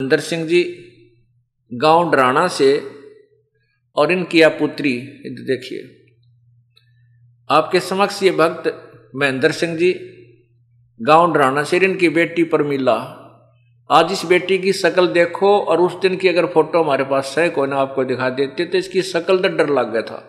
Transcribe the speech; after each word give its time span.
सुंदर 0.00 0.20
सिंह 0.20 0.44
जी, 0.46 0.60
गाँव 1.72 2.10
डराना 2.10 2.46
से 2.48 2.68
और 3.96 4.12
इनकी 4.12 4.40
आप 4.42 4.56
पुत्री 4.58 4.92
देखिए। 5.48 5.82
आपके 7.50 7.80
समक्ष 7.80 8.22
ये 8.22 8.30
भक्त 8.30 8.70
महेंद्र 9.14 9.50
सिंह 9.52 9.76
जी, 9.76 9.92
गाँव 11.00 11.32
डराना 11.34 11.62
से 11.62 11.76
इनकी 11.78 12.08
बेटी 12.08 12.44
पर 12.44 12.62
मिला 12.62 12.94
आज 13.90 14.12
इस 14.12 14.24
बेटी 14.26 14.58
की 14.58 14.72
शक्ल 14.72 15.06
देखो 15.12 15.56
और 15.60 15.80
उस 15.80 16.00
दिन 16.02 16.16
की 16.16 16.28
अगर 16.28 16.46
फ़ोटो 16.46 16.82
हमारे 16.82 17.04
पास 17.04 17.34
है, 17.38 17.48
कोई 17.50 17.68
ना 17.68 17.76
आपको 17.76 18.04
दिखा 18.04 18.30
देते 18.30 18.64
तो 18.64 18.78
इसकी 18.78 19.02
शक्ल 19.04 19.38
तो 19.38 19.56
डर 19.56 19.68
लग 19.70 19.92
गया 19.92 20.02
था। 20.02 20.24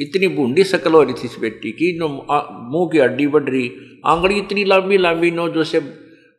इतनी 0.00 0.28
बूंदी 0.30 0.64
शक्ल 0.64 0.92
हो 0.92 1.02
रही 1.02 1.14
थी 1.14 1.26
इस 1.26 1.38
बेटी 1.40 1.72
की, 1.72 1.96
जो 1.98 2.08
मुँह 2.08 2.88
की 2.92 2.98
हड्डी 2.98 3.26
बढ़ 3.28 3.44
रही, 3.44 3.70
आंगड़ी 4.06 4.38
इतनी 4.38 4.64
लंबी 4.64 4.98
लंबी 4.98 5.30
नो 5.30 5.48
जो 5.48 5.64
से 5.64 5.80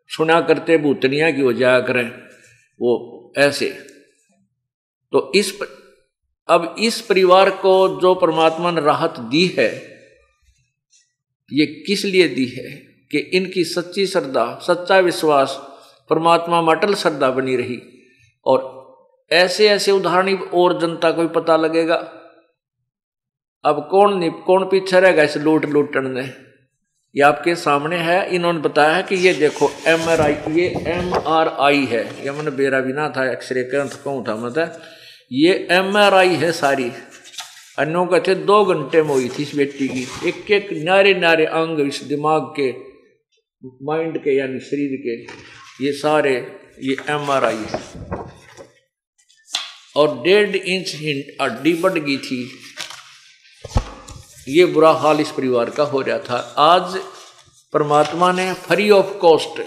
सुना 0.10 0.42
करते, 0.42 0.78
भूतनिया 0.78 1.32
की 1.32 1.42
हो 1.42 1.54
जाया 1.54 1.80
करें। 1.82 2.27
वो 2.82 3.34
ऐसे। 3.38 3.70
तो 5.12 5.32
इस 5.36 5.60
अब 6.50 6.76
इस 6.80 7.02
परिवार 7.02 7.50
को 7.50 8.00
जो 8.02 8.16
परमात्मा 8.16 8.72
ने 8.72 8.82
राहत 8.82 9.20
दी 9.20 9.48
है, 9.48 9.76
ये 11.54 11.66
किस 11.66 12.06
लिए 12.06 12.28
दी 12.28 12.46
है 12.46 12.72
कि 13.12 13.18
इनकी 13.18 13.64
सच्ची 13.64 14.08
श्रद्धा, 14.08 14.60
सच्चा 14.64 15.00
विश्वास, 15.00 15.58
परमात्मा 16.10 16.62
में 16.62 16.76
अटल 16.76 16.94
श्रद्धा 16.96 17.32
बनी 17.32 17.56
रही 17.56 17.82
और 18.46 18.78
ऐसे 19.32 19.70
ऐसे 19.70 19.92
उदाहरण 19.92 20.36
और 20.36 20.80
जनता 20.80 21.12
को 21.12 21.22
भी 21.22 21.28
पता 21.28 21.58
लगेगा। 21.58 21.96
अब 23.66 23.88
कौन 23.92 24.18
नहीं 24.18 24.32
कौन 24.32 24.64
पीछे 24.64 25.00
रहेगा 25.00 25.24
इस 25.24 25.38
लूट 25.38 25.66
लूटन 25.66 26.34
ये 27.18 27.24
आपके 27.24 27.56
सामने 27.56 27.98
है। 28.00 28.18
इन्होंने 28.36 28.60
बताया 28.62 28.96
है 28.96 29.04
कि 29.04 29.16
ये 29.18 29.34
देखो 29.34 29.70
एम 29.88 30.02
आर 30.10 30.22
आई 30.22 30.34
ये 30.54 30.68
एम 30.88 31.14
आर 31.28 31.48
आई 31.66 31.86
है। 31.92 32.04
ये 32.26 32.32
मैंने 32.32 32.52
बेरा 32.58 32.80
भी 32.82 32.94
ना 32.94 33.08
था 33.18 33.32
एक्सरे 33.32 33.64
कर 33.72 33.88
कहूँ 34.04 34.24
था 34.28 34.36
मतलब 34.38 34.82
ये 35.32 35.54
एम 35.72 35.98
आर 35.98 36.14
आई 36.14 36.36
है 36.36 36.52
सारी। 36.54 36.92
अन्यों 37.78 38.06
कहते 38.08 38.36
दो 38.46 38.64
घंटे 38.66 39.02
में 39.04 39.10
हुई 39.10 39.30
थी 39.30 39.44
इस 39.44 39.56
बेटी 39.56 39.88
की। 39.88 40.06
एक 40.30 40.52
एक 40.52 40.70
नारे 40.84 41.14
नारे 41.16 41.46
अंग 41.56 41.80
इस 41.82 42.02
दिमाग 42.04 42.54
के, 42.60 42.70
माइंड 43.86 44.18
के, 44.24 44.38
यानी 44.38 44.60
शरीर 44.62 44.96
के, 45.04 45.16
ये 45.86 45.92
सारे, 45.94 46.36
ये 46.82 46.96
एम 47.10 47.30
आर 47.32 47.46
आई 47.46 47.66
और 49.96 50.22
डेढ़ 50.24 50.56
इंच 50.56 50.96
हड्डी 51.42 51.74
बढ़ 51.76 52.00
गई 52.00 52.18
थी। 52.20 52.42
ये 54.50 54.66
बुरा 54.66 54.92
हाल 54.92 55.20
इस 55.20 55.32
परिवार 55.32 55.70
का 55.70 55.84
हो 55.84 56.02
रहा 56.02 56.20
था। 56.20 56.54
आज 56.58 56.98
परमात्मा 57.74 58.32
ने 58.32 58.54
फ्री 58.54 58.90
ऑफ़ 58.90 59.18
कॉस्ट 59.18 59.62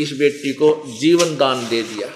इस 0.00 0.12
बेटी 0.12 0.52
को 0.52 0.82
जीवन 1.00 1.36
दान 1.36 1.68
दे 1.68 1.82
दिया। 1.82 2.08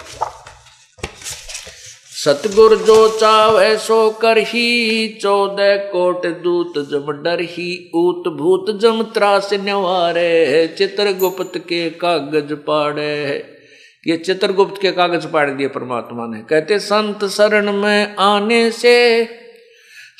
सतगुर 2.24 2.76
जो 2.76 3.18
चावे 3.18 3.78
सो 3.78 4.10
कर 4.10 4.38
ही, 4.38 5.08
चौदह 5.22 5.76
कोट 5.76 6.26
दूत 6.26 6.72
जम 6.78 7.12
डर 7.12 7.40
ही, 7.40 7.90
ऊत 7.94 8.28
भूत 8.28 8.80
जम 8.80 9.02
त्रास 9.02 9.50
न्यवारे 9.52 10.74
चित्रगुप्त 10.78 11.58
के 11.58 11.90
कागज़ 11.90 12.54
पाड़े 12.54 13.26
है। 13.26 13.58
ये 14.06 14.16
चित्रगुप्त 14.16 14.82
के 14.82 14.92
कागज़ 14.92 15.26
पाड़ 15.26 15.50
दिए 15.50 15.68
परमात्मा 15.68 16.26
ने। 16.26 16.42
कहते, 16.42 16.78
संत 16.78 17.24
शरण 17.24 17.72
में 17.72 18.16
आने 18.16 18.70
से 18.70 19.24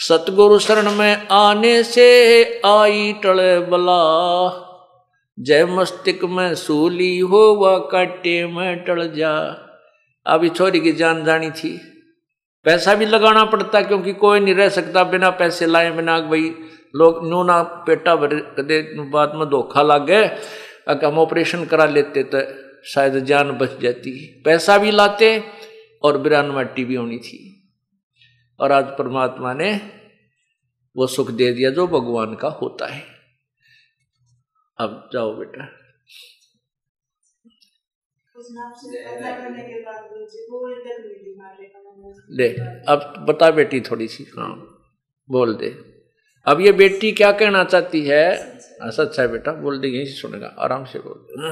सतगुरु 0.00 0.58
शरण 0.58 0.90
में 0.90 1.28
आने 1.28 1.82
से 1.82 2.04
आई 2.66 3.12
टले 3.12 3.58
बला। 3.60 3.96
जय 5.38 5.64
मस्तिक 5.64 6.24
में 6.24 6.54
सूली 6.54 7.18
हो 7.18 7.40
व 7.54 7.78
काटे 7.92 8.46
में 8.46 8.84
टल 8.84 9.06
जा। 9.16 9.32
अभी 10.26 10.48
छोरी 10.48 10.80
की 10.80 10.92
जान 10.92 11.24
जानी 11.24 11.50
थी। 11.50 11.76
पैसा 12.64 12.94
भी 12.94 13.06
लगाना 13.06 13.44
पड़ता 13.44 13.80
क्योंकि 13.82 14.12
कोई 14.12 14.40
नहीं 14.40 14.54
रह 14.54 14.68
सकता 14.68 15.04
बिना 15.04 15.30
पैसे 15.30 15.66
लाए, 15.66 15.90
बिना 15.90 16.18
भाई 16.20 16.54
लोग 16.96 17.28
नो 17.28 17.42
ना 17.42 17.62
पेटा 17.62 18.16
भर 18.16 18.34
कदे 18.58 18.80
बाद 19.10 19.32
में 19.34 19.48
धोखा 19.48 19.82
लग। 19.82 20.06
गए 20.06 20.24
अगर 20.88 21.06
हम 21.06 21.18
ऑपरेशन 21.18 21.64
करा 21.64 21.86
लेते 21.86 22.22
तो 22.22 22.42
शायद 22.84 23.24
जान 23.24 23.50
बच 23.52 23.80
जाती। 23.82 24.42
पैसा 24.44 24.78
भी 24.78 24.90
लाते 24.90 25.44
और 26.02 26.18
बिरान 26.18 26.50
मट्टी 26.50 26.84
भी 26.84 26.94
होनी 26.94 27.18
थी। 27.18 27.49
और 28.60 28.72
आज 28.72 28.84
परमात्मा 28.84 29.54
ने 29.54 29.74
वो 30.96 31.06
सुख 31.06 31.30
दे 31.30 31.52
दिया 31.52 31.70
जो 31.70 31.86
भगवान 31.86 32.34
का 32.34 32.48
होता 32.48 32.86
है। 32.86 33.02
अब 34.78 35.10
जाओ 35.12 35.34
बेटा। 35.36 35.64
ले 42.30 42.48
अब 42.88 43.26
बता 43.28 43.50
बेटी 43.50 43.80
थोड़ी 43.80 44.08
सी। 44.08 44.24
हाँ 44.24 44.54
बोल 45.30 45.54
दे। 45.54 45.70
अब 46.46 46.60
ये 46.60 46.72
बेटी 46.72 47.12
क्या 47.12 47.32
कहना 47.32 47.64
चाहती 47.64 48.06
है? 48.06 48.56
हाँ 48.82 48.90
सच 48.90 49.20
है 49.20 49.28
बेटा, 49.28 49.52
बोल 49.52 49.80
दे, 49.80 49.88
यहीं 49.88 50.06
सुनेगा, 50.06 50.46
आराम 50.58 50.84
से 50.84 50.98
बोल 50.98 51.26
दे। 51.30 51.48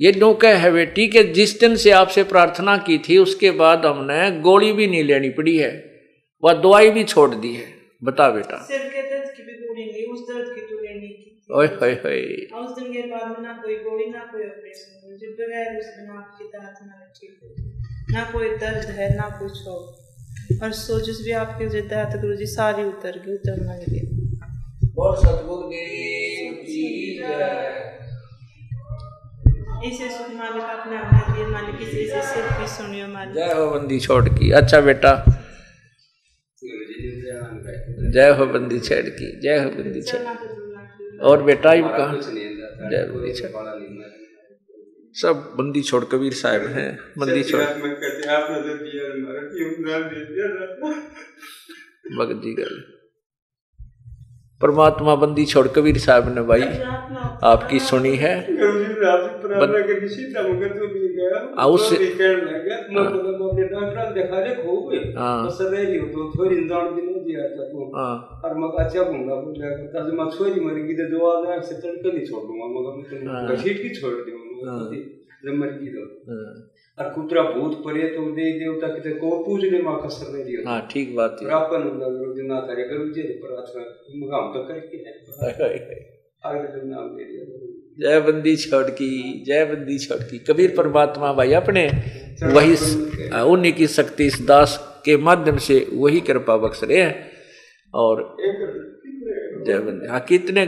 ये 0.00 0.10
नौका 0.12 0.48
है 0.48 0.70
बेटी 0.72 1.06
के 1.08 1.22
जिस 1.32 1.50
दिन 1.60 1.74
से 1.76 1.90
आपसे 1.90 2.22
प्रार्थना 2.24 2.76
की 2.76 2.96
थी 2.98 3.16
उसके 3.18 3.50
बाद 3.56 3.86
हमने 3.86 4.30
गोली 4.40 4.72
भी 4.72 4.86
नहीं 4.86 5.02
लेनी 5.04 5.28
पड़ी 5.30 5.56
है 5.56 5.72
वह 6.42 6.52
दवाई 6.62 6.90
भी 6.90 7.02
छोड़ 7.04 7.34
दी 7.34 7.52
है। 7.54 7.66
बता 8.04 8.28
बेटा। 8.30 8.60
सिर 8.68 8.86
के 8.86 9.02
दर्द 9.02 9.26
की 9.36 9.42
भी 9.42 9.56
गोली 9.58 9.84
नहीं 9.86 10.04
उस 10.06 10.22
दर्द 10.28 10.54
की 10.54 10.62
तो 10.62 10.78
लेनी 10.82 11.08
की 11.08 11.26
ओए 11.58 11.66
होए 11.66 11.92
होए। 12.04 12.22
उस 12.60 12.70
दिन 12.78 12.86
के 12.92 13.02
बाद 13.10 13.26
में 13.28 13.42
ना 13.48 13.52
कोई 13.62 13.76
गोली 13.78 14.06
ना 14.10 14.22
कोई 14.32 14.44
ऑपरेशन 14.44 15.10
मुझे 15.10 15.28
बगैर 15.40 15.78
उस 15.78 15.92
दिमाग 15.98 16.24
की 16.38 16.48
दांत 16.48 16.78
ना 16.86 17.12
ठीक 17.16 17.34
ना 18.10 18.24
कोई 18.32 18.48
दर्द 18.56 18.88
है 18.98 19.08
ना 19.16 19.28
कुछ 19.40 19.54
हो। 19.66 19.76
और 20.62 20.70
भी 21.24 21.32
आपके 21.42 21.68
जो 21.68 21.80
दांत 21.88 22.20
गुरु 22.20 22.36
जी 22.36 22.46
सारी 22.46 22.84
उतर 22.84 23.22
गई 23.26 23.34
उतरना 23.34 23.74
लगे 23.76 24.02
और 24.98 25.16
सतगुरु 25.18 25.68
की 25.68 25.84
जय 33.34 33.52
हो 33.58 33.70
बंदी 33.70 33.98
छोड़ 34.00 34.28
की 34.28 34.50
अच्छा 34.60 34.80
बेटा। 34.88 35.12
जय 38.14 38.30
हो 38.38 38.46
बंदी 38.54 38.78
छेड़ 38.88 39.04
की 39.08 39.28
जय 39.40 39.58
हो 39.64 39.70
बंदी 39.78 40.02
छेड़ 40.02 40.22
तो 40.22 41.28
और 41.30 41.42
बेटा 41.42 41.72
ही 41.72 41.82
कहा 41.82 42.12
जय 42.90 43.04
बंदी 43.12 43.32
छेड़ 43.40 43.50
सब 45.22 45.34
बंदी 45.58 45.82
छोड़ 45.82 46.04
कबीर 46.12 46.32
साहब 46.40 46.66
हैं। 46.76 46.90
बंदी 47.18 47.42
छोड़ 47.50 47.60
भगत 52.18 52.40
जी 52.44 52.52
गल। 52.60 52.74
परमात्मा 54.62 55.14
बंदी 55.14 55.46
छोड़ 55.46 55.68
कबीर 55.68 55.98
साहब 55.98 56.34
ने 56.34 56.42
भाई 56.42 56.62
आपकी 57.42 57.78
सुनी 57.78 58.16
है। 58.16 58.34
उस- 61.66 61.92
छोड़ 74.00 74.12
दूँगा 74.12 74.50
की 77.02 77.04
और 77.04 77.12
कुतरा 77.14 77.42
भूत 77.42 77.74
परे 77.84 78.08
तो 78.08 78.24
दे 78.30 78.58
देवता 78.58 78.88
के 78.88 79.10
को 79.10 79.82
माँ 79.82 80.00
कसर 80.06 80.32
नहीं 80.32 80.44
दियो 80.44 80.62
हाँ 80.68 80.88
ठीक 80.92 81.16
बात 81.16 81.36
है 81.42 81.48
गुरु 81.48 82.34
जी 82.34 82.42
ना 82.42 82.60
करे 82.60 82.88
गुरु 82.88 83.08
जी 83.12 83.22
प्रार्थना 83.22 84.40
तो 84.54 84.62
करके 84.68 84.96
नाम 86.86 87.08
दे 87.16 87.24
दिया 87.24 88.10
जय 88.10 88.20
बंदी 88.20 88.56
छोड़ 88.56 88.90
की 88.90 89.44
जय 89.46 89.64
बंदी 89.64 89.98
छोड़ 89.98 90.22
की 90.22 90.38
कबीर 90.38 90.74
परमात्मा 90.76 91.32
भाई 91.32 91.52
अपने 91.52 91.86
वही 92.42 92.74
उन्हीं 93.42 93.72
की 93.72 93.86
शक्ति 93.86 94.26
इस 94.26 94.40
दास 94.40 95.02
के 95.04 95.16
माध्यम 95.16 95.56
से 95.56 95.86
वही 95.92 96.20
कृपा 96.20 96.56
बख्श 96.56 96.84
रहे 96.84 96.98
हैं 96.98 97.30
और 97.94 98.36
जय 99.66 99.78
बंदी 99.78 100.06
हाँ 100.06 100.20
कितने 100.20 100.62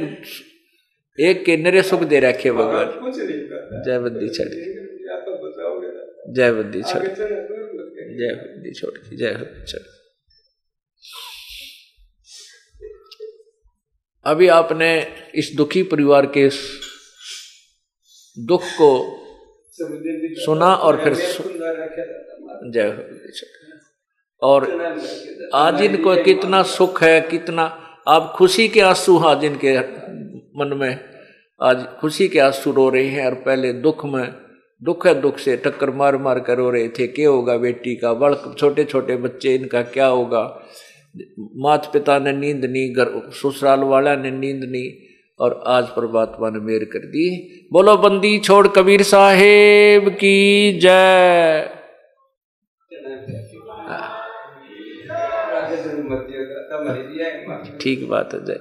एक 1.18 1.44
के 1.44 1.56
नरे 1.56 1.82
सुख 1.82 2.02
दे 2.02 2.20
रखे 2.20 2.52
भगवान 2.52 3.12
जय 3.86 3.98
बुद्धि 3.98 4.28
छड़ 4.28 4.48
ना। 4.48 4.81
जय 6.36 6.52
बुद्धि 6.52 6.82
छड़। 6.82 7.02
जय 8.18 8.34
बुद्धि 8.34 8.72
छोड़ 8.80 8.96
की 8.98 9.16
जय 9.16 9.32
बुद्धि 9.32 9.64
छड़ 9.72 9.80
अभी 14.26 14.48
आपने 14.48 14.90
इस 15.34 15.50
दुखी 15.56 15.82
परिवार 15.92 16.26
के 16.36 16.48
दुख 18.36 18.62
को 18.80 18.90
सुना 20.44 20.74
और 20.74 21.04
फिर 21.04 21.12
हूँ। 21.12 22.72
जय 22.72 22.86
हो 22.86 22.92
बुद्धि 22.92 23.32
छड़ 23.36 23.50
और। 24.42 24.68
आज 25.54 25.82
इनको 25.82 26.14
कितना 26.24 26.62
सुख 26.76 27.02
है 27.02 27.20
कितना 27.20 27.62
आप 28.08 28.32
खुशी 28.36 28.68
के 28.68 28.80
आँसू 28.80 29.18
आज 29.32 29.44
इनके 29.44 29.78
मन 30.58 30.76
में 30.80 30.92
आज 31.60 31.84
खुशी 32.00 32.28
के 32.28 32.38
आँसू 32.38 32.72
रो 32.72 32.88
रहे 32.90 33.06
हैं 33.06 33.26
और 33.26 33.34
पहले 33.34 33.72
दुख 33.72 34.04
में 34.04 34.22
दुख 34.82 35.06
है 35.06 35.14
दुख 35.20 35.38
से 35.38 35.56
टक्कर 35.56 35.90
मार 35.90 36.16
मार 36.16 36.38
कर 36.40 36.56
रो 36.56 36.70
रहे 36.70 36.88
थे 36.88 37.06
क्या 37.06 37.28
होगा 37.28 37.56
बेटी 37.56 37.94
का 37.96 38.12
बड़ 38.14 38.34
छोटे 38.34 38.84
छोटे 38.84 39.16
बच्चे, 39.16 39.54
इनका 39.54 39.82
क्या 39.82 40.06
होगा 40.06 40.42
माता 41.56 41.90
पिता 41.90 42.18
ने 42.18 42.32
नींद 42.32 42.64
नहीं 42.64 42.94
घर 42.94 43.30
ससुराल 43.32 43.80
वाला 43.84 44.14
ने 44.16 44.30
नींद 44.30 44.64
नहीं 44.64 44.90
और 45.40 45.62
आज 45.66 45.88
परमात्मा 45.88 46.50
ने 46.50 46.58
मेर 46.60 46.84
कर 46.84 47.06
दी 47.06 47.28
बोलो, 47.72 47.96
बंदी 47.96 48.38
छोड़ 48.38 48.66
कबीर 48.68 49.02
साहेब 49.02 50.08
की 50.20 50.78
जय। 50.78 51.78
ठीक 57.80 58.08
बात 58.08 58.34
है, 58.34 58.44
जय। 58.44 58.58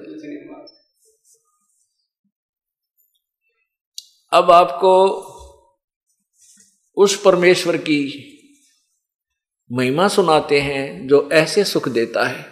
अब 4.32 4.50
आपको 4.50 4.92
उस 6.96 7.22
परमेश्वर 7.22 7.76
की 7.76 8.28
महिमा 9.72 10.08
सुनाते 10.08 10.60
हैं 10.60 11.08
जो 11.08 11.28
ऐसे 11.32 11.64
सुख 11.64 11.88
देता 11.88 12.24
है। 12.24 12.46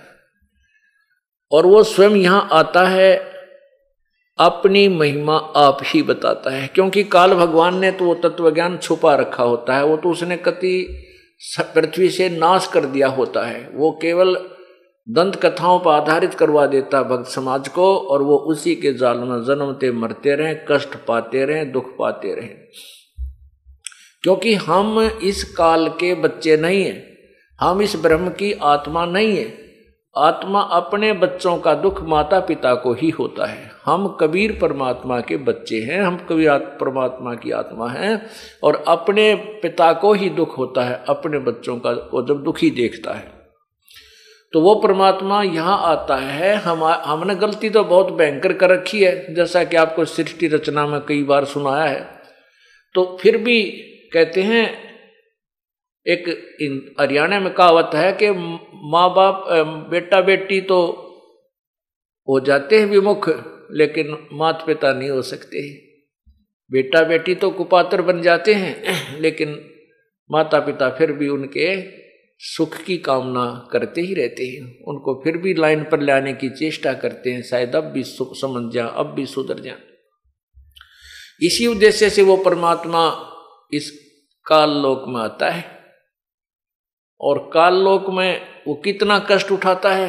और 1.52 1.66
वो 1.66 1.82
स्वयं 1.82 2.10
यहाँ 2.10 2.48
आता 2.52 2.88
है, 2.88 3.16
अपनी 4.38 4.88
महिमा 4.88 5.37
आप 5.37 5.78
ही 5.84 6.02
बताता 6.02 6.50
है। 6.50 6.69
क्योंकि 6.69 7.04
काल 7.04 7.34
भगवान 7.34 7.78
ने 7.78 7.90
तो 7.90 8.04
वो 8.04 8.14
तत्व 8.14 8.50
ज्ञान 8.50 8.78
छुपा 8.78 9.14
रखा 9.14 9.42
होता 9.42 9.76
है, 9.76 9.84
वो 9.84 9.96
तो 9.96 10.10
उसने 10.10 10.37
कति 10.37 11.06
पृथ्वी 11.60 12.10
से 12.10 12.28
नाश 12.28 12.66
कर 12.66 12.84
दिया 12.84 13.08
होता 13.08 13.42
है। 13.42 13.70
वो 13.75 13.98
केवल 14.02 14.50
दंत 15.08 15.37
कथाओं 15.37 15.81
पर 15.81 15.90
आधारित 15.90 16.34
करवा 16.34 16.66
देता 16.66 17.02
भक्त 17.02 17.31
समाज 17.31 17.69
को, 17.69 17.98
और 17.98 18.22
वो 18.22 18.37
उसी 18.37 18.75
के 18.75 18.92
जाल 18.92 19.19
में 19.19 19.44
जन्मते 19.44 19.92
मरते 19.92 20.34
रहें, 20.34 20.64
कष्ट 20.70 20.88
पाते 20.88 21.44
रहें, 21.44 21.72
दुख 21.72 21.96
पाते 21.98 22.34
रहें। 22.34 22.56
क्योंकि 24.22 24.55
हम 24.55 25.11
इस 25.22 25.44
काल 25.44 25.88
के 25.88 26.14
बच्चे 26.14 26.56
नहीं 26.56 26.84
हैं। 26.84 27.11
हम 27.61 27.82
इस 27.82 27.96
ब्रह्म 27.96 28.28
की 28.28 28.52
आत्मा 28.52 29.06
नहीं 29.06 29.37
है। 29.37 29.61
आत्मा 30.17 30.61
अपने 30.61 31.12
बच्चों 31.12 31.56
का 31.56 31.75
दुख 31.75 32.02
माता 32.02 32.40
पिता 32.40 32.75
को 32.75 32.93
ही 32.93 33.11
होता 33.11 33.46
है। 33.46 33.70
हम 33.84 34.08
कबीर 34.20 34.58
परमात्मा 34.61 35.20
के 35.20 35.37
बच्चे 35.37 35.81
हैं, 35.81 36.02
हम 36.02 36.17
कबीर 36.17 36.50
परमात्मा 36.58 37.34
की 37.34 37.50
आत्मा 37.50 37.88
हैं 37.88 38.31
और 38.62 38.84
अपने 38.88 39.34
पिता 39.34 39.93
को 39.93 40.12
ही 40.12 40.31
दुख 40.31 40.58
होता 40.58 40.84
है, 40.84 41.05
अपने 41.08 41.38
बच्चों 41.38 41.76
का 41.76 41.93
को 41.93 42.26
जब 42.26 42.43
दुखी 42.43 42.70
देखता 42.70 43.12
है। 43.12 43.32
तो 44.52 44.61
वो 44.61 44.75
परमात्मा 44.75 45.43
यहाँ 45.43 45.82
आता 45.82 46.16
है, 46.16 46.55
हम 46.55 46.84
हमने 46.84 47.34
गलती 47.34 47.70
तो 47.70 47.84
बहुत 47.84 48.12
भयंकर 48.12 48.52
कर 48.52 48.70
रखी 48.70 49.05
है, 49.05 49.34
जैसा 49.34 49.64
कि 49.64 49.76
आपको 49.76 50.05
सृष्टि 50.05 50.46
रचना 50.46 50.87
में 50.87 51.00
कई 51.00 51.23
बार 51.23 51.44
सुनाया 51.44 51.84
है। 51.84 52.20
तो 52.94 53.19
फिर 53.20 53.37
भी 53.37 53.87
कहते 54.12 54.43
हैं, 54.43 54.91
एक 56.07 56.29
हरियाणा 57.01 57.41
में 57.41 57.55
कहावत 57.55 57.91
है 57.95 58.12
कि 58.12 58.31
माँ 58.75 59.15
बाप 59.15 59.45
बेटा 59.91 60.21
बेटी 60.21 60.61
तो 60.61 60.87
हो 62.29 62.41
जाते 62.41 62.79
हैं 62.79 62.87
विमुख, 62.87 63.29
लेकिन 63.73 64.29
माता 64.33 64.65
पिता 64.65 64.93
नहीं 64.93 65.11
हो 65.11 65.23
सकते। 65.23 65.77
बेटा 66.73 67.03
बेटी 67.03 67.35
तो 67.35 67.51
कुपात्र 67.51 68.03
बन 68.03 68.23
जाते 68.23 68.55
हैं, 68.55 68.85
लेकिन 69.21 69.71
माता 70.31 70.61
पिता 70.61 70.91
फिर 70.91 71.12
भी 71.12 71.29
उनके 71.29 71.83
सुख 72.39 72.83
की 72.83 72.99
कामना 72.99 73.69
करते 73.73 74.01
ही 74.01 74.15
रहते 74.15 74.45
हैं। 74.45 74.62
उनको 74.62 75.21
फिर 75.25 75.37
भी 75.37 75.55
लाइन 75.55 75.85
पर 75.85 76.01
लाने 76.01 76.33
की 76.33 76.51
चेष्टा 76.51 76.93
करते 76.93 77.31
हैं, 77.31 77.43
शायद 77.43 77.77
अब 77.77 77.85
भी 77.85 78.03
सु- 78.03 78.37
समझ 78.37 78.73
जाए, 78.73 78.91
अब 78.95 79.07
भी 79.07 79.27
सुधर 79.27 79.59
जाए। 79.59 79.79
इसी 81.43 81.67
उद्देश्य 81.67 82.11
से 82.11 82.23
वो 82.23 82.37
परमात्मा 82.37 83.30
इस 83.72 84.11
काल 84.46 84.70
लोक 84.70 85.05
में 85.08 85.20
आता 85.20 85.50
है 85.50 85.64
और 87.20 87.50
काल 87.55 87.75
लोक 87.75 88.11
में 88.11 88.40
वो 88.69 88.75
कितना 88.75 89.19
कष्ट 89.19 89.52
उठाता 89.52 89.93
है। 89.93 90.08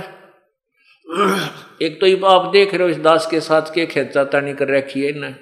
एक 1.81 1.99
तो 2.01 2.25
आप 2.25 2.51
देख 2.51 2.73
रहे 2.73 2.83
हो, 2.83 2.89
इस 2.89 2.97
दास 2.97 3.27
के 3.31 3.39
साथ 3.39 3.61
के 3.61 3.85
खेचातानी 3.85 4.53
कर 4.53 4.67
रखी 4.67 5.01
है 5.01 5.09
इन 5.09 5.35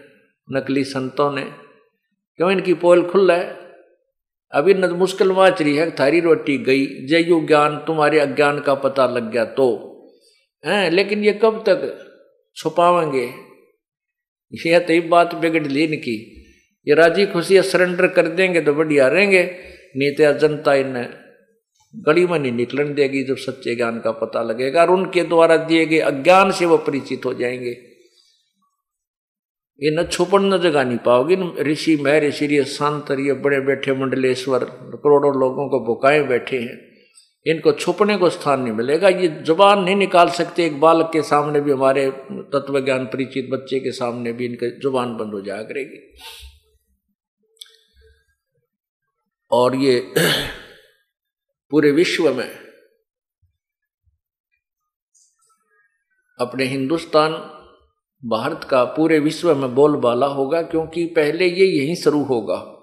नकली 0.52 0.84
संतों 0.84 1.32
ने। 1.32 1.44
क्यों 2.38 2.52
इनकी 2.52 2.74
पोल 2.74 3.10
खुल 3.10 3.32
है? 3.32 3.60
अभी 4.52 4.74
न 4.74 4.86
मुश्किल 4.86 5.32
माच 5.32 5.62
रही 5.62 5.76
है, 5.76 5.92
थारी 5.92 6.20
रोटी 6.20 6.58
गई, 6.58 6.86
जयु 6.86 7.48
ज्ञान, 7.48 7.78
तुम्हारे 7.78 8.20
अज्ञान 8.20 8.60
का 8.60 8.74
पता 8.74 9.08
लग 9.08 9.32
गया 9.32 9.46
तो। 9.46 9.86
हैं, 10.66 10.92
लेकिन 10.92 11.24
ये 11.24 11.34
कब 11.34 11.64
तक 11.70 12.06
छुपावेंगे? 12.56 13.34
यह 14.66 14.80
तो 14.80 15.08
बात 15.08 15.36
बिगड़ 15.36 15.68
ली 15.68 15.84
इनकी। 15.84 16.39
ये 16.90 16.96
राज़ी 16.96 17.26
खुशी 17.26 17.62
सरेंडर 17.62 18.08
कर 18.08 18.28
देंगे 18.28 18.62
तो 18.62 18.74
बढ़िया 18.74 19.08
रहेंगे। 19.08 19.44
नहीं 19.98 20.12
तो 20.12 20.38
जनता 20.40 20.74
इन्हें 20.74 21.10
गली 21.94 22.26
में 22.28 22.40
नहीं 22.40 22.52
निकलन 22.52 22.94
देगी 22.94 23.24
जब 23.24 23.38
सच्चे 23.38 23.76
ज्ञान 23.76 24.00
का 24.00 24.12
पता 24.12 24.42
लगेगा 24.44 24.82
और 24.82 24.92
उनके 24.92 25.24
द्वारा 25.24 25.58
दिए 25.58 25.86
गए 25.86 26.00
अज्ञान 26.00 26.52
से 26.52 26.66
वो 26.66 26.78
परिचित 26.78 27.26
हो 27.26 27.34
जाएँगे। 27.34 27.78
ये 29.80 29.92
न 29.96 30.04
छुपन 30.04 30.46
न 30.46 30.58
जगह 30.58 30.84
नहीं 30.84 30.98
पाओगे। 30.98 31.38
ऋषि 31.64 31.96
मैं 31.96 32.20
ऋषि 32.22 32.46
ये 32.46 32.64
शांत 32.66 33.12
ये 33.12 33.34
बड़े 33.34 33.60
बैठे 33.62 33.94
मंडलेश्वर, 33.94 34.64
करोड़ों 34.96 35.34
लोगों 35.40 35.70
को 35.70 35.80
बुकाए 35.80 36.22
बैठे 36.24 36.58
हैं। 36.58 36.78
इनको 37.46 37.72
छुपने 37.72 38.18
को 38.18 38.30
स्थान 38.30 38.62
नहीं 38.62 38.74
मिलेगा। 38.74 39.10
ये 39.10 39.28
ज़ुबान 39.28 39.84
नहीं 39.84 39.96
निकाल 39.96 40.30
सकते। 40.30 40.66
एक 40.66 40.80
बालक 40.80 41.10
के 41.14 41.22
सामने 41.22 41.62
भी 41.62 41.72
हमारे 41.72 42.10
तत्व 42.54 42.80
ज्ञान 42.80 43.06
परिचित 43.06 43.50
बच्चे 43.52 43.80
के 43.80 43.92
सामने 43.92 44.34
भी 44.34 44.46
इनके 44.46 44.70
ज़ुबान 44.80 45.16
बंद 45.18 45.34
हो 45.34 45.42
जाया 45.42 45.62
करेगी। 45.62 45.98
और 49.52 49.76
ये 49.76 50.14
पूरे 51.72 51.92
विश्व 51.92 52.34
में 52.34 52.60
अपने 56.40 56.66
हिंदुस्तान, 56.66 57.32
भारत 58.26 58.64
का 58.64 58.84
पूरे 58.84 59.20
विश्व 59.20 59.56
में 59.56 59.76
बोलबाला 59.76 60.26
होगा 60.26 60.62
क्योंकि 60.62 61.06
पहले 61.06 61.46
ये 61.46 61.66
यहीं 61.66 61.96
शुरू 61.96 62.24
होगा। 62.24 62.76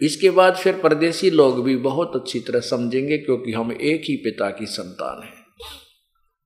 इसके 0.00 0.30
बाद 0.30 0.56
फिर 0.56 0.80
परदेसी 0.80 1.30
लोग 1.30 1.64
भी 1.64 1.76
बहुत 1.76 2.16
अच्छी 2.16 2.40
तरह 2.40 2.60
समझेंगे 2.60 3.18
क्योंकि 3.18 3.52
हम 3.52 3.72
एक 3.72 4.02
ही 4.04 4.16
पिता 4.16 4.50
की 4.50 4.66
संतान 4.66 5.22
हैं। 5.22 5.44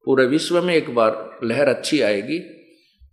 पूरे 0.05 0.27
विश्व 0.27 0.63
में 0.63 0.75
एक 0.75 0.95
बार 0.95 1.39
लहर 1.45 1.69
अच्छी 1.69 2.01
आएगी। 2.01 2.58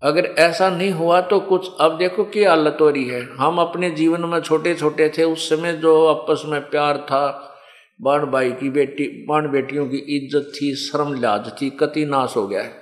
अगर 0.05 0.25
ऐसा 0.39 0.69
नहीं 0.69 0.91
हुआ 0.91 1.19
तो 1.24 1.39
कुछ, 1.41 1.69
अब 1.79 1.97
देखो 1.97 2.24
क्या 2.25 2.50
हालत 2.50 2.77
हो। 2.81 2.89
रही 2.89 3.05
है 3.05 3.21
हम 3.38 3.57
अपने 3.59 3.89
जीवन 3.91 4.25
में 4.25 4.39
छोटे 4.41 4.74
छोटे 4.75 5.09
थे, 5.09 5.24
उस 5.24 5.50
समय 5.50 5.74
जो 5.75 6.05
आपस 6.07 6.43
में 6.45 6.62
प्यार 6.62 6.97
था 7.03 7.51
बाण 8.00 8.25
भाई 8.27 8.51
की 8.51 8.69
बेटी 8.69 9.07
बाण 9.27 9.47
बेटियों 9.51 9.85
की 9.88 9.97
इज़्ज़त 10.15 10.51
थी, 10.53 10.74
शर्म 10.77 11.13
लाज 11.21 11.51
थी 11.62 11.69
कति 11.79 12.05
नाश 12.05 12.35
हो 12.38 12.47
गया 12.47 12.62
है। 12.62 12.74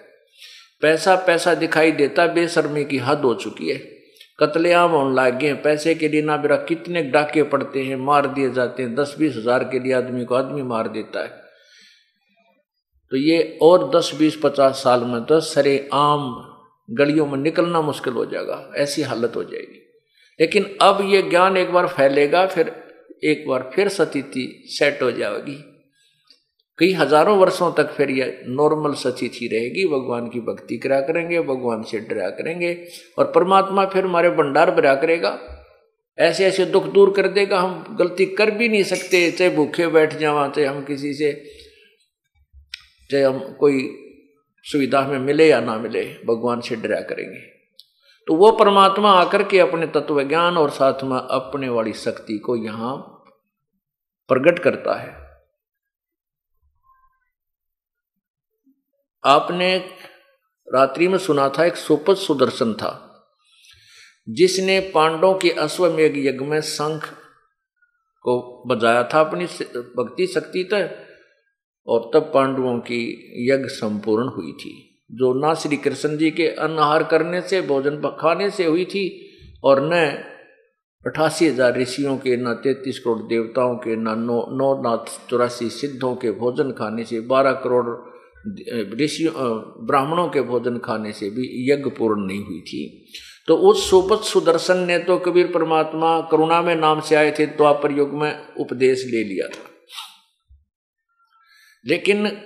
पैसा 0.81 1.15
पैसा 1.27 1.53
दिखाई 1.55 1.91
देता, 1.93 2.25
बेशर्मी 2.27 2.83
की 2.85 2.97
हद 2.99 3.21
हो 3.21 3.33
चुकी 3.35 3.69
है। 3.69 3.77
कतलेआम 4.39 4.91
होने 4.91 5.13
लग 5.15 5.37
गए 5.39 5.53
पैसे 5.63 5.93
के 5.95 6.07
लिए 6.07 6.21
ना 6.21 6.37
बेरा 6.37 6.55
कितने 6.63 7.01
डाके 7.11 7.43
पड़ते 7.45 7.83
हैं, 7.83 7.95
मार 7.97 8.27
दिए 8.27 8.49
जाते 8.51 8.83
हैं 8.83 8.95
दस 8.95 9.15
बीस 9.19 9.35
हज़ार 9.35 9.63
के 9.63 9.79
लिए 9.79 9.93
आदमी 9.93 10.25
को 10.25 10.35
आदमी 10.35 10.63
मार 10.63 10.87
देता 10.89 11.23
है। 11.23 11.41
तो 13.11 13.17
ये 13.17 13.57
और 13.61 13.89
दस, 13.89 14.11
बीस, 14.15 14.39
पचास 14.43 14.83
साल 14.83 15.03
में 15.03 15.23
तो 15.23 15.39
सरे 15.41 15.77
आम 15.93 16.33
गलियों 16.89 17.25
में 17.25 17.37
निकलना 17.37 17.81
मुश्किल 17.81 18.13
हो 18.13 18.25
जाएगा, 18.25 18.71
ऐसी 18.75 19.01
हालत 19.01 19.35
हो 19.35 19.43
जाएगी। 19.43 19.81
लेकिन 20.39 20.65
अब 20.81 21.01
ये 21.09 21.21
ज्ञान 21.21 21.57
एक 21.57 21.71
बार 21.71 21.87
फैलेगा, 21.87 22.45
फिर 22.45 22.71
एक 23.23 23.47
बार 23.47 23.69
फिर 23.75 23.87
स्थिति 23.89 24.63
सेट 24.69 25.01
हो 25.01 25.11
जाएगी। 25.11 25.55
कई 26.79 26.91
हज़ारों 26.93 27.37
वर्षों 27.37 27.71
तक 27.71 27.91
फिर 27.91 28.09
ये 28.09 28.25
नॉर्मल 28.47 28.93
स्थिति 28.93 29.47
रहेगी, 29.47 29.85
भगवान 29.87 30.29
की 30.29 30.39
भक्ति 30.39 30.77
करा 30.77 30.99
करेंगे, 31.01 31.41
भगवान 31.41 31.83
से 31.83 31.99
डरा 31.99 32.29
करेंगे 32.29 32.87
और 33.17 33.31
परमात्मा 33.31 33.85
फिर 33.85 34.05
हमारे 34.05 34.29
भंडार 34.29 34.71
भरा 34.71 34.95
करेगा। 34.95 35.39
ऐसे 36.17 36.45
ऐसे 36.45 36.65
दुख 36.65 36.85
दूर 36.85 37.13
कर 37.13 37.27
देगा, 37.27 37.59
हम 37.59 37.95
गलती 37.99 38.25
कर 38.25 38.51
भी 38.51 38.69
नहीं 38.69 38.83
सकते, 38.83 39.29
चाहे 39.31 39.49
भूखे 39.49 39.87
बैठ 39.87 40.13
जावा, 40.13 40.47
चाहे 40.47 40.67
हम 40.67 40.83
किसी 40.83 41.13
से, 41.13 41.31
चाहे 43.09 43.23
हम 43.23 43.39
कोई 43.59 43.87
सुविधा 44.63 45.08
में 45.08 45.20
मिले 45.20 45.48
या 45.50 45.62
ना 45.62 45.77
मिले, 45.77 46.03
भगवान 46.25 46.62
से 46.62 46.75
डरा 46.75 47.01
करेंगे। 47.01 47.39
तो 48.27 48.36
वो 48.36 48.51
परमात्मा 48.51 49.12
आकर 49.12 49.43
के 49.43 49.60
अपने 49.60 49.88
तत्व 49.88 50.24
ज्ञान 50.24 50.58
और 50.58 50.70
साथ 50.70 51.03
में 51.03 51.17
अपने 51.17 51.70
वाली 51.70 51.93
शक्ति 51.93 52.38
को 52.38 52.55
यहाँ 52.55 52.98
प्रकट 54.29 54.60
करता 54.60 54.93
है। 54.93 55.24
आपने 59.25 59.77
रात्रि 60.74 61.08
में 61.08 61.17
सुना 61.17 61.50
था, 61.50 61.65
एक 61.65 61.75
सुपत 61.75 62.15
सुदर्शन 62.15 62.74
था, 62.74 62.93
जिसने 64.29 64.79
पांडवों 64.79 65.34
के 65.34 65.50
अश्वमेघ 65.50 66.17
यज्ञ 66.17 66.46
में 66.46 66.62
शंख 66.62 67.05
को 68.22 68.63
बजाया 68.67 69.03
था 69.03 69.20
अपनी 69.20 69.46
भक्ति 69.98 70.27
शक्ति 70.27 70.63
तय। 70.63 71.12
और 71.87 72.09
तब 72.13 72.31
पांडवों 72.33 72.77
की 72.79 73.01
यज्ञ 73.51 73.67
संपूर्ण 73.69 74.27
हुई 74.27 74.51
थी, 74.51 74.73
जो 75.11 75.33
ना 75.33 75.53
श्री 75.53 75.77
कृष्ण 75.77 76.17
जी 76.17 76.29
के 76.31 76.47
अन्नहार 76.47 77.03
करने 77.03 77.41
से, 77.41 77.61
भोजन 77.61 77.97
खाने 78.19 78.49
से 78.49 78.65
हुई 78.65 78.85
थी, 78.85 79.05
और 79.63 79.81
न 79.83 80.05
अठासी 81.05 81.47
हज़ार 81.47 81.77
ऋषियों 81.77 82.15
के, 82.17 82.35
न 82.37 82.53
तैतीस 82.53 82.99
करोड़ 82.99 83.19
देवताओं 83.19 83.75
के, 83.75 83.95
न 83.95 84.15
नौ 84.19 84.39
नौ 84.51 84.73
नाथ 84.81 85.29
चौरासी 85.29 85.69
सिद्धों 85.71 86.15
के 86.15 86.31
भोजन 86.31 86.71
खाने 86.71 87.03
से, 87.03 87.19
बारह 87.19 87.51
करोड़ 87.63 87.85
ऋषियों 89.01 89.33
ब्राह्मणों 89.87 90.27
के 90.29 90.41
भोजन 90.41 90.77
खाने 90.77 91.11
से 91.11 91.29
भी 91.29 91.43
यज्ञ 91.71 91.89
पूर्ण 91.89 92.25
नहीं 92.27 92.43
हुई 92.45 92.61
थी। 92.61 93.05
तो 93.47 93.55
उस 93.69 93.89
सुपत 93.89 94.23
सुदर्शन 94.23 94.77
ने 94.77 94.97
तो 94.99 95.17
कबीर 95.17 95.47
परमात्मा 95.47 96.19
करुणा 96.31 96.61
में 96.61 96.75
नाम 96.75 96.99
से 96.99 97.15
आए 97.15 97.31
थे 97.39 97.45
द्वापर 97.45 97.91
तो 97.91 97.97
युग 97.97 98.13
में 98.13 98.31
उपदेश 98.59 99.05
ले 99.05 99.23
लिया 99.23 99.47
था। 99.47 99.69
लेकिन 101.85 102.41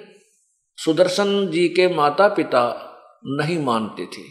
सुदर्शन 0.78 1.48
जी 1.48 1.70
के 1.70 1.88
माता 1.88 2.28
पिता 2.28 2.84
नहीं 3.26 3.60
मानते 3.60 4.06
थे। 4.06 4.24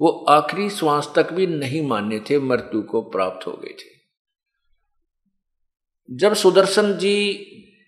वो 0.00 0.26
आखिरी 0.28 0.70
श्वास 0.70 1.12
तक 1.16 1.32
भी 1.32 1.46
नहीं 1.46 1.88
मान्य 1.88 2.24
थे, 2.30 2.38
मृत्यु 2.38 2.82
को 2.82 3.02
प्राप्त 3.02 3.46
हो 3.46 3.52
गए 3.52 3.72
थे। 3.72 3.94
जब 6.10 6.34
सुदर्शन 6.34 6.92
जी 6.92 7.34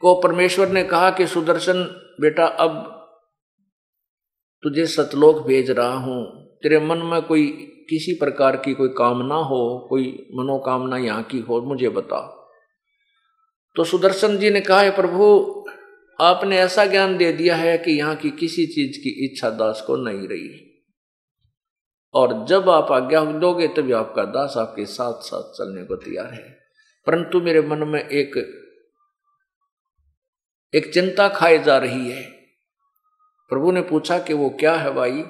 को 0.00 0.21
परमेश्वर 0.21 0.68
ने 0.68 0.85
कहा 0.85 1.11
कि, 1.11 1.26
सुदर्शन, 1.26 1.83
बेटा, 2.21 2.47
अब 2.47 2.92
तुझे 4.62 4.87
सतलोक 4.87 5.47
भेज 5.47 5.71
रहा 5.71 5.95
हूँ। 5.95 6.47
तेरे 6.62 6.80
मन 6.80 6.99
में 6.99 7.23
कोई 7.23 7.47
किसी 7.90 8.12
प्रकार 8.12 8.56
की 8.56 8.75
कोई 8.75 8.88
कामना 8.88 9.35
हो, 9.35 9.87
कोई 9.90 10.26
मनोकामना 10.35 10.97
यहाँ 10.97 11.23
की 11.23 11.38
हो, 11.38 11.61
मुझे 11.61 11.88
बता। 11.88 12.33
तो 13.76 13.85
सुदर्शन 13.85 14.38
जी 14.38 14.50
ने 14.50 14.61
कहा 14.61 14.90
प्रभु 14.90 15.52
आपने 16.20 16.58
ऐसा 16.58 16.87
ज्ञान 16.87 17.16
दे 17.16 17.32
दिया 17.32 17.56
है 17.56 17.78
कि 17.78 17.92
यहाँ 17.92 18.16
की 18.16 18.30
किसी 18.30 18.66
चीज़ 18.66 18.99
की 18.99 19.25
इच्छा 19.25 19.50
दास 19.50 19.85
को 19.87 19.96
नहीं 19.96 20.28
रही। 20.28 20.82
और 22.14 22.46
जब 22.46 22.70
आप 22.70 22.92
आज्ञा 22.92 23.25
दोगे, 23.25 23.68
तभी 23.68 23.92
आपका 23.92 24.25
दास 24.25 24.54
आपके 24.56 24.87
साथ 24.87 25.12
साथ 25.12 25.42
चलने 25.42 25.85
को 25.85 25.96
तैयार 25.96 26.35
है। 26.35 26.58
परंतु 27.06 27.40
मेरे 27.40 27.62
मन 27.62 27.78
में 27.78 28.08
एक 28.08 28.62
एक 30.75 30.94
चिंता 30.94 31.28
खाई 31.28 31.58
जा 31.58 31.78
रही 31.78 32.11
है। 32.11 32.23
प्रभु 33.49 33.73
ने 33.73 33.82
पूछा 33.82 34.18
कि 34.18 34.35
वो 34.35 34.50
क्या 34.50 34.75
है 34.75 34.94
भाई? 34.94 35.25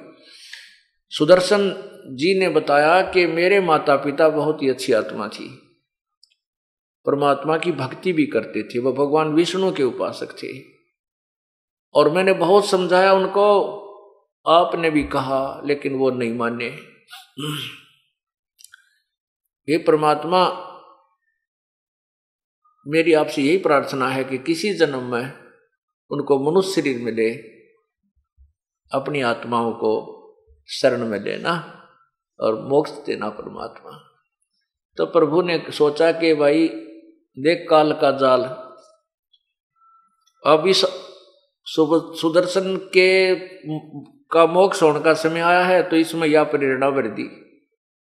सुदर्शन 1.11 1.91
जी 2.07 2.41
ने 2.41 2.49
बताया 2.49 3.03
कि 3.03 3.27
मेरे 3.27 3.61
माता 3.61 3.97
पिता 3.97 4.29
बहुत 4.29 4.63
ही 4.63 4.69
अच्छी 4.69 4.93
आत्मा 4.93 5.29
थी। 5.29 5.63
परमात्मा 7.07 7.59
की 7.59 7.73
भक्ति 7.73 8.13
भी 8.13 8.27
करते 8.27 8.63
थे 8.63 8.79
वह 8.79 8.93
भगवान 8.93 9.33
विष्णु 9.33 9.75
के 9.75 9.83
उपासक 9.83 10.43
थे। 10.43 10.76
और 11.97 12.11
मैंने 12.11 12.33
बहुत 12.33 12.67
समझाया 12.67 13.13
उनको, 13.13 13.77
आपने 14.49 14.91
भी 14.91 15.03
कहा, 15.03 15.63
लेकिन 15.65 15.95
वो 15.95 16.11
नहीं 16.11 16.35
माने। 16.35 16.67
ये 19.69 19.79
परमात्मा, 19.79 20.63
मेरी 22.87 23.13
आपसे 23.13 23.43
यही 23.43 23.59
प्रार्थना 23.59 24.09
है 24.09 24.25
कि 24.25 24.39
किसी 24.39 24.75
जन्म 24.75 25.03
में 25.03 25.33
उनको 26.11 26.51
मनुष्य 26.51 26.81
शरीर 26.81 26.99
मिले 26.99 27.31
अपनी 28.93 29.21
आत्माओं 29.21 29.73
को 29.73 30.13
शरण 30.69 31.07
में 31.07 31.21
लेना 31.21 31.83
और 32.41 32.69
मोक्ष 32.69 32.91
देना 32.91 33.29
परमात्मा। 33.29 33.91
तो 34.97 35.07
प्रभु 35.07 35.43
ने 35.43 35.65
सोचा 35.71 36.13
कि 36.13 36.35
भाई, 36.35 36.69
देख 37.39 37.67
काल 37.71 37.93
का 37.93 38.11
जाल, 38.11 38.45
अब 40.47 40.67
इस 40.67 41.06
सुदर्शन 41.67 42.77
के 42.97 43.35
का 44.33 44.47
मोक्ष 44.47 44.83
होने 44.83 45.01
का 45.01 45.13
समय 45.15 45.41
आया 45.41 45.65
है 45.65 45.83
तो 45.83 45.97
इसमें 45.97 46.27
यह 46.29 46.43
प्रेरणा 46.45 46.91
बढ़ 46.91 47.07
दी 47.07 47.29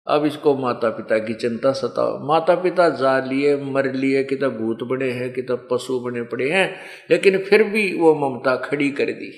अब 0.08 0.26
इसको 0.26 0.56
माता 0.58 0.90
पिता 0.90 1.18
की 1.18 1.34
चिंता 1.34 1.72
सताओ। 1.72 2.18
माता 2.28 2.56
पिता 2.56 2.90
जा 2.90 3.18
लिए, 3.20 3.56
मर 3.58 3.92
लिए 3.94 4.24
कि 4.24 4.36
तब 4.36 4.58
भूत 4.58 4.84
बने 4.84 5.10
हैं 5.12 5.32
कि 5.34 5.42
तब 5.42 5.68
पशु 5.72 6.00
बने 6.00 6.22
पड़े 6.24 6.50
हैं, 6.50 6.76
लेकिन 7.12 7.38
फिर 7.40 7.64
भी 7.64 7.92
वो 7.98 8.14
ममता 8.16 8.56
खड़ी 8.56 8.90
कर 8.92 9.12
दी। 9.12 9.32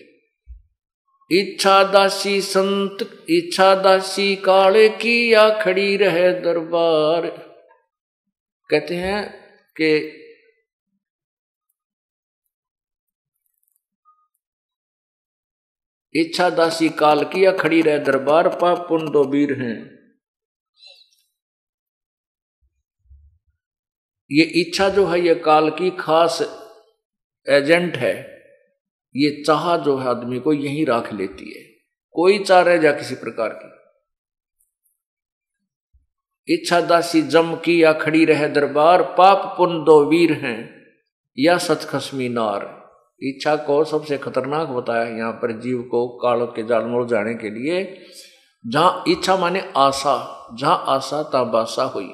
इच्छा 1.32 1.84
दासी 1.84 2.42
संत, 2.42 2.98
इच्छा 3.30 3.74
दासी 3.76 4.36
काले 4.36 4.88
की 4.90 5.34
या 5.34 5.50
खड़ी 5.62 5.96
रहे 5.98 6.32
दरबार। 6.42 7.28
कहते 8.70 8.96
हैं 8.96 9.24
कि 9.76 9.98
इच्छा 16.14 16.50
दासी 16.50 16.90
काल 16.90 17.24
किया 17.24 17.52
खड़ी 17.52 17.82
रहे 17.82 18.00
दरबार 18.00 18.48
पाप 18.48 18.90
पुन 18.90 19.12
दो 19.12 19.24
वीर 19.24 19.62
हैं। 19.62 19.98
ये 24.32 24.44
इच्छा 24.44 24.90
जो 24.90 25.06
है, 25.06 25.22
ये 25.22 25.36
काल 25.36 25.70
की 25.70 25.92
खास 25.92 26.42
एजेंट 27.50 27.98
है। 27.98 28.18
ये 29.16 29.44
चाह 29.44 29.78
जो 29.78 29.98
है 29.98 30.08
आदमी 30.08 30.40
को 30.40 30.54
यही 30.54 30.86
राख 30.86 31.14
लेती 31.14 31.60
है। 31.60 31.64
कोई 32.12 32.44
चाह 32.44 32.62
रहे 32.62 32.80
जा 32.80 32.92
किसी 32.92 33.16
प्रकार 33.16 33.50
की। 33.50 33.78
इच्छा 36.54 36.82
दासी 36.82 37.22
जम 37.22 37.56
की 37.56 37.84
या 37.84 37.94
खड़ी 37.94 38.26
रहे 38.26 38.48
दरबार 38.50 39.04
पाप 39.04 39.58
पुन 39.58 39.84
दो 39.84 40.06
वीर 40.06 40.34
हैं। 40.34 40.78
या 41.40 41.58
सतखसमी 41.58 42.30
नार। 42.30 42.87
इच्छा 43.22 43.56
को 43.58 43.84
सबसे 43.84 44.18
खतरनाक 44.18 44.68
बताया 44.70 45.04
यहाँ 45.08 45.32
पर 45.34 45.52
जीव 45.60 45.82
को 45.92 46.08
काल 46.18 46.46
के 46.56 46.64
जाल 46.64 46.84
मोड़ 46.86 47.06
जाने 47.08 47.34
के 47.36 47.50
लिए। 47.50 47.84
जहाँ 48.66 49.04
इच्छा 49.08 49.36
माने 49.38 49.64
आशा, 49.78 50.16
जहाँ 50.60 50.84
आशा 50.88 51.22
ता 51.24 51.44
बासा 51.46 51.84
हुई। 51.86 52.10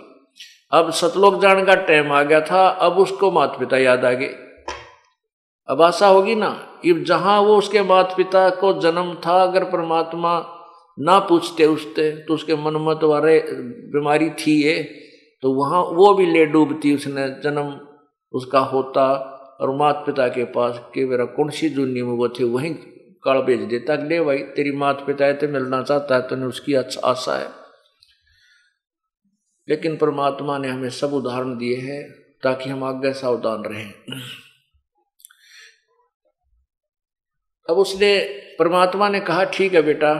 अब 0.71 0.89
सतलोक 0.91 1.41
जाने 1.41 1.65
का 1.65 1.75
टाइम 1.83 2.11
आ 2.11 2.21
गया 2.23 2.39
था, 2.41 2.67
अब 2.67 2.97
उसको 2.97 3.31
माता 3.31 3.57
पिता 3.57 3.77
याद 3.77 4.05
आ 4.05 4.11
गए। 4.13 4.33
अब 5.69 5.81
आशा 5.81 6.07
होगी 6.07 6.35
ना? 6.35 6.47
अब 6.85 7.03
जहाँ 7.03 7.39
वो 7.41 7.57
उसके 7.57 7.81
माता 7.83 8.15
पिता 8.15 8.49
को 8.51 8.73
जन्म 8.81 9.13
था, 9.25 9.41
अगर 9.43 9.63
परमात्मा 9.65 10.33
ना 10.97 11.19
पूछते 11.19 11.65
उससे 11.65 12.09
तो 12.25 12.33
उसके 12.33 12.55
मन 12.55 12.81
में 12.81 12.95
तो 12.95 13.13
बीमारी 13.91 14.29
थी 14.39 14.61
ये 14.63 14.81
तो 15.43 15.53
वहाँ 15.53 15.81
वो 15.93 16.13
भी 16.13 16.25
ले 16.25 16.45
डूबती 16.45 16.93
उसने। 16.95 17.27
जन्म 17.43 17.79
उसका 18.33 18.59
होता 18.59 19.05
और 19.63 19.75
माता 19.77 20.03
पिता 20.03 20.27
के 20.27 20.43
पास 20.45 20.79
कि 20.93 21.05
मेरा 21.05 21.25
कौन 21.25 21.49
सी 21.49 21.69
दुनिया 21.69 22.05
में 22.05 22.13
वो 22.13 22.29
थे, 22.29 22.43
वहीं 22.43 22.73
काल 23.23 23.41
भेज 23.41 23.61
देता 23.61 23.95
ले 23.95 24.19
भाई, 24.21 24.37
तेरी 24.37 24.71
माता 24.71 25.05
पिता 25.05 25.25
है 25.25 25.33
तो 25.33 25.47
मिलना 25.47 25.83
चाहता 25.83 26.15
है 26.15 26.27
तो 26.27 26.35
उसकी 26.47 26.73
अच्छा 26.73 27.01
आशा 27.01 27.37
है। 27.37 27.47
लेकिन 29.67 29.97
परमात्मा 29.97 30.57
ने 30.57 30.67
हमें 30.67 30.89
सब 30.89 31.13
उदाहरण 31.13 31.57
दिए 31.57 31.75
हैं 31.75 32.11
ताकि 32.43 32.69
हम 32.69 32.83
आगे 32.83 33.13
सावधान 33.13 33.63
रहें। 33.63 33.93
अब 37.69 37.77
उसने, 37.77 38.19
परमात्मा 38.59 39.09
ने 39.09 39.19
कहा, 39.19 39.43
ठीक 39.43 39.73
है 39.73 39.81
बेटा, 39.81 40.13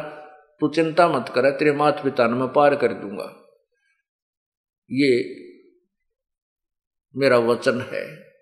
तू 0.62 0.68
चिंता 0.68 1.08
मत 1.08 1.30
कर, 1.30 1.50
तेरे 1.52 1.72
माता 1.72 2.04
पिता 2.04 2.28
ने 2.28 2.34
मैं 2.34 2.54
पार 2.54 2.76
कर 2.76 2.94
दूँगा। 2.94 3.32
ये 4.92 5.12
मेरा 7.16 7.38
वचन 7.38 7.82
है। 7.82 8.33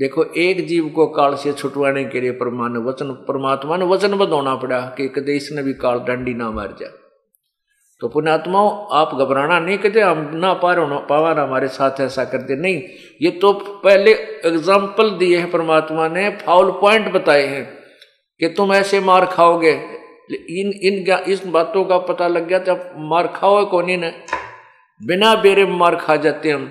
देखो, 0.00 0.24
एक 0.24 0.66
जीव 0.66 0.88
को 0.88 1.06
काल 1.08 1.34
से 1.36 1.52
छुटवाने 1.52 2.04
के 2.04 2.20
लिए 2.20 2.30
परमान 2.34 2.76
वचन 2.84 3.10
परमात्मा 3.28 3.76
ने 3.76 3.84
वचन 3.86 4.16
बदौना 4.18 4.54
पड़ा 4.56 4.80
कि 4.96 5.08
कदे 5.16 5.36
इसने 5.36 5.62
भी 5.62 5.72
काल 5.76 5.98
डंडी 6.00 6.34
ना 6.34 6.50
मार 6.50 6.74
जा 6.80 6.86
तो 8.00 8.08
पुण्यात्माओं, 8.08 8.70
आप 8.92 9.10
घबराना 9.14 9.58
नहीं 9.60 9.76
कहते 9.78 10.00
हम 10.00 10.30
ना 10.34 10.52
पा 10.54 10.72
रहे 10.72 10.98
पावा 11.08 11.30
हमारे 11.34 11.68
साथ 11.68 12.00
ऐसा 12.00 12.24
करते 12.24 12.56
नहीं। 12.56 12.80
ये 13.22 13.30
तो 13.40 13.52
पहले 13.84 14.12
एग्ज़ाम्पल 14.46 15.10
दिए 15.18 15.38
हैं 15.38 15.50
परमात्मा 15.50 16.08
ने 16.08 16.28
फाउल 16.38 16.70
पॉइंट 16.80 17.12
बताए 17.12 17.46
हैं 17.46 17.64
कि 18.40 18.48
तुम 18.56 18.72
ऐसे 18.74 19.00
मार 19.02 19.26
खाओगे। 19.26 19.72
इन 20.30 20.72
इन 20.82 20.94
इस 21.28 21.46
बातों 21.48 21.84
का 21.84 21.98
पता 22.06 22.28
लग 22.28 22.48
गया 22.48 22.58
जब 22.64 22.90
मार 23.10 23.26
खाओ 23.36 23.64
कौन 23.70 23.90
ने 24.00 24.12
बिना 25.00 25.34
बेरे 25.42 25.66
मार 25.74 25.96
खा 25.96 26.16
जाते 26.18 26.50
हम। 26.50 26.70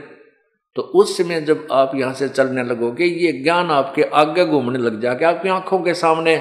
तो 0.75 0.81
उस 0.81 1.17
समय 1.17 1.41
जब 1.41 1.67
आप 1.71 1.91
यहाँ 1.95 2.13
से 2.13 2.29
चलने 2.29 2.63
लगोगे, 2.63 3.05
ये 3.05 3.31
ज्ञान 3.31 3.71
आपके 3.71 4.03
आगे 4.03 4.45
घूमने 4.45 4.79
लग 4.79 5.01
जाएगा 5.01 5.29
आपकी 5.29 5.49
आँखों 5.49 5.79
के 5.79 5.93
सामने 5.93 6.37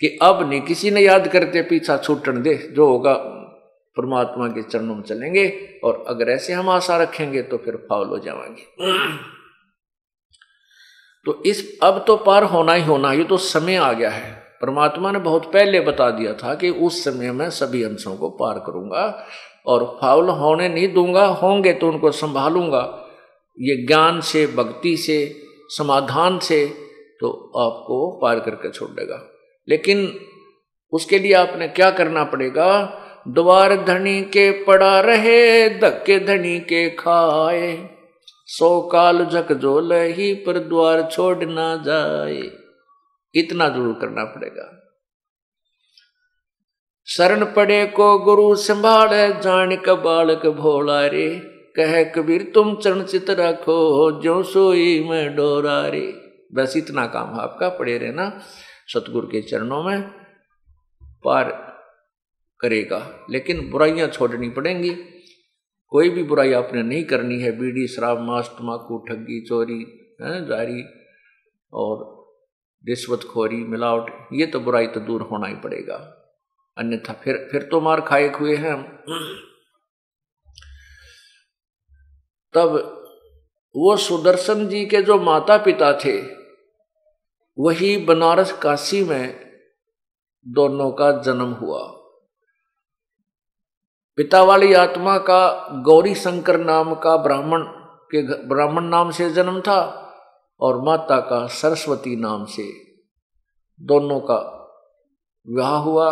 कि 0.00 0.18
अब 0.22 0.48
नहीं, 0.50 0.60
किसी 0.60 0.90
ने 0.90 1.00
याद 1.00 1.28
करते 1.28 1.62
पीछा 1.62 1.96
छूटन 1.96 2.42
दे, 2.42 2.54
जो 2.54 2.86
होगा, 2.86 3.12
परमात्मा 3.96 4.46
के 4.48 4.62
चरणों 4.62 4.94
में 4.94 5.02
चलेंगे 5.02 5.46
और 5.84 6.04
अगर 6.08 6.28
ऐसे 6.28 6.52
हम 6.52 6.68
आशा 6.68 6.96
रखेंगे 6.96 7.42
तो 7.42 7.56
फिर 7.56 7.76
फाउल 7.90 8.08
हो 8.08 8.18
जाएँगे। 8.18 8.62
तो 11.26 11.42
इस, 11.46 11.78
अब 11.82 12.04
तो 12.06 12.16
पार 12.16 12.44
होना 12.44 12.72
ही 12.72 12.84
होना, 12.84 13.12
ये 13.12 13.24
तो 13.24 13.36
समय 13.36 13.76
आ 13.76 13.92
गया 13.92 14.10
है। 14.10 14.32
परमात्मा 14.62 15.10
ने 15.12 15.18
बहुत 15.18 15.52
पहले 15.52 15.80
बता 15.80 16.10
दिया 16.10 16.32
था 16.34 16.54
कि 16.54 16.70
उस 16.70 17.04
समय 17.04 17.32
में 17.32 17.48
सभी 17.50 17.82
अंशों 17.82 18.16
को 18.16 18.30
पार 18.30 18.58
करूँगा 18.58 19.26
और 19.66 19.84
फाउल 20.00 20.28
होने 20.28 20.68
नहीं 20.68 20.92
दूँगा, 20.94 21.26
होंगे 21.26 21.72
तो 21.72 21.88
उनको 21.88 22.10
संभालूँगा। 22.10 22.99
ये 23.60 23.86
ज्ञान 23.86 24.20
से, 24.20 24.46
भक्ति 24.46 24.96
से, 24.96 25.42
समाधान 25.68 26.38
से 26.38 26.66
तो 27.20 27.30
आपको 27.58 28.18
पार 28.22 28.40
करके 28.40 28.70
छोड़ 28.70 28.90
देगा 28.90 29.30
लेकिन 29.68 30.20
उसके 30.92 31.18
लिए 31.18 31.32
आपने 31.32 31.68
क्या 31.68 31.90
करना 31.90 32.24
पड़ेगा? 32.24 32.96
द्वार 33.28 33.84
धनी 33.84 34.22
के 34.22 34.50
पड़ा 34.64 35.00
रहे, 35.00 35.68
धक्के 35.78 36.18
धनी 36.18 36.60
के 36.60 36.90
खाए। 36.90 37.88
सो 38.46 38.80
काल 38.80 39.24
झक 39.24 39.52
झोल 39.52 39.92
ही 39.92 40.34
पर 40.34 40.58
द्वार 40.58 41.08
छोड़ 41.12 41.44
ना 41.44 41.76
जाए। 41.76 42.42
इतना 43.34 43.68
ज़रूर 43.68 43.92
करना 44.00 44.24
पड़ेगा। 44.24 44.66
शरण 47.08 47.44
पड़े 47.44 47.86
को 47.86 48.18
गुरु 48.18 48.54
संभाल, 48.54 49.08
जान 49.40 49.76
का 49.76 49.94
बालक 49.94 50.46
भोला 50.46 51.06
रे। 51.06 51.49
कह 51.76 52.04
कबीर, 52.04 52.50
तुम 52.54 52.76
चरण 52.76 53.02
चित 53.02 53.30
रखो, 53.30 54.12
जो 54.22 54.42
सोई 54.42 55.08
में 55.08 55.36
डोरा 55.36 55.88
रे। 55.88 56.14
बस 56.54 56.74
इतना 56.76 57.06
काम 57.06 57.34
है 57.34 57.40
आपका, 57.40 57.68
पड़े 57.68 57.98
रहना 57.98 58.40
सतगुरु 58.86 59.26
के 59.26 59.42
चरणों 59.42 59.82
में, 59.82 60.02
पार 61.24 61.70
करेगा। 62.60 63.26
लेकिन 63.30 63.70
बुराइयाँ 63.70 64.08
छोड़नी 64.08 64.48
पड़ेंगी। 64.48 64.96
कोई 65.88 66.10
भी 66.10 66.22
बुराई 66.22 66.52
आपने 66.52 66.82
नहीं 66.82 67.04
करनी 67.04 67.40
है, 67.40 67.58
बीड़ी, 67.58 67.86
शराब, 67.86 68.20
मांस 68.20 68.48
तम्बाकू 68.48 68.98
ठगी, 68.98 69.40
चोरी, 69.40 69.86
है, 70.22 70.46
जारी 70.46 70.84
और 71.72 72.20
रिश्वतखोरी 72.88 73.56
मिलावट, 73.56 74.28
ये 74.32 74.46
तो 74.46 74.60
बुराई 74.60 74.86
तो 74.86 75.00
दूर 75.00 75.22
होना 75.22 75.46
ही 75.46 75.54
पड़ेगा। 75.54 76.16
अन्यथा 76.78 77.12
फिर 77.12 77.48
फिर 77.52 77.62
तो 77.62 77.80
मार 77.80 78.00
खाए 78.00 78.28
हुए 78.28 78.56
हैं 78.56 78.72
हम। 78.72 79.00
तब 82.54 82.76
वो 83.74 83.96
सुदर्शन 83.96 84.66
जी 84.68 84.84
के 84.86 85.02
जो 85.02 85.18
माता 85.20 85.56
पिता 85.56 85.92
थे, 85.92 86.20
वही 87.58 87.96
बनारस 87.96 88.52
काशी 88.52 89.02
में 89.04 89.50
दोनों 90.46 90.90
का 90.90 91.10
जन्म 91.22 91.52
हुआ। 91.52 91.82
पिता 94.18 94.42
वाली 94.42 94.72
आत्मा 94.74 95.18
का 95.18 95.68
गौरी 95.82 96.14
शंकर 96.14 96.58
नाम 96.58 96.94
का 96.94 97.16
ब्राह्मण 97.16 97.64
के 98.10 98.22
ब्राह्मण 98.48 98.84
नाम 98.84 99.10
से 99.10 99.30
जन्म 99.30 99.60
था 99.60 99.80
और 100.60 100.80
माता 100.82 101.20
का 101.20 101.46
सरस्वती 101.46 102.16
नाम 102.16 102.44
से 102.44 102.64
दोनों 103.80 104.20
का 104.20 104.38
विवाह 105.46 105.76
हुआ। 105.76 106.08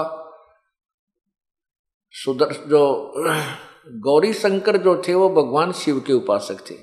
सुदर्श 2.15 2.59
जो 2.59 2.85
गौरी 3.91 4.33
शंकर 4.33 4.77
जो 4.77 5.03
थे, 5.09 5.15
वो 5.15 5.29
भगवान 5.29 5.73
शिव 5.73 6.01
के 6.01 6.13
उपासक 6.13 6.71
थे। 6.71 6.75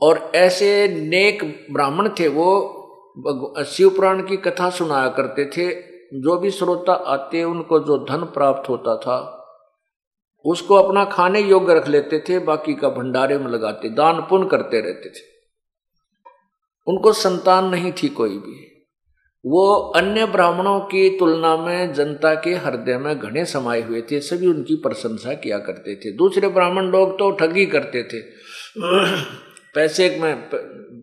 और 0.00 0.32
ऐसे 0.34 0.88
नेक 0.88 1.66
ब्राह्मण 1.72 2.08
थे, 2.08 2.28
वो 2.28 2.74
शिव 3.64 3.90
पुराण 3.90 4.26
की 4.26 4.36
कथा 4.36 4.70
सुनाया 4.70 5.08
करते 5.08 5.44
थे। 5.44 5.88
जो 6.20 6.38
भी 6.38 6.50
श्रोता 6.50 6.92
आते, 6.92 7.44
उनको 7.44 7.80
जो 7.80 7.98
धन 7.98 8.24
प्राप्त 8.24 8.68
होता 8.68 8.96
था, 8.96 9.34
उसको 10.44 10.74
अपना 10.74 11.04
खाने 11.04 11.40
योग्य 11.40 11.74
रख 11.74 11.88
लेते 11.88 12.24
थे, 12.28 12.38
बाकी 12.38 12.74
का 12.74 12.88
भंडारे 12.88 13.38
में 13.38 13.46
लगाते, 13.46 13.88
दान 13.88 14.20
पुण्य 14.20 14.48
करते 14.48 14.80
रहते 14.80 15.10
थे। 15.10 15.38
उनको 16.86 17.12
संतान 17.12 17.64
नहीं 17.64 17.92
थी 17.92 18.08
कोई 18.08 18.38
भी। 18.38 18.77
वो 19.44 19.74
अन्य 19.96 20.26
ब्राह्मणों 20.26 20.78
की 20.80 21.08
तुलना 21.18 21.56
में 21.56 21.92
जनता 21.94 22.34
के 22.34 22.54
हृदय 22.54 22.96
में 22.98 23.18
घने 23.18 23.44
समाये 23.44 23.82
हुए 23.82 24.02
थे, 24.02 24.20
सभी 24.20 24.46
उनकी 24.46 24.74
प्रशंसा 24.74 25.34
किया 25.34 25.58
करते 25.58 25.94
थे। 25.96 26.12
दूसरे 26.12 26.48
ब्राह्मण 26.48 26.84
लोग 26.84 27.18
तो 27.18 27.30
ठगी 27.30 27.66
करते 27.66 28.02
थे। 28.02 28.20
पैसे 29.74 30.08
में 30.20 30.48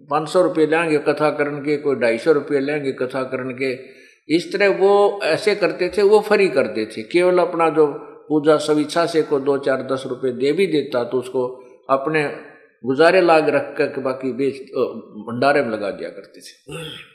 पाँच 0.10 0.30
सौ 0.30 0.41
रुपये 0.41 0.65
लेंगे, 0.67 0.98
कथा 0.98 1.30
करने 1.30 1.60
के, 1.60 1.78
कोई 1.78 1.95
ढाई 1.95 2.17
सौ 2.17 2.32
रुपये 2.32 2.60
लेंगे, 2.60 2.91
कथा 2.91 3.24
करने 3.24 3.54
के। 3.54 3.71
इस 4.36 4.52
तरह 4.54 4.69
वो 4.69 5.19
ऐसे 5.24 5.56
करते 5.56 5.89
थे, 5.98 6.02
वो 6.02 6.19
फरी 6.19 6.48
करते 6.48 6.86
थे। 6.86 7.02
केवल 7.04 7.39
अपना 7.39 7.69
जो 7.69 7.88
पूजा 8.30 8.58
सविच्छा 8.58 9.06
से 9.06 9.21
को 9.21 9.39
दो 9.39 9.58
चार 9.58 9.88
दस 9.91 10.04
रुपये 10.08 10.32
दे 10.32 10.52
भी 10.52 10.67
देता 10.67 11.04
तो 11.04 11.19
उसको 11.19 11.48
अपने 11.89 12.24
गुजारे 12.84 13.21
लाग 13.21 13.50
रख 13.50 13.76
कर 13.78 14.00
बाकी 14.02 14.32
बेच 14.34 14.62
भंडारे 15.28 15.62
में 15.62 15.69
लगा 15.69 15.91
दिया 15.91 16.10
करते 16.10 16.41
थे। 16.41 17.14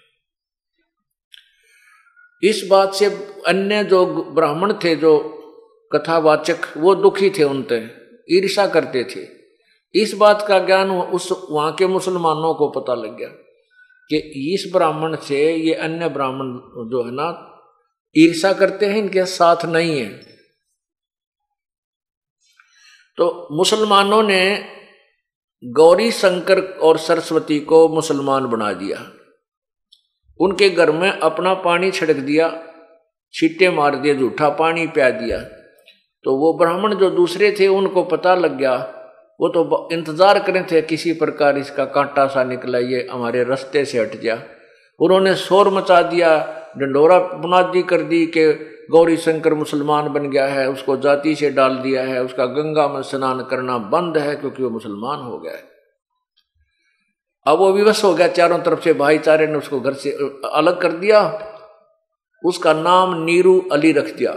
इस 2.42 2.66
बात 2.70 2.94
से 2.94 3.06
अन्य 3.46 3.84
जो 3.84 4.06
ब्राह्मण 4.06 4.72
थे, 4.72 4.96
जो 4.96 5.36
कथावाचक, 5.92 6.56
वो 6.76 6.94
दुखी 6.94 7.30
थे 7.30 7.42
उनते 7.42 8.00
ईर्षा 8.36 8.66
करते 8.66 9.04
थे। 9.04 9.40
इस 10.00 10.14
बात 10.14 10.44
का 10.48 10.58
ज्ञान 10.58 10.90
उस, 10.90 11.28
वहाँ 11.50 11.72
के 11.72 11.86
मुसलमानों 11.86 12.54
को 12.54 12.68
पता 12.68 12.94
लग 12.94 13.16
गया 13.16 13.28
कि 14.10 14.16
इस 14.54 14.72
ब्राह्मण 14.72 15.16
से 15.16 15.54
ये 15.54 15.74
अन्य 15.74 16.08
ब्राह्मण 16.08 16.46
जो 16.90 17.04
है 17.04 17.10
ना 17.10 17.46
ईर्षा 18.16 18.52
करते 18.52 18.86
हैं, 18.86 18.98
इनके 18.98 19.24
साथ 19.24 19.64
नहीं 19.64 20.00
है। 20.00 20.08
तो 23.16 23.48
मुसलमानों 23.52 24.22
ने 24.22 24.68
गौरी 25.64 26.10
शंकर 26.10 26.60
और 26.60 26.98
सरस्वती 26.98 27.60
को 27.60 27.88
मुसलमान 27.88 28.46
बना 28.46 28.72
दिया। 28.72 29.19
उनके 30.40 30.68
घर 30.70 30.90
में 30.90 31.10
अपना 31.10 31.54
पानी 31.54 31.90
छिड़क 31.90 32.16
दिया, 32.16 32.48
छीटे 33.34 33.70
मार 33.70 33.96
दिए 33.96 34.14
झूठा 34.14 34.48
पानी 34.48 34.86
पिया 34.86 35.10
दिया। 35.10 35.38
तो 36.24 36.36
वो 36.36 36.52
ब्राह्मण 36.58 36.94
जो 36.94 37.10
दूसरे 37.10 37.50
थे, 37.60 37.66
उनको 37.68 38.02
पता 38.04 38.34
लग 38.34 38.56
गया। 38.58 38.76
वो 39.40 39.48
तो 39.48 39.88
इंतज़ार 39.92 40.38
करें 40.38 40.66
थे, 40.66 40.82
किसी 40.82 41.12
प्रकार 41.12 41.58
इसका 41.58 41.84
कांटा 41.84 42.26
सा 42.26 42.44
निकला, 42.44 42.78
ये 42.78 43.06
हमारे 43.10 43.44
रास्ते 43.44 43.84
से 43.84 44.00
हट 44.00 44.16
गया। 44.16 44.42
उन्होंने 45.00 45.34
शोर 45.34 45.68
मचा 45.68 46.00
दिया, 46.02 46.36
डंडोरा 46.78 47.18
बुनादी 47.18 47.82
कर 47.82 48.02
दी 48.02 48.26
कि 48.26 48.46
गौरी 48.90 49.16
शंकर 49.16 49.54
मुसलमान 49.54 50.08
बन 50.08 50.30
गया 50.30 50.46
है, 50.46 50.68
उसको 50.70 50.96
जाति 50.96 51.34
से 51.34 51.50
डाल 51.50 51.76
दिया 51.76 52.02
है, 52.02 52.22
उसका 52.24 52.46
गंगा 52.46 52.88
में 52.88 53.02
स्नान 53.02 53.42
करना 53.50 53.78
बंद 53.78 54.18
है, 54.18 54.34
क्योंकि 54.36 54.62
वो 54.62 54.70
मुसलमान 54.70 55.18
हो 55.18 55.38
गया 55.38 55.52
है। 55.52 55.69
अब 57.46 57.58
वो 57.58 57.72
विवश 57.72 58.04
हो 58.04 58.14
गया 58.14 58.28
चारों 58.28 58.58
तरफ़ 58.58 58.80
से, 58.80 58.92
भाईचारे 58.92 59.46
ने 59.46 59.54
उसको 59.54 59.80
घर 59.80 59.94
से 59.94 60.10
अलग 60.52 60.80
कर 60.80 60.92
दिया। 60.92 61.46
उसका 62.44 62.72
नाम 62.72 63.24
नीरू 63.24 63.68
अली 63.72 63.92
रख 63.92 64.14
दिया। 64.14 64.32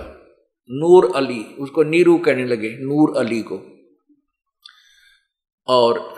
नूर 0.72 1.16
अली, 1.16 1.56
उसको 1.60 1.84
नीरू 1.84 2.18
कहने 2.18 2.46
लगे, 2.46 2.70
नूर 2.70 3.18
अली 3.18 3.42
को। 3.42 3.62
और 5.68 6.13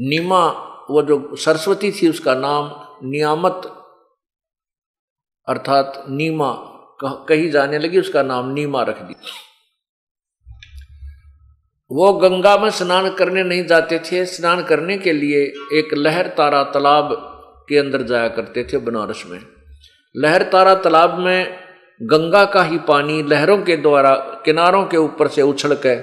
नीमा, 0.00 0.48
वो 0.90 1.02
जो 1.02 1.36
सरस्वती 1.36 1.92
थी, 1.92 2.08
उसका 2.08 2.34
नाम 2.34 2.70
नियामत, 3.08 3.62
अर्थात 5.48 6.04
नीमा 6.08 6.70
कही 7.04 7.50
जाने 7.50 7.78
लगी, 7.78 8.00
उसका 8.00 8.22
नाम 8.22 8.52
नीमा 8.52 8.82
रख 8.82 9.02
दिया। 9.02 9.43
वो 11.90 12.12
गंगा 12.12 12.56
में 12.56 12.70
स्नान 12.70 13.14
करने 13.14 13.42
नहीं 13.42 13.64
जाते 13.66 13.98
थे। 13.98 14.24
स्नान 14.26 14.62
करने 14.64 14.98
के 14.98 15.12
लिए 15.12 15.42
एक 15.78 15.94
लहर 15.94 16.26
तारा 16.26 16.62
तालाब 16.64 17.12
के 17.68 17.78
अंदर 17.78 18.02
जाया 18.02 18.28
करते 18.28 18.64
थे 18.64 18.78
बनारस 18.78 19.22
में। 19.26 19.38
लहर 20.16 20.42
तारा 20.42 20.74
तालाब 20.74 21.18
में 21.18 21.58
गंगा 22.02 22.44
का 22.44 22.62
ही 22.62 22.78
पानी 22.78 23.22
लहरों 23.22 23.58
के 23.58 23.76
द्वारा, 23.76 24.14
किनारों 24.44 24.84
के 24.86 24.96
ऊपर 24.96 25.28
से 25.28 25.42
उछल 25.42 25.74
के, 25.86 25.94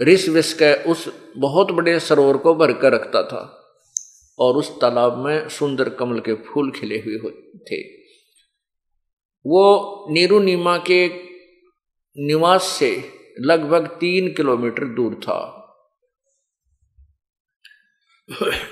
रिस 0.00 0.28
विस 0.28 0.52
के 0.54 0.72
उस 0.82 1.08
बहुत 1.36 1.70
बड़े 1.70 1.98
सरोवर 2.00 2.36
को 2.36 2.54
भर 2.54 2.72
कर 2.72 2.92
रखता 2.92 3.22
था 3.22 3.42
और 4.38 4.56
उस 4.56 4.70
तालाब 4.80 5.18
में 5.18 5.48
सुंदर 5.48 5.88
कमल 5.88 6.18
के 6.20 6.34
फूल 6.34 6.70
खिले 6.70 6.98
हुए 6.98 7.30
थे। 7.70 7.82
वो 9.44 10.06
नीरू 10.10 10.38
नीमा 10.38 10.76
के 10.78 11.06
निवास 12.16 12.62
से 12.62 13.13
लगभग 13.40 13.86
तीन 13.86 14.34
किलोमीटर 14.34 14.84
दूर 14.84 15.14
था। 15.14 15.60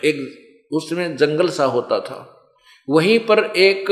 एक 0.04 0.38
उसमें 0.72 1.16
जंगल 1.16 1.48
सा 1.48 1.64
होता 1.64 2.00
था। 2.00 2.50
वहीं 2.88 3.18
पर 3.18 3.44
एक 3.44 3.84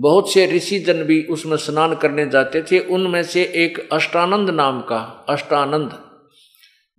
बहुत 0.00 0.32
से 0.32 0.56
ऋषि 0.56 0.78
जन 0.78 1.02
भी 1.02 1.24
उसमें 1.24 1.56
स्नान 1.56 1.96
करने 1.96 2.26
जाते 2.26 2.62
थे। 2.62 2.78
उनमें 2.78 3.22
से 3.22 3.42
एक 3.42 3.88
अष्टानंद 3.92 4.50
नाम 4.50 4.82
का, 4.82 5.26
अष्टानंद 5.28 6.10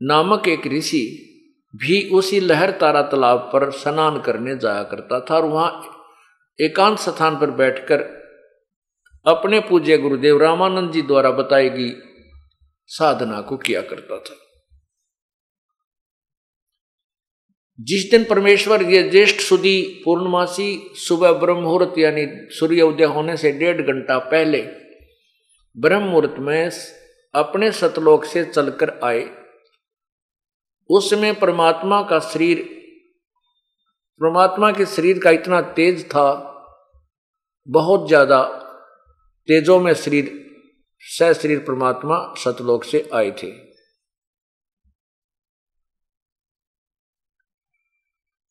नामक 0.02 0.48
एक 0.48 0.68
ऋषि 0.68 1.28
भी 1.76 2.10
उसी 2.10 2.40
लहर 2.40 2.72
तारा 2.72 3.02
तालाब 3.02 3.40
पर 3.40 3.72
स्नान 3.72 4.22
करने 4.22 4.58
जाया 4.58 4.84
करता 4.84 5.20
था 5.20 5.36
और 5.36 5.46
वहाँ 5.46 5.98
एकांत 6.62 7.00
स्थान 7.00 7.40
पर 7.40 7.52
बैठकर 7.52 8.21
अपने 9.26 9.60
पूज्य 9.60 9.98
गुरुदेव 9.98 10.38
रामानंद 10.38 10.92
जी 10.92 11.02
द्वारा 11.02 11.32
बताई 11.32 11.70
गई 11.70 11.92
साधना 12.90 13.42
को 13.42 13.58
किया 13.58 13.82
करता 13.82 14.18
था। 14.20 14.36
जिस 17.80 18.10
दिन 18.12 18.24
परमेश्वर 18.24 18.82
ये 18.84 19.02
ज्येष्ठ 19.10 19.42
सुदी 19.42 20.02
पूर्णमासी 20.06 20.94
सुबह 20.98 21.32
ब्रह्म 21.34 21.62
मुहूर्त 21.62 21.98
यानी 21.98 22.26
सूर्य 22.50 22.82
उदय 22.82 23.06
होने 23.06 23.38
से 23.38 23.52
डेढ़ 23.52 23.82
घंटा 23.82 24.18
पहले 24.32 24.62
ब्रह्म 25.76 26.04
मुहूर्त 26.04 26.36
में 26.40 26.72
अपने 27.34 27.72
सतलोक 27.72 28.26
से 28.26 28.44
चलकर 28.46 29.00
आए। 29.04 29.24
उस 30.90 31.10
समय 31.10 31.34
परमात्मा 31.34 32.02
का 32.04 32.20
शरीर, 32.20 32.58
परमात्मा 34.22 34.72
के 34.72 34.86
शरीर 34.86 35.20
का 35.20 35.32
इतना 35.32 35.62
तेज 35.72 36.04
था, 36.06 36.28
बहुत 37.68 38.08
ज़्यादा 38.08 38.42
तेजों 39.48 39.80
में 39.80 39.94
शरीर 39.94 40.38
सह 41.04 41.34
शरीर 41.34 41.60
परमात्मा 41.60 42.18
सतलोक 42.38 42.84
से 42.84 43.10
आए 43.14 43.32
थे। 43.34 43.52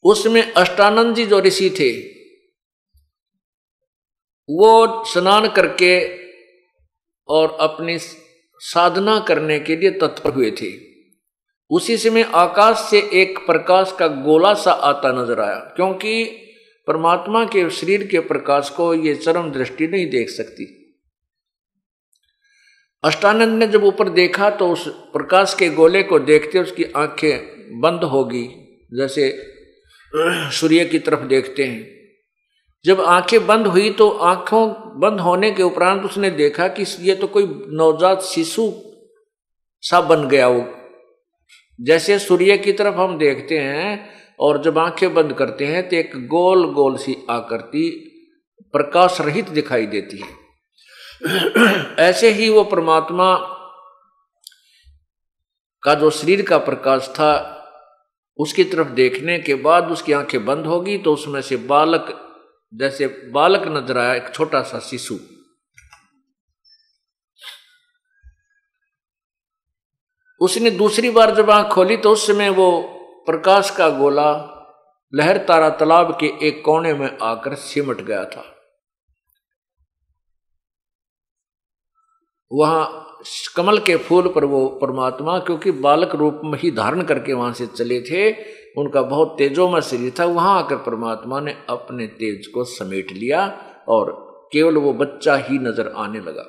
उसमें 0.05 0.43
अष्टानंद 0.43 1.15
जी 1.17 1.27
जो 1.27 1.39
ऋषि 1.41 1.69
थे, 1.71 1.91
वो 4.49 5.05
स्नान 5.05 5.49
करके 5.49 5.93
और 7.29 7.57
अपनी 7.61 7.97
साधना 7.99 9.19
करने 9.21 9.59
के 9.61 9.77
लिए 9.77 9.91
तत्पर 9.99 10.33
हुए 10.33 10.51
थे। 10.51 10.71
उसी 11.71 11.97
समय 11.97 12.23
आकाश 12.37 12.79
से 12.91 13.01
एक 13.13 13.39
प्रकाश 13.47 13.95
का 13.99 14.07
गोला 14.25 14.53
सा 14.55 14.73
आता 14.73 15.13
नज़र 15.13 15.41
आया, 15.41 15.59
क्योंकि 15.77 16.25
परमात्मा 16.89 17.45
के 17.45 17.69
शरीर 17.71 18.07
के 18.07 18.21
प्रकाश 18.27 18.71
को 18.71 18.93
ये 18.97 19.15
चरम 19.15 19.51
दृष्टि 19.53 19.87
नहीं 19.87 20.11
देख 20.11 20.31
सकती। 20.31 20.77
अष्टानंद 23.05 23.59
ने 23.59 23.67
जब 23.67 23.85
ऊपर 23.85 24.09
देखा 24.09 24.49
तो 24.51 24.69
उस 24.69 24.87
प्रकाश 25.13 25.55
के 25.55 25.69
गोले 25.69 26.03
को 26.03 26.19
देखते 26.19 26.59
उसकी 26.59 26.85
आँखें 26.97 27.81
बंद 27.81 28.03
होगी 28.05 28.43
जैसे 28.93 29.31
सूर्य 30.53 30.85
की 30.85 30.99
तरफ़ 30.99 31.21
देखते 31.21 31.65
हैं। 31.65 31.87
जब 32.85 33.01
आँखें 33.01 33.47
बंद 33.47 33.67
हुई 33.67 33.91
तो 33.91 34.09
आँखों 34.11 34.67
बंद 35.01 35.21
होने 35.21 35.51
के 35.51 35.63
उपरांत 35.63 36.03
उसने 36.03 36.31
देखा 36.31 36.67
कि 36.69 36.85
ये 37.01 37.15
तो 37.15 37.27
कोई 37.27 37.45
नवजात 37.73 38.23
शिशु 38.23 38.71
सा 39.83 40.01
बन 40.01 40.29
गया 40.29 40.49
वो। 40.49 40.65
जैसे 41.79 42.19
सूर्य 42.19 42.59
की 42.59 42.73
तरफ़ 42.73 42.95
हम 42.95 43.17
देखते 43.19 43.59
हैं 43.59 44.11
और 44.39 44.63
जब 44.63 44.79
आँखें 44.79 45.13
बंद 45.15 45.33
करते 45.33 45.67
हैं 45.67 45.89
तो 45.89 45.97
एक 45.97 46.13
गोल 46.29 46.67
गोल 46.75 46.97
सी 46.97 47.17
आकृति 47.31 47.89
प्रकाश 48.75 49.21
रहित 49.21 49.49
दिखाई 49.51 49.87
देती 49.87 50.17
है। 50.17 50.40
ऐसे 51.23 52.31
ही 52.31 52.49
वो 52.49 52.63
परमात्मा 52.65 53.35
का 55.83 55.95
जो 55.95 56.11
शरीर 56.11 56.43
का 56.43 56.59
प्रकाश 56.59 57.09
था, 57.09 57.57
उसकी 58.39 58.65
तरफ़ 58.65 58.89
देखने 58.89 59.39
के 59.39 59.55
बाद 59.55 59.91
उसकी 59.91 60.13
आँखें 60.13 60.45
बंद 60.45 60.67
होगी 60.67 60.97
तो 60.99 61.13
उसमें 61.15 61.41
से 61.43 61.57
बालक, 61.57 62.13
जैसे 62.73 63.07
बालक 63.35 63.67
नज़र 63.69 63.99
आया, 63.99 64.15
एक 64.15 64.33
छोटा 64.35 64.63
सा 64.63 64.79
शिशु। 64.81 65.19
उसने 70.41 70.71
दूसरी 70.71 71.11
बार 71.11 71.35
जब 71.35 71.51
आँख 71.51 71.73
खोली 71.73 71.97
तो 71.97 72.13
उस 72.13 72.27
समय 72.27 72.49
वो 72.51 72.71
प्रकाश 73.27 73.71
का 73.71 73.89
गोला, 73.89 74.33
लहर 75.13 75.39
तारा 75.39 75.69
तालाब 75.71 76.17
के 76.21 76.27
एक 76.47 76.63
कोने 76.65 76.95
में 76.95 77.19
आकर 77.23 77.55
सिमट 77.55 78.01
गया 78.01 78.25
था। 78.25 78.45
वहाँ 82.53 83.07
कमल 83.57 83.79
के 83.79 83.97
फूल 83.97 84.29
पर 84.29 84.45
वो 84.45 84.67
परमात्मा, 84.83 85.39
क्योंकि 85.39 85.71
बालक 85.71 86.15
रूप 86.15 86.41
में 86.45 86.59
ही 86.59 86.71
धारण 86.71 87.03
करके 87.03 87.33
वहाँ 87.33 87.53
से 87.53 87.67
चले 87.67 88.01
थे, 88.01 88.31
उनका 88.79 89.03
बहुत 89.03 89.35
तेजोमय 89.39 89.81
शरीर 89.81 90.13
था, 90.19 90.25
वहाँ 90.25 90.59
आकर 90.59 90.77
परमात्मा 90.77 91.41
ने 91.41 91.57
अपने 91.71 92.07
तेज 92.07 92.47
को 92.47 92.65
समेट 92.65 93.13
लिया 93.13 93.47
और 93.89 94.13
केवल 94.53 94.77
वो 94.77 94.93
बच्चा 94.93 95.37
ही 95.37 95.59
नज़र 95.59 95.93
आने 95.97 96.21
लगा। 96.21 96.43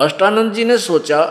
अष्टानंद 0.00 0.52
जी 0.52 0.64
ने 0.64 0.78
सोचा, 0.78 1.24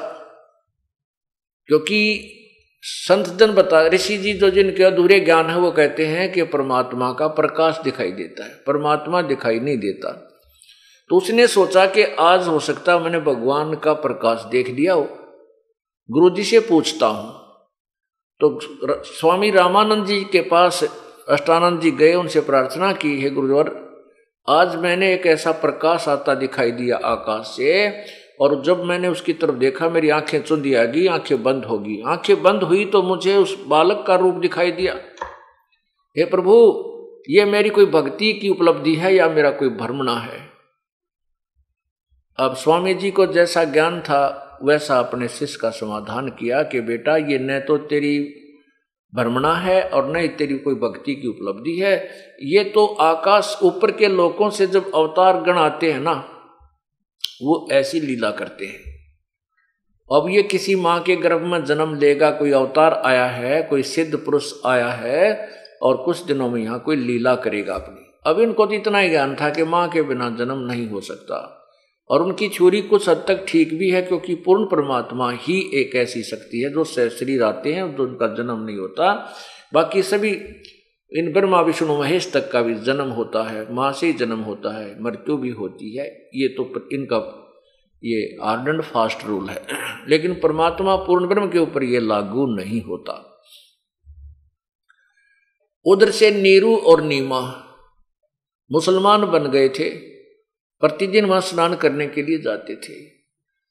क्योंकि 1.69 2.37
संत 2.83 3.27
जन 3.27 3.51
बता, 3.51 3.87
ऋषि 3.87 4.17
जी 4.17 4.33
जो 4.33 4.49
जिनके 4.49 4.83
अधूरे 4.83 5.19
ज्ञान 5.19 5.49
है, 5.49 5.57
वो 5.57 5.71
कहते 5.71 6.05
हैं 6.05 6.31
कि 6.31 6.43
परमात्मा 6.43 7.11
का 7.13 7.27
प्रकाश 7.27 7.79
दिखाई 7.83 8.11
देता 8.11 8.43
है, 8.43 8.63
परमात्मा 8.67 9.21
दिखाई 9.21 9.59
नहीं 9.59 9.77
देता। 9.77 10.27
तो 11.12 11.17
उसने 11.17 11.47
सोचा 11.47 11.86
कि 11.86 12.04
आज 12.04 12.47
हो 12.47 12.60
सकता 12.60 13.00
मैंने 13.00 13.19
भगवान 13.19 13.76
का 13.76 13.93
प्रकाश 13.93 14.45
देख 14.52 14.69
लिया 14.69 14.93
हो। 14.93 15.10
गुरु 16.12 16.30
जी 16.30 16.43
से 16.43 16.60
पूछता 16.60 17.08
हूँ। 17.08 17.32
तो 18.39 18.60
स्वामी 19.04 19.52
रामानंद 19.52 20.06
जी 20.06 20.24
के 20.24 20.41
पास 20.41 20.84
अष्टानंद 21.30 21.82
जी 21.82 21.91
गए, 21.91 22.13
उनसे 22.13 22.41
प्रार्थना 22.41 22.93
की, 22.93 23.21
है 23.21 23.30
गुरुवर, 23.30 23.91
आज 24.50 24.76
मैंने 24.76 25.13
एक 25.13 25.26
ऐसा 25.26 25.52
प्रकाश 25.52 26.08
आता 26.08 26.36
दिखाई 26.36 26.71
दिया 26.71 26.97
आकाश 26.97 27.45
से, 27.45 28.04
और 28.41 28.62
जब 28.62 28.84
मैंने 28.84 29.08
उसकी 29.08 29.34
तरफ़ 29.34 29.56
देखा, 29.56 29.89
मेरी 29.89 30.10
आँखें 30.10 30.41
चुंदी 30.41 30.74
आ 30.74 30.84
गई 30.84 31.08
आँखें 31.08 31.43
बंद 31.43 31.65
होगी। 31.65 32.04
आँखें 32.08 32.43
बंद 32.43 32.63
हुई 32.63 32.86
तो 32.86 33.04
मुझे 33.04 33.38
उस 33.38 33.65
बालक 33.67 34.04
का 34.08 34.15
रूप 34.15 34.36
दिखाई 34.36 34.71
दिया। 34.71 34.93
हे 36.17 36.26
प्रभु, 36.26 36.54
ये 37.30 37.45
मेरी 37.45 37.69
कोई 37.69 37.86
भक्ति 37.86 38.34
की 38.34 38.50
उपलब्धि 38.50 38.95
है 38.95 39.15
या 39.15 39.30
मेरा 39.30 39.52
कोई 39.52 39.69
भ्रमणा 39.69 40.15
है? 40.15 40.50
अब 42.39 42.55
स्वामी 42.55 42.93
जी 42.93 43.11
को 43.11 43.25
जैसा 43.25 43.63
ज्ञान 43.63 44.01
था, 44.01 44.59
वैसा 44.63 44.99
अपने 44.99 45.27
शिष्य 45.27 45.59
का 45.61 45.69
समाधान 45.69 46.29
किया 46.29 46.63
कि 46.63 46.81
बेटा, 46.81 47.17
ये 47.17 47.39
न 47.39 47.59
तो 47.59 47.77
तेरी 47.77 48.37
भ्रमणा 49.15 49.53
है 49.53 49.83
और 49.83 50.11
न 50.11 50.15
ही 50.15 50.27
तेरी 50.27 50.57
कोई 50.57 50.75
भक्ति 50.75 51.15
की 51.15 51.27
उपलब्धि 51.27 51.79
है। 51.79 52.09
ये 52.43 52.63
तो 52.63 52.85
आकाश 52.85 53.59
ऊपर 53.63 53.91
के 53.91 54.07
लोगों 54.07 54.49
से 54.49 54.67
जब 54.67 54.91
अवतार 54.95 55.41
गण 55.41 55.57
आते 55.57 55.91
हैं 55.91 55.99
ना, 55.99 56.13
वो 57.43 57.67
ऐसी 57.71 57.99
लीला 57.99 58.31
करते 58.31 58.65
हैं। 58.65 58.91
अब 60.11 60.29
ये 60.29 60.43
किसी 60.43 60.75
माँ 60.75 60.99
के 61.01 61.15
गर्भ 61.15 61.41
में 61.41 61.63
जन्म 61.65 61.95
लेगा, 61.95 62.31
कोई 62.31 62.51
अवतार 62.51 62.93
आया 62.93 63.25
है, 63.25 63.63
कोई 63.63 63.83
सिद्ध 63.83 64.17
पुरुष 64.17 64.53
आया 64.65 64.89
है 64.89 65.49
और 65.81 65.97
कुछ 65.97 66.23
दिनों 66.23 66.49
में 66.49 66.63
यहाँ 66.63 66.79
कोई 66.79 66.95
लीला 66.95 67.35
करेगा 67.35 67.75
अपनी। 67.75 68.31
अब 68.31 68.39
इनको 68.39 68.65
तो 68.65 68.73
इतना 68.73 68.99
ही 68.99 69.09
ज्ञान 69.09 69.35
था 69.35 69.49
कि 69.49 69.63
माँ 69.63 69.89
के 69.89 70.01
बिना 70.01 70.29
जन्म 70.29 70.57
नहीं 70.57 70.89
हो 70.89 71.01
सकता। 71.01 71.57
और 72.12 72.24
उनकी 72.24 72.50
छुरी 72.50 72.82
कुछ 72.82 73.10
हद 73.10 73.26
तक 73.28 73.45
ठीक 73.50 73.74
भी 73.74 73.89
है, 73.89 74.02
क्योंकि 74.02 74.36
पूर्ण 74.36 74.65
परमात्मा 74.65 75.32
ही 75.32 75.71
एक 75.74 75.95
ऐसी 75.95 76.24
शक्ति 76.24 76.60
है 76.60 76.69
जो 76.69 76.84
शरीर 76.84 77.43
आते 77.43 77.74
हैं, 77.74 77.95
जो 77.95 78.04
उनका 78.04 78.28
जन्म 78.28 78.63
नहीं 78.65 78.78
होता। 78.78 79.34
बाकी 79.74 80.04
सभी, 80.04 80.32
इन 81.13 81.34
ब्रह्मा, 81.34 81.62
विष्णु, 81.62 82.00
महेश 82.00 82.32
तक 82.34 82.52
का 82.52 82.62
भी 82.62 82.76
जन्म 82.76 83.08
होता 83.08 83.50
है, 83.50 83.74
माँ 83.74 83.93
से 83.93 84.08
ही 84.08 84.13
जन्म 84.13 84.39
होता 84.39 84.78
है, 84.78 85.04
मृत्यु 85.04 85.38
भी 85.38 85.50
होती 85.50 85.97
है। 85.97 86.30
ये 86.36 86.47
तो 86.47 86.89
इनका 86.93 87.38
ये 88.04 88.17
एंड 88.21 88.82
फास्ट 88.82 89.26
रूल 89.26 89.50
है। 89.50 89.65
लेकिन 90.08 90.34
परमात्मा 90.34 90.95
पूर्ण 90.95 91.28
ब्रह्म 91.28 91.52
के 91.52 91.60
ऊपर 91.60 91.84
ये 91.84 92.00
लागू 92.00 92.45
नहीं 92.45 92.82
होता। 92.82 93.41
उधर 95.86 96.10
से 96.10 96.32
नीरू 96.32 96.76
और 96.78 97.02
नीमा 97.02 97.67
मुसलमान 98.71 99.26
बन 99.26 99.52
गए 99.52 99.69
थे। 99.69 100.11
प्रतिदिन 100.81 101.25
वहाँ 101.25 101.41
स्नान 101.41 101.75
करने 101.75 102.07
के 102.07 102.21
लिए 102.21 102.37
जाते 102.37 102.75
थे। 102.75 103.05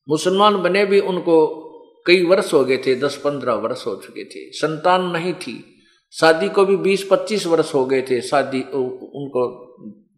मुसलमान 0.09 0.57
बने 0.57 0.85
भी 0.85 1.01
उनको 1.01 1.67
कई 2.07 2.25
वर्ष 2.25 2.53
हो 2.53 2.65
गए 2.65 2.77
थे 2.77 2.95
दस 2.95 3.17
पंद्रह 3.17 3.55
वर्ष 3.55 3.87
हो 3.87 3.97
चुके 3.97 4.25
थे। 4.25 4.51
संतान 4.53 5.11
नहीं 5.11 5.35
थी। 5.35 5.65
शादी 6.13 6.49
को 6.49 6.65
भी 6.65 6.77
बीस 6.77 7.09
पच्चीस 7.11 7.47
वर्ष 7.47 7.75
हो 7.75 7.85
गए 7.87 8.03
थे। 8.03 8.21
शादी 8.21 8.61
उनको 8.61 9.49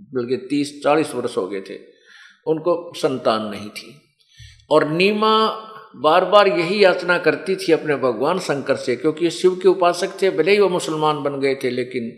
बल्कि 0.00 0.36
तीस 0.36 0.80
चालीस 0.84 1.14
वर्ष 1.14 1.36
हो 1.36 1.46
गए 1.46 1.60
थे। 1.60 1.78
उनको 2.46 2.92
संतान 2.96 3.42
नहीं 3.42 3.68
थी। 3.68 3.94
और 4.70 4.88
नीमा 4.88 5.48
बार 5.96 6.24
बार 6.24 6.48
यही 6.48 6.84
याचना 6.84 7.18
करती 7.18 7.56
थी 7.56 7.72
अपने 7.72 7.96
भगवान 7.96 8.38
शंकर 8.38 8.76
से, 8.76 8.96
क्योंकि 8.96 9.30
शिव 9.30 9.58
के 9.62 9.68
उपासक 9.68 10.22
थे, 10.22 10.30
भले 10.30 10.52
ही 10.52 10.60
वो 10.60 10.68
मुसलमान 10.68 11.22
बन 11.22 11.40
गए 11.40 11.54
थे, 11.54 11.70
लेकिन 11.70 12.12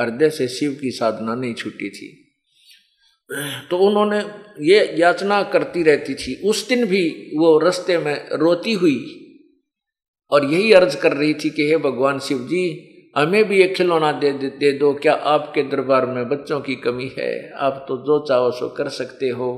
हृदय 0.00 0.30
से 0.30 0.48
शिव 0.48 0.78
की 0.80 0.90
साधना 0.90 1.34
नहीं 1.34 1.54
छूटी 1.54 1.90
थी। 1.90 2.23
तो 3.70 3.78
उन्होंने 3.78 4.18
ये 4.66 4.96
याचना 4.98 5.42
करती 5.42 5.82
रहती 5.82 6.14
थी। 6.14 6.34
उस 6.48 6.68
दिन 6.68 6.84
भी 6.86 7.30
वो 7.38 7.58
रस्ते 7.58 7.98
में 7.98 8.28
रोती 8.32 8.72
हुई 8.72 8.98
और 10.32 10.44
यही 10.44 10.72
अर्ज़ 10.72 10.96
कर 10.96 11.12
रही 11.12 11.34
थी 11.34 11.50
कि 11.50 11.68
हे 11.68 11.76
भगवान 11.76 12.18
शिव 12.18 12.38
जी 12.38 12.90
हमें 13.16 13.44
भी 13.44 13.62
एक 13.62 13.74
खिलौना 13.76 14.12
दे, 14.12 14.32
दे 14.32 14.48
दे 14.50 14.72
दो। 14.72 14.92
क्या 14.94 15.14
आपके 15.14 15.62
दरबार 15.62 16.06
में 16.06 16.28
बच्चों 16.28 16.60
की 16.60 16.74
कमी 16.74 17.10
है? 17.18 17.50
आप 17.50 17.84
तो 17.88 17.96
जो 17.96 18.24
चाहो 18.26 18.50
सो 18.50 18.68
कर 18.68 18.88
सकते 18.88 19.28
हो। 19.28 19.50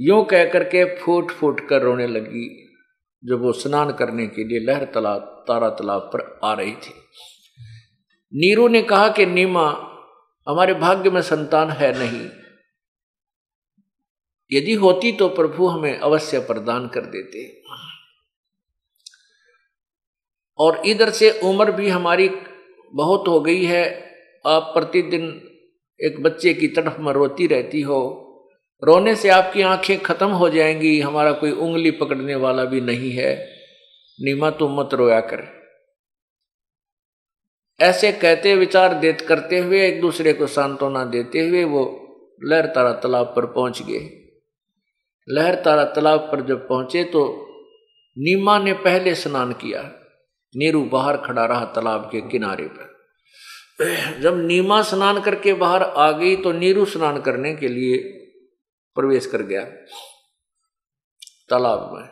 यूँ 0.00 0.24
कह 0.24 0.44
करके 0.44 0.84
फूट 0.96 1.30
फूट 1.30 1.68
कर 1.68 1.82
रोने 1.82 2.06
लगी 2.06 2.46
जब 3.24 3.42
वो 3.42 3.52
स्नान 3.52 3.92
करने 3.92 4.26
के 4.26 4.44
लिए 4.44 4.60
लहर 4.60 4.84
तालाब 4.84 5.44
तारा 5.48 5.68
तालाब 5.68 6.00
पर 6.14 6.40
आ 6.44 6.54
रही 6.54 6.72
थी। 6.72 6.94
नीरू 8.32 8.68
ने 8.68 8.82
कहा 8.82 9.08
कि 9.08 9.26
नीमा 9.26 9.68
हमारे 10.48 10.74
भाग्य 10.74 11.10
में 11.10 11.22
संतान 11.22 11.70
है 11.70 11.98
नहीं। 11.98 12.26
यदि 14.52 14.72
होती 14.72 15.12
तो 15.12 15.28
प्रभु 15.28 15.66
हमें 15.66 15.98
अवश्य 15.98 16.38
प्रदान 16.38 16.88
कर 16.88 17.00
देते। 17.00 17.62
और 20.58 20.82
इधर 20.86 21.10
से 21.10 21.30
उम्र 21.30 21.72
भी 21.72 21.88
हमारी 21.88 22.30
बहुत 22.94 23.28
हो 23.28 23.40
गई 23.40 23.64
है। 23.64 24.14
आप 24.46 24.62
प्रतिदिन 24.62 25.50
एक 26.00 26.22
बच्चे 26.22 26.54
की 26.54 26.68
तरफ़ 26.68 27.00
में 27.00 27.12
रोती 27.12 27.46
रहती 27.46 27.80
हो। 27.80 28.20
रोने 28.84 29.16
से 29.16 29.28
आपकी 29.28 29.62
आँखें 29.62 30.02
खत्म 30.02 30.28
हो 30.28 30.48
जाएँगी, 30.48 31.00
हमारा 31.00 31.32
कोई 31.32 31.50
उंगली 31.50 31.90
पकड़ने 31.90 32.34
वाला 32.34 32.64
भी 32.64 32.80
नहीं 32.80 33.10
है। 33.10 33.48
नीमा 34.20 34.50
तुम 34.50 34.80
मत 34.80 34.90
रोया 34.94 35.20
कर। 35.20 35.64
ऐसे 37.80 38.12
कहते 38.12 38.56
विचार 38.56 38.94
देत 38.94 39.20
करते 39.20 39.58
हुए 39.58 39.88
एक 39.88 40.00
दूसरे 40.00 40.32
को 40.32 40.46
सांत्वना 40.46 41.04
देते 41.04 41.48
हुए 41.48 41.64
वो 41.64 42.00
लहर 42.44 42.66
तारा 42.66 42.92
तालाब 42.92 43.26
पर 43.36 43.46
पहुँच 43.46 43.82
गए। 43.82 44.23
लहर 45.28 45.54
तारा 45.54 45.84
तालाब 45.84 46.20
पर 46.32 46.40
जब 46.46 46.68
पहुँचे 46.68 47.04
तो 47.04 47.22
नीमा 48.16 48.58
ने 48.58 48.72
पहले 48.72 49.14
स्नान 49.14 49.52
किया। 49.52 49.82
नीरू 50.54 50.82
बाहर 50.84 51.16
खड़ा 51.16 51.44
रहा 51.44 51.64
तालाब 51.64 52.08
के 52.12 52.20
किनारे 52.20 52.66
पर। 52.68 52.92
जब 54.20 54.36
नीमा 54.38 54.82
स्नान 54.82 55.20
करके 55.20 55.52
बाहर 55.52 55.82
आ 55.82 56.10
गई 56.10 56.36
तो 56.36 56.52
नीरू 56.52 56.84
स्नान 56.84 57.20
करने 57.20 57.54
के 57.54 57.68
लिए 57.68 57.96
प्रवेश 58.96 59.26
कर 59.26 59.42
गया 59.42 59.64
तालाब 61.50 61.90
में। 61.94 62.08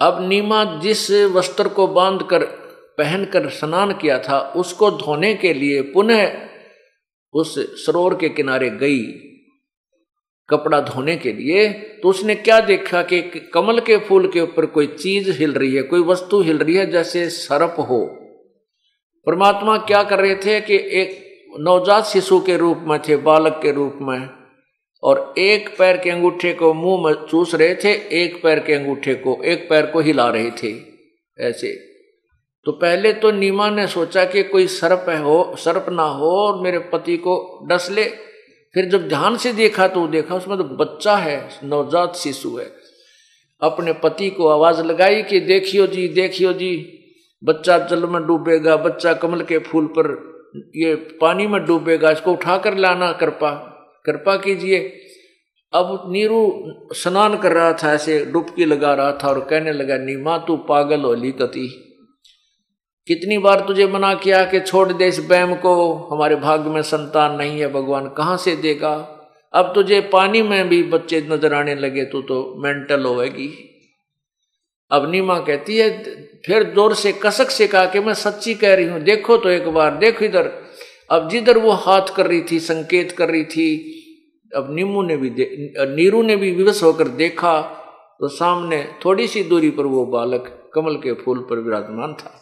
अब 0.00 0.20
नीमा 0.28 0.64
जिस 0.80 1.10
वस्त्र 1.10 1.68
को 1.68 1.86
बाँध 1.86 2.22
कर 2.22 2.44
पहनकर 2.98 3.48
स्नान 3.50 3.92
किया 3.92 4.18
था, 4.18 4.40
उसको 4.56 4.90
धोने 4.90 5.34
के 5.34 5.54
लिए 5.54 5.82
पुनः 5.82 6.48
उस 7.34 7.54
सरोवर 7.86 8.14
के 8.14 8.28
किनारे 8.28 8.70
गई। 8.70 9.02
कपड़ा 10.48 10.80
धोने 10.80 11.16
के 11.16 11.32
लिए 11.32 11.68
तो 12.02 12.08
उसने 12.08 12.34
क्या 12.34 12.58
देखा 12.60 13.02
कि 13.02 13.20
कमल 13.54 13.80
के 13.80 13.96
फूल 13.98 14.26
के 14.28 14.40
ऊपर 14.40 14.66
कोई 14.66 14.86
चीज़ 14.86 15.30
हिल 15.32 15.52
रही 15.52 15.74
है, 15.74 15.82
कोई 15.82 16.02
वस्तु 16.02 16.40
हिल 16.40 16.58
रही 16.58 16.74
है 16.74 16.90
जैसे 16.90 17.28
सरप 17.28 17.76
हो। 17.80 18.04
परमात्मा 19.26 19.76
क्या 19.78 20.02
कर 20.02 20.18
रहे 20.18 20.34
थे 20.36 20.60
कि 20.60 20.76
एक 20.92 21.20
नवजात 21.60 22.04
शिशु 22.04 22.40
के 22.40 22.56
रूप 22.56 22.84
में 22.86 22.98
थे, 22.98 23.16
बालक 23.16 23.58
के 23.62 23.72
रूप 23.72 23.98
में, 24.02 24.28
और 25.02 25.34
एक 25.38 25.68
पैर 25.78 25.96
के 25.96 26.10
अंगूठे 26.10 26.52
को 26.52 26.72
मुँह 26.74 27.02
में 27.04 27.26
चूस 27.26 27.54
रहे 27.54 27.74
थे, 27.74 27.92
एक 28.22 28.42
पैर 28.42 28.58
के 28.58 28.72
अंगूठे 28.72 29.14
को, 29.14 29.40
एक 29.44 29.68
पैर 29.70 29.86
को 29.86 30.00
हिला 30.00 30.28
रहे 30.28 30.50
थे, 30.62 30.74
ऐसे। 31.38 31.72
तो 32.66 32.72
पहले 32.72 33.12
तो 33.12 33.30
नीमा 33.30 33.70
ने 33.70 33.86
सोचा 33.86 34.24
कि 34.24 34.42
कोई 34.42 34.66
सर्प 34.66 35.06
हो 35.24 35.56
सर्प 35.58 35.86
ना 35.90 36.02
हो 36.02 36.30
और 36.38 36.62
मेरे 36.62 36.78
पति 36.92 37.16
को 37.16 37.34
डस 37.70 37.88
ले 37.90 38.04
फिर 38.74 38.84
जब 38.84 39.08
ध्यान 39.08 39.36
से 39.36 39.52
देखा 39.52 39.86
तो 39.88 40.06
देखा, 40.06 40.34
उसमें 40.34 40.56
तो 40.58 40.64
बच्चा 40.64 41.16
है, 41.16 41.48
नवजात 41.64 42.16
शिशु 42.16 42.56
है। 42.56 42.70
अपने 43.62 43.92
पति 43.92 44.30
को 44.30 44.48
आवाज़ 44.48 44.82
लगाई 44.82 45.22
कि 45.22 45.40
देखियो 45.40 45.86
जी 45.86 46.08
देखियो 46.08 46.52
जी, 46.52 47.00
बच्चा 47.42 47.78
जल 47.78 48.06
में 48.06 48.26
डूबेगा, 48.26 48.76
बच्चा 48.76 49.12
कमल 49.12 49.42
के 49.42 49.58
फूल 49.58 49.86
पर 49.86 50.06
ये 50.76 50.94
पानी 51.20 51.46
में 51.46 51.64
डूबेगा, 51.64 52.10
इसको 52.10 52.32
उठाकर 52.32 52.76
लाना 52.76 53.12
कृपा 53.12 53.50
कृपा 54.06 54.36
कीजिए। 54.36 54.78
अब 55.72 56.04
नीरू 56.08 56.40
स्नान 56.94 57.36
कर 57.38 57.52
रहा 57.52 57.72
था, 57.72 57.92
ऐसे 57.92 58.24
डुबकी 58.24 58.64
लगा 58.64 58.94
रहा 58.94 59.12
था 59.12 59.28
और 59.28 59.40
कहने 59.40 59.72
लगा, 59.72 59.96
नीमा, 59.96 60.38
तू 60.38 60.56
पागल 60.56 61.00
होली 61.00 61.32
कति 61.32 61.66
कितनी 63.08 63.36
बार 63.38 63.60
तुझे 63.60 63.86
मना 63.86 64.12
किया 64.16 64.44
कि 64.44 64.60
छोड़ 64.60 64.92
दे 64.92 65.06
इस 65.06 65.18
बैम 65.28 65.54
को? 65.56 65.72
हमारे 66.12 66.36
भाग्य 66.36 66.70
में 66.70 66.82
संतान 66.84 67.34
नहीं 67.36 67.60
है, 67.60 67.72
भगवान 67.72 68.08
कहाँ 68.16 68.36
से 68.36 68.54
देगा? 68.56 68.92
अब 69.54 69.72
तुझे 69.74 70.00
पानी 70.12 70.42
में 70.42 70.68
भी 70.68 70.82
बच्चे 70.84 71.20
नज़र 71.30 71.54
आने 71.54 71.74
लगे, 71.74 72.04
तू 72.04 72.20
तो 72.22 72.54
मेंटल 72.58 73.04
होएगी। 73.04 73.48
अब 74.90 75.10
नीमा 75.10 75.38
कहती 75.40 75.76
है, 75.76 75.88
फिर 76.46 76.62
ज़ोर 76.74 76.94
से, 76.94 77.12
कसक 77.14 77.50
से 77.50 77.66
कहा 77.66 77.84
कि 77.86 78.00
मैं 78.00 78.14
सच्ची 78.14 78.54
कह 78.54 78.74
रही 78.74 78.86
हूँ, 78.86 79.00
देखो 79.00 79.36
तो 79.36 79.48
एक 79.48 79.68
बार, 79.68 79.96
देखो 79.96 80.24
इधर। 80.24 80.50
अब 81.10 81.28
जिधर 81.30 81.58
वो 81.58 81.72
हाथ 81.84 82.14
कर 82.16 82.26
रही 82.26 82.40
थी, 82.42 82.58
संकेत 82.60 83.12
कर 83.12 83.30
रही 83.30 83.44
थी, 83.46 83.68
अब 84.52 84.74
नीमू 84.74 85.02
ने 85.02 85.16
भी 85.16 85.30
नीरू 85.94 86.22
ने 86.22 86.36
भी 86.36 86.50
विवश 86.52 86.82
होकर 86.82 87.08
देखा 87.16 87.60
तो 88.20 88.28
सामने 88.28 88.82
थोड़ी 89.04 89.26
सी 89.26 89.42
दूरी 89.42 89.70
पर 89.70 89.86
वो 89.86 90.04
बालक 90.06 90.48
कमल 90.74 90.96
के 90.96 91.12
फूल 91.14 91.38
पर 91.50 91.58
विराजमान 91.58 92.12
था। 92.14 92.40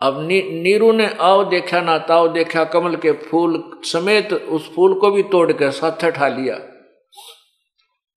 अब 0.00 0.20
नीरू 0.20 0.90
ने 0.92 1.06
आओ 1.20 1.44
देखा 1.44 1.80
ना 1.80 1.98
ताओ 1.98 2.28
देखा, 2.28 2.64
कमल 2.64 2.96
के 2.96 3.12
फूल 3.12 3.62
समेत 3.84 4.32
उस 4.32 4.74
फूल 4.74 4.98
को 5.00 5.10
भी 5.10 5.22
तोड़ 5.22 5.52
कर 5.52 5.70
साथ 5.70 6.10
ठा 6.10 6.28
लिया 6.28 6.56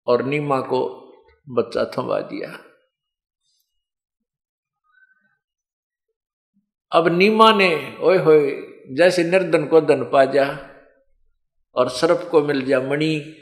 और 0.07 0.23
नीमा 0.23 0.59
को 0.61 0.79
बच्चा 1.49 1.83
थमा 1.85 2.19
दिया। 2.19 2.49
अब 6.91 7.07
नीमा 7.07 7.51
ने, 7.53 7.97
ओए 8.01 8.17
होए, 8.17 8.51
जैसे 8.91 9.23
निर्धन 9.23 9.65
को 9.65 9.81
धन 9.81 10.03
पा 10.03 10.25
जा 10.25 10.45
और 11.75 11.89
सर्प 11.89 12.27
को 12.31 12.41
मिल 12.41 12.61
जा 12.65 12.79
मणि, 12.81 13.35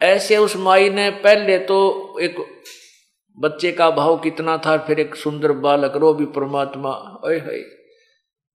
ऐसे 0.00 0.36
उस 0.36 0.56
माई 0.56 0.90
ने 0.90 1.10
पहले 1.10 1.58
तो 1.58 1.78
एक 2.20 2.36
बच्चे 3.38 3.72
का 3.72 3.90
भाव 3.90 4.18
कितना 4.18 4.58
था, 4.58 4.78
फिर 4.78 5.00
एक 5.00 5.14
सुंदर 5.14 5.52
बालक, 5.52 5.96
रो 5.96 6.14
भी 6.14 6.26
परमात्मा, 6.26 7.20
ओए 7.24 7.38
होए, 7.38 7.64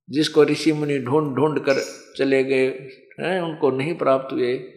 जिसको 0.10 0.44
ऋषि 0.44 0.74
मुनि 0.74 1.00
ढूंढ 1.00 1.36
ढूंढ 1.36 1.60
कर 1.60 1.76
चले 2.18 2.44
गए, 2.44 2.68
हैं, 3.20 3.42
उनको 3.42 3.72
नहीं 3.72 3.98
प्राप्त 3.98 4.34
हुए, 4.34 4.74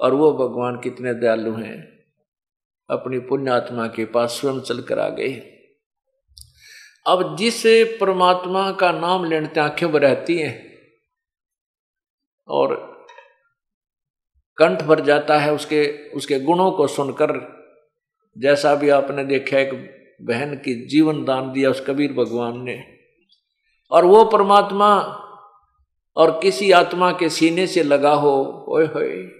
और 0.00 0.14
वो 0.14 0.32
भगवान 0.32 0.80
कितने 0.80 1.14
दयालु 1.14 1.52
हैं, 1.52 2.04
अपनी 2.90 3.18
पुण्यात्मा 3.18 3.86
के 3.86 4.04
पास 4.04 4.30
स्वयं 4.30 4.60
चलकर 4.60 4.98
आ 4.98 5.08
गए। 5.08 5.32
अब 7.06 7.36
जिस 7.36 7.62
परमात्मा 8.00 8.72
का 8.72 8.92
नाम 8.92 9.24
लेने 9.24 9.60
आँखें 9.60 9.86
रहती 9.86 10.38
हैं, 10.38 10.78
और 12.48 12.92
कंठ 14.58 14.82
भर 14.82 15.00
जाता 15.00 15.38
है 15.38 15.52
उसके 15.52 16.10
उसके 16.10 16.40
गुणों 16.40 16.70
को 16.72 16.86
सुनकर 16.86 17.61
जैसा 18.38 18.74
भी 18.74 18.88
आपने 18.88 19.24
देखा 19.24 19.58
एक 19.58 19.70
बहन 20.22 20.54
की 20.54 20.86
जीवन 20.86 21.24
दान 21.24 21.52
दिया 21.52 21.70
उस 21.70 21.84
कबीर 21.86 22.12
भगवान 22.12 22.62
ने। 22.62 22.84
और 23.90 24.04
वो 24.04 24.24
परमात्मा 24.24 25.18
और 26.16 26.40
किसी 26.42 26.70
आत्मा 26.70 27.12
के 27.12 27.28
सीने 27.28 27.66
से 27.66 27.82
लगा 27.82 28.12
हो, 28.12 28.66
ओए 28.68 28.86
होए। 28.86 29.30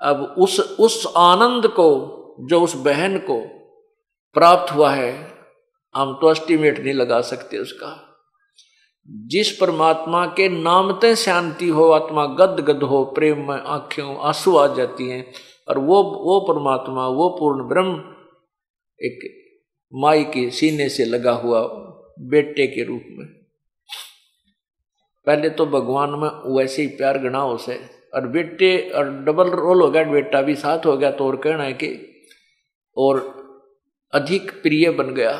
अब 0.00 0.34
उस 0.38 0.60
उस 0.60 1.12
आनंद 1.16 1.66
को, 1.66 2.16
जो 2.40 2.60
उस 2.60 2.74
बहन 2.74 3.18
को 3.18 3.40
प्राप्त 4.34 4.72
हुआ 4.72 4.90
है, 4.90 5.38
हम 5.96 6.14
तो 6.14 6.30
एस्टिमेट 6.30 6.78
नहीं 6.78 6.94
लगा 6.94 7.20
सकते 7.20 7.58
उसका। 7.58 8.06
जिस 9.10 9.56
परमात्मा 9.56 10.26
के 10.26 10.48
नामते 10.48 11.16
शांति 11.16 11.68
हो, 11.68 11.90
आत्मा 11.90 12.26
गद 12.26 12.60
गद 12.60 12.82
हो, 12.82 13.04
प्रेम 13.04 13.48
में 13.48 13.60
आँखें, 13.60 14.18
आँसू 14.18 14.56
आ 14.56 14.74
जाती 14.74 15.08
हैं 15.08 15.32
और 15.70 15.78
वो 15.78 16.02
वो 16.02 16.40
परमात्मा, 16.40 17.06
वो 17.08 17.28
पूर्ण 17.28 17.68
ब्रह्म 17.68 18.14
एक 19.00 19.18
माई 19.94 20.24
के 20.24 20.50
सीने 20.50 20.88
से 20.88 21.04
लगा 21.04 21.32
हुआ 21.32 21.60
बेटे 22.20 22.66
के 22.66 22.84
रूप 22.84 23.02
में। 23.10 23.26
पहले 25.26 25.50
तो 25.50 25.66
भगवान 25.66 26.10
में 26.10 26.56
वैसे 26.56 26.82
ही 26.82 26.88
प्यार 26.88 27.18
गणा 27.18 27.44
उसे 27.44 28.00
और 28.14 28.26
बेटे, 28.26 28.90
और 28.90 29.10
डबल 29.24 29.50
रोल 29.50 29.82
हो 29.82 29.90
गया, 29.90 30.04
बेटा 30.04 30.42
भी 30.42 30.54
साथ 30.54 30.86
हो 30.86 30.96
गया 30.96 31.10
तो 31.10 31.26
और 31.26 31.36
कहना 31.36 31.64
है 31.64 31.72
कि, 31.72 32.22
और 32.96 33.40
अधिक 34.14 34.50
प्रिय 34.62 34.90
बन 34.90 35.14
गया। 35.14 35.32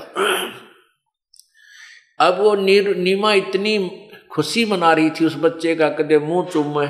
अब 2.21 2.41
वो 2.41 2.55
नीर, 2.55 2.97
नीमा 2.97 3.33
इतनी 3.33 4.01
खुशी 4.33 4.65
मना 4.65 4.93
रही 4.93 5.11
थी 5.11 5.27
उस 5.27 5.37
बच्चे 5.37 5.75
का, 5.75 5.89
कदे 5.89 6.19
मुँह 6.19 6.49
चूमे 6.51 6.87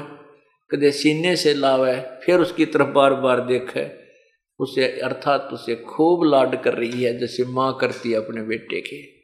कदे 0.73 0.91
सीने 0.91 1.37
से 1.37 1.55
लावे, 1.55 2.01
फिर 2.25 2.41
उसकी 2.41 2.67
तरफ़ 2.67 2.89
बार 2.89 3.15
बार 3.15 3.41
देखे। 3.41 4.01
उसे, 4.61 5.01
अर्थात 5.01 5.49
उसे 5.53 5.75
खूब 5.75 6.25
लाड 6.25 6.63
कर 6.63 6.75
रही 6.75 7.03
है, 7.03 7.19
जैसे 7.19 7.45
माँ 7.45 7.79
करती 7.81 8.11
है 8.11 8.17
अपने 8.17 8.43
बेटे 8.43 8.81
के। 8.81 9.21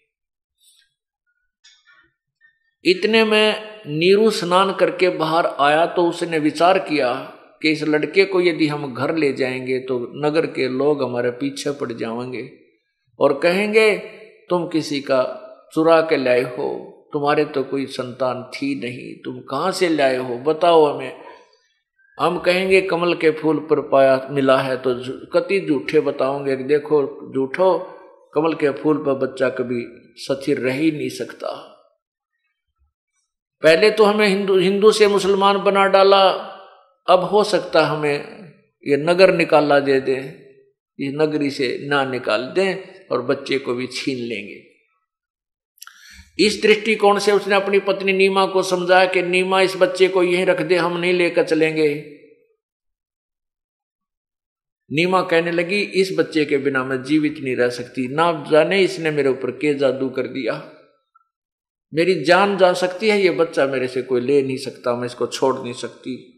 इतने 2.90 3.24
में 3.24 3.54
नीरू 3.86 4.30
स्नान 4.30 4.74
करके 4.74 5.08
बाहर 5.08 5.46
आया 5.46 5.86
तो 5.86 6.08
उसने 6.08 6.38
विचार 6.38 6.78
किया 6.78 7.12
कि 7.62 7.70
इस 7.70 7.82
लड़के 7.82 8.24
को 8.24 8.40
यदि 8.40 8.66
हम 8.66 8.94
घर 8.94 9.16
ले 9.16 9.32
जाएँगे 9.32 9.78
तो 9.78 10.12
नगर 10.16 10.46
के 10.46 10.68
लोग 10.68 11.02
हमारे 11.02 11.30
पीछे 11.30 11.70
पड़ 11.70 11.92
जाएँगे 11.92 12.50
और 13.20 13.40
कहेंगे, 13.40 13.96
तुम 14.50 14.68
किसी 14.68 15.00
का 15.00 15.22
चुरा 15.74 16.00
के 16.00 16.16
लाए 16.16 16.42
हो, 16.42 16.68
तुम्हारे 17.12 17.44
तो 17.44 17.62
कोई 17.62 17.86
संतान 17.86 18.42
थी 18.42 18.74
नहीं, 18.74 19.14
तुम 19.14 19.40
कहाँ 19.40 19.72
से 19.72 19.88
लाए 19.88 20.16
हो? 20.16 20.38
बताओ 20.38 20.84
हमें। 20.84 21.25
हम 22.18 22.38
कहेंगे, 22.38 22.80
कमल 22.80 23.14
के 23.14 23.30
फूल 23.30 23.58
पर 23.70 23.80
पाया 23.88 24.20
मिला 24.30 24.56
है 24.58 24.76
तो 24.76 24.94
कति 25.32 25.60
झूठे 25.60 26.00
बताओगे 26.00 26.56
देखो, 26.56 27.00
झूठो, 27.34 27.78
कमल 28.34 28.54
के 28.54 28.70
फूल 28.72 28.98
पर 28.98 29.14
बच्चा 29.18 29.48
कभी 29.48 29.84
सथिर 30.18 30.60
रह 30.60 30.74
ही 30.74 30.90
नहीं 30.90 31.08
सकता। 31.08 31.48
पहले 33.62 33.90
तो 33.90 34.04
हमें 34.04 34.26
हिंदू 34.28 34.56
हिंदू 34.58 34.90
से 34.92 35.06
मुसलमान 35.08 35.58
बना 35.58 35.84
डाला, 35.86 36.22
अब 37.06 37.24
हो 37.24 37.42
सकता 37.44 37.84
हमें 37.86 38.14
ये 38.86 38.96
नगर 38.96 39.34
निकाला 39.34 39.78
दे 39.80 40.00
दे, 40.00 40.16
ये 40.98 41.12
नगरी 41.16 41.50
से 41.50 41.68
ना 41.88 42.04
निकाल 42.04 42.42
दें 42.56 43.08
और 43.12 43.22
बच्चे 43.22 43.58
को 43.58 43.74
भी 43.74 43.86
छीन 43.86 44.18
लेंगे। 44.18 44.65
इस 46.38 46.62
दृष्टिकोण 46.62 47.18
से 47.18 47.32
उसने 47.32 47.54
अपनी 47.54 47.78
पत्नी 47.78 48.12
नीमा 48.12 48.46
को 48.46 48.62
समझाया 48.62 49.06
कि 49.06 49.22
नीमा, 49.22 49.60
इस 49.60 49.76
बच्चे 49.76 50.08
को 50.08 50.22
यहीं 50.22 50.46
रख 50.46 50.62
दे, 50.62 50.76
हम 50.76 50.96
नहीं 50.96 51.12
लेकर 51.12 51.44
चलेंगे। 51.44 52.12
नीमा 54.92 55.22
कहने 55.22 55.50
लगी, 55.50 55.80
इस 55.80 56.16
बच्चे 56.18 56.44
के 56.44 56.58
बिना 56.58 56.84
मैं 56.84 57.02
जीवित 57.02 57.38
नहीं 57.38 57.56
रह 57.56 57.68
सकती। 57.68 58.08
ना 58.08 58.46
जाने 58.50 58.82
इसने 58.82 59.10
मेरे 59.10 59.28
ऊपर 59.28 59.50
के 59.50 59.74
जादू 59.74 60.08
कर 60.08 60.26
दिया। 60.26 60.72
मेरी 61.94 62.24
जान 62.24 62.58
जा 62.58 62.72
सकती 62.72 63.08
है, 63.08 63.20
ये 63.20 63.30
बच्चा 63.30 63.66
मेरे 63.66 63.88
से 63.88 64.02
कोई 64.02 64.20
ले 64.20 64.42
नहीं 64.42 64.56
सकता, 64.56 64.96
मैं 64.96 65.06
इसको 65.06 65.26
छोड़ 65.26 65.62
नहीं 65.62 65.72
सकती। 65.72 66.35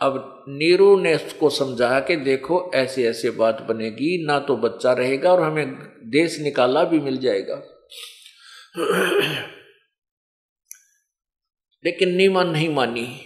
अब 0.00 0.44
नीरू 0.48 1.00
ने 1.00 1.14
उसको 1.14 1.50
समझाया 1.50 2.00
कि 2.00 2.16
देखो, 2.16 2.70
ऐसे 2.74 3.08
ऐसे 3.08 3.30
बात 3.30 3.62
बनेगी, 3.62 4.26
ना 4.26 4.38
तो 4.38 4.56
बच्चा 4.56 4.92
रहेगा 4.92 5.32
और 5.32 5.42
हमें 5.42 5.74
देश 6.10 6.40
निकाला 6.40 6.84
भी 6.84 7.00
मिल 7.00 7.16
जाएगा। 7.18 7.62
लेकिन 11.84 12.14
नीमा 12.14 12.44
नहीं 12.44 12.68
मानी। 12.68 13.24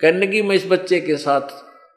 कहने 0.00 0.26
की 0.26 0.42
मैं 0.42 0.56
इस 0.56 0.66
बच्चे 0.66 1.00
के 1.00 1.16
साथ 1.16 1.40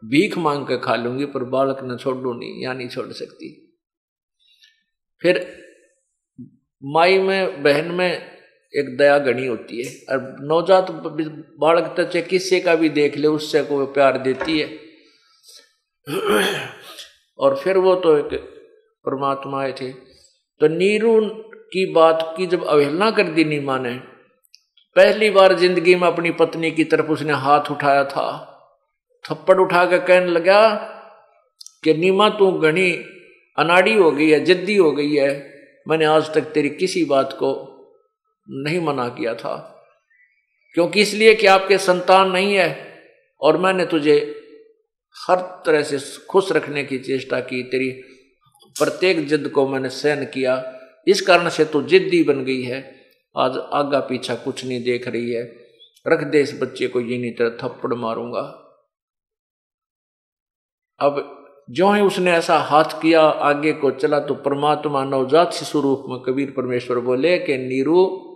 भीख 0.05 0.37
मांग 0.37 0.67
कर 0.67 0.77
खा 0.77 0.95
लूँगी, 0.95 1.25
पर 1.25 1.43
बालक 1.43 1.77
न 1.83 1.97
छोड़ू 1.97 2.33
नहीं 2.33 2.63
या 2.63 2.73
नहीं 2.73 2.89
छोड़ 2.89 3.11
सकती। 3.13 3.77
फिर 5.21 5.63
माई 6.83 7.17
में, 7.17 7.63
बहन 7.63 7.91
में 7.91 8.32
एक 8.73 8.95
दया 8.97 9.17
गणी 9.21 9.45
होती 9.45 9.81
है। 9.81 9.91
और 10.09 10.19
नवजात 10.41 10.91
बालक 11.59 11.93
तो 11.97 12.03
चाहे 12.03 12.21
किस्से 12.23 12.59
का 12.59 12.75
भी 12.75 12.89
देख 12.91 13.17
ले, 13.17 13.27
उससे 13.29 13.61
को 13.63 13.85
प्यार 13.87 14.17
देती 14.19 14.59
है। 14.59 14.67
और 17.39 17.55
फिर 17.55 17.77
वो 17.79 17.95
तो 17.97 18.17
एक 18.17 18.33
परमात्मा 19.05 19.61
आए 19.61 19.71
थे 19.71 19.91
तो 20.61 20.67
नीरू 20.69 21.19
की 21.71 21.85
बात 21.93 22.33
की 22.37 22.45
जब 22.47 22.65
अवहेलना 22.65 23.09
कर 23.11 23.27
दी 23.29 23.43
नीमा 23.45 23.77
ने, 23.77 23.93
पहली 24.95 25.29
बार 25.29 25.53
ज़िंदगी 25.57 25.95
में 25.95 26.07
अपनी 26.07 26.31
पत्नी 26.33 26.71
की 26.71 26.83
तरफ़ 26.85 27.07
उसने 27.11 27.33
हाथ 27.39 27.71
उठाया 27.71 28.03
था। 28.05 28.25
थप्पड़ 29.25 29.57
उठा 29.59 29.85
कर 29.85 29.99
कहने 29.99 30.27
लगा 30.27 30.61
कि 31.83 31.93
नीमा, 31.93 32.29
तू 32.29 32.51
घनी 32.51 32.91
अनाड़ी 33.57 33.93
हो 33.93 34.11
गई 34.11 34.29
है, 34.29 34.39
जिद्दी 34.41 34.75
हो 34.75 34.91
गई 34.91 35.15
है। 35.15 35.31
मैंने 35.87 36.05
आज 36.07 36.33
तक 36.33 36.51
तेरी 36.53 36.69
किसी 36.71 37.03
बात 37.05 37.33
को 37.33 37.53
नहीं 38.49 38.79
मना 38.79 39.09
किया 39.09 39.35
था। 39.35 39.85
क्योंकि 40.73 41.01
इसलिए 41.01 41.35
कि 41.35 41.47
आपके 41.47 41.77
संतान 41.77 42.31
नहीं 42.31 42.55
है 42.55 42.99
और 43.41 43.57
मैंने 43.57 43.85
तुझे 43.85 44.39
हर 45.27 45.63
तरह 45.65 45.83
से 45.83 46.25
खुश 46.25 46.51
रखने 46.51 46.83
की 46.83 46.97
चेष्टा 46.97 47.39
की। 47.39 47.63
तेरी 47.63 47.89
प्रत्येक 48.67 49.27
जिद 49.27 49.49
को 49.49 49.67
मैंने 49.67 49.89
सहन 49.89 50.25
किया। 50.25 50.79
इस 51.07 51.21
कारण 51.21 51.49
से 51.49 51.65
तू 51.65 51.81
जिद्दी 51.81 52.23
बन 52.23 52.43
गई 52.43 52.61
है। 52.61 53.01
आज 53.37 53.57
आगा 53.57 53.99
पीछा 53.99 54.35
कुछ 54.35 54.65
नहीं 54.65 54.83
देख 54.83 55.07
रही 55.07 55.31
है। 55.31 55.55
रख 56.07 56.23
दे 56.23 56.41
इस 56.41 56.59
बच्चे 56.61 56.87
को, 56.87 57.01
ये 57.01 57.17
नहीं 57.17 57.31
तरह 57.31 57.49
थप्पड़ 57.49 57.93
मारूँगा। 57.93 58.59
अब 60.99 61.39
जो 61.69 61.91
ही 61.91 62.01
उसने 62.01 62.31
ऐसा 62.31 62.57
हाथ 62.57 63.01
किया, 63.01 63.21
आगे 63.21 63.73
को 63.73 63.91
चला 63.91 64.19
तो 64.19 64.35
परमात्मा 64.35 65.03
नवजात 65.03 65.53
शिशु 65.53 65.81
रूप 65.81 66.03
में 66.07 66.19
कबीर 66.19 66.51
परमेश्वर 66.51 66.99
बोले 66.99 67.37
कि, 67.37 67.57
नीरू 67.57 68.29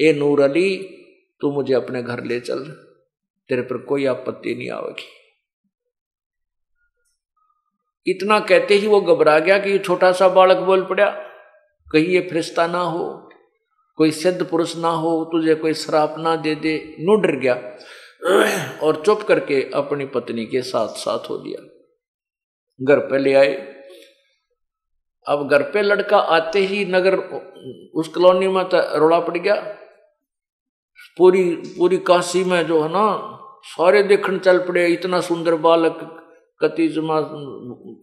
ए 0.00 0.12
नूर 0.12 0.40
अली, 0.42 0.76
तू 1.40 1.50
मुझे 1.52 1.74
अपने 1.74 2.02
घर 2.02 2.22
ले 2.24 2.40
चल, 2.40 2.64
तेरे 3.50 3.62
पर 3.62 3.78
कोई 3.84 4.04
आपत्ति 4.06 4.54
नहीं 4.54 4.70
आवेगी। 4.70 5.12
इतना 8.06 8.38
कहते 8.40 8.74
ही 8.74 8.86
वो 8.86 9.00
घबरा 9.00 9.38
गया 9.38 9.58
कि 9.58 9.70
ये 9.70 9.78
छोटा 9.78 10.10
सा 10.12 10.28
बालक 10.30 10.56
बोल 10.66 10.84
पड़ा, 10.84 11.06
कहीं 11.86 12.06
ये 12.06 12.20
फरिश्ता 12.30 12.66
ना 12.66 12.80
हो, 12.80 13.06
कोई 13.98 14.10
सिद्ध 14.12 14.44
पुरुष 14.44 14.76
ना 14.76 14.88
हो, 14.88 15.24
तुझे 15.24 15.54
कोई 15.54 15.74
श्राप 15.74 16.14
ना 16.18 16.34
दे 16.36 16.54
दे। 16.56 16.76
नु 17.00 17.16
डर 17.20 17.36
गया 17.40 17.54
और 18.82 19.02
चुप 19.06 19.22
करके 19.22 19.62
अपनी 19.74 20.06
पत्नी 20.06 20.44
के 20.46 20.62
साथ 20.64 20.88
साथ 20.98 21.30
हो 21.30 21.36
दिया 21.38 21.60
घर 22.80 22.98
पे 23.08 23.18
ले 23.18 23.32
आए। 23.34 23.54
अब 25.26 25.48
घर 25.50 25.62
पे 25.70 25.82
लड़का 25.82 26.18
आते 26.18 26.60
ही 26.62 26.84
नगर, 26.84 27.16
उस 27.94 28.08
कॉलोनी 28.08 28.48
में 28.48 28.64
तो 28.64 28.78
रोड़ा 28.98 29.20
पड़ 29.20 29.36
गया। 29.38 29.54
पूरी 31.18 31.44
पूरी 31.50 31.96
काशी 31.96 32.44
में 32.44 32.66
जो 32.66 32.82
है 32.82 32.88
ना, 32.88 33.38
सारे 33.62 34.02
देखने 34.02 34.38
चल 34.38 34.58
पड़े, 34.58 34.86
इतना 34.86 35.20
सुंदर 35.20 35.54
बालक 35.54 36.22
कति 36.62 36.88
जमा, 36.88 37.18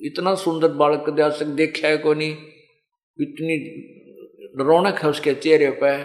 इतना 0.04 0.36
सुंदर 0.36 0.67
बालक 0.67 1.06
तक 1.39 1.45
देखा 1.45 1.88
है 1.88 1.97
को 1.97 2.13
नहीं। 2.13 2.38
इतनी 3.21 3.56
रौनक 4.63 4.99
है 4.99 5.10
उसके 5.10 5.34
चेहरे 5.34 5.69
पे। 5.69 5.97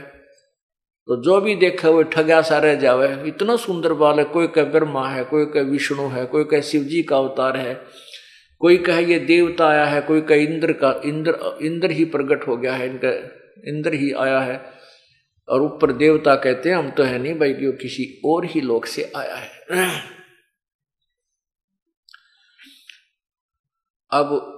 तो 1.09 1.23
जो 1.23 1.41
भी 1.41 1.55
देखे, 1.55 1.89
वो 1.89 2.03
ठगा 2.03 2.43
सा 2.43 2.59
रह 2.59 2.75
जावे। 2.75 3.29
इतना 3.29 3.57
सुंदर 3.57 3.93
बालक, 3.93 4.31
कोई 4.33 4.47
कह 4.47 4.65
ब्रह्मा 4.65 5.09
है, 5.09 5.25
कोई 5.25 5.45
कह 5.45 5.63
विष्णु 5.63 6.03
है, 6.03 6.27
कोई 6.27 6.45
कह 6.45 6.61
शिव 6.61 6.83
जी 6.83 7.03
का 7.03 7.17
अवतार 7.17 7.57
है, 7.57 7.81
कोई 8.59 8.77
कहे 8.77 9.05
ये 9.05 9.19
देवता 9.19 9.69
आया 9.69 9.85
है, 9.85 10.01
कोई 10.01 10.21
कहे 10.21 10.45
इंद्र 10.45 10.73
का, 10.73 11.01
इंद्र 11.05 11.59
इंद्र 11.63 11.91
ही 11.91 12.05
प्रकट 12.05 12.49
हो 12.49 12.57
गया 12.57 12.73
है, 12.73 12.91
इनका, 12.91 13.11
इंद्र 13.69 13.95
ही 13.95 14.13
आया 14.13 14.41
है। 14.41 14.78
और 15.49 15.63
ऊपर 15.63 15.93
देवता 15.93 16.35
कहते 16.37 16.69
हैं, 16.69 16.77
हम 16.77 16.91
तो 16.91 17.03
है 17.03 17.19
नहीं 17.19 17.35
भाई 17.35 17.53
वो 17.53 17.73
किसी 17.73 18.23
और 18.25 18.45
ही 18.45 18.61
लोक 18.61 18.87
से 18.87 19.13
आया 19.17 19.37
है? 19.37 19.49
अब 24.11 24.55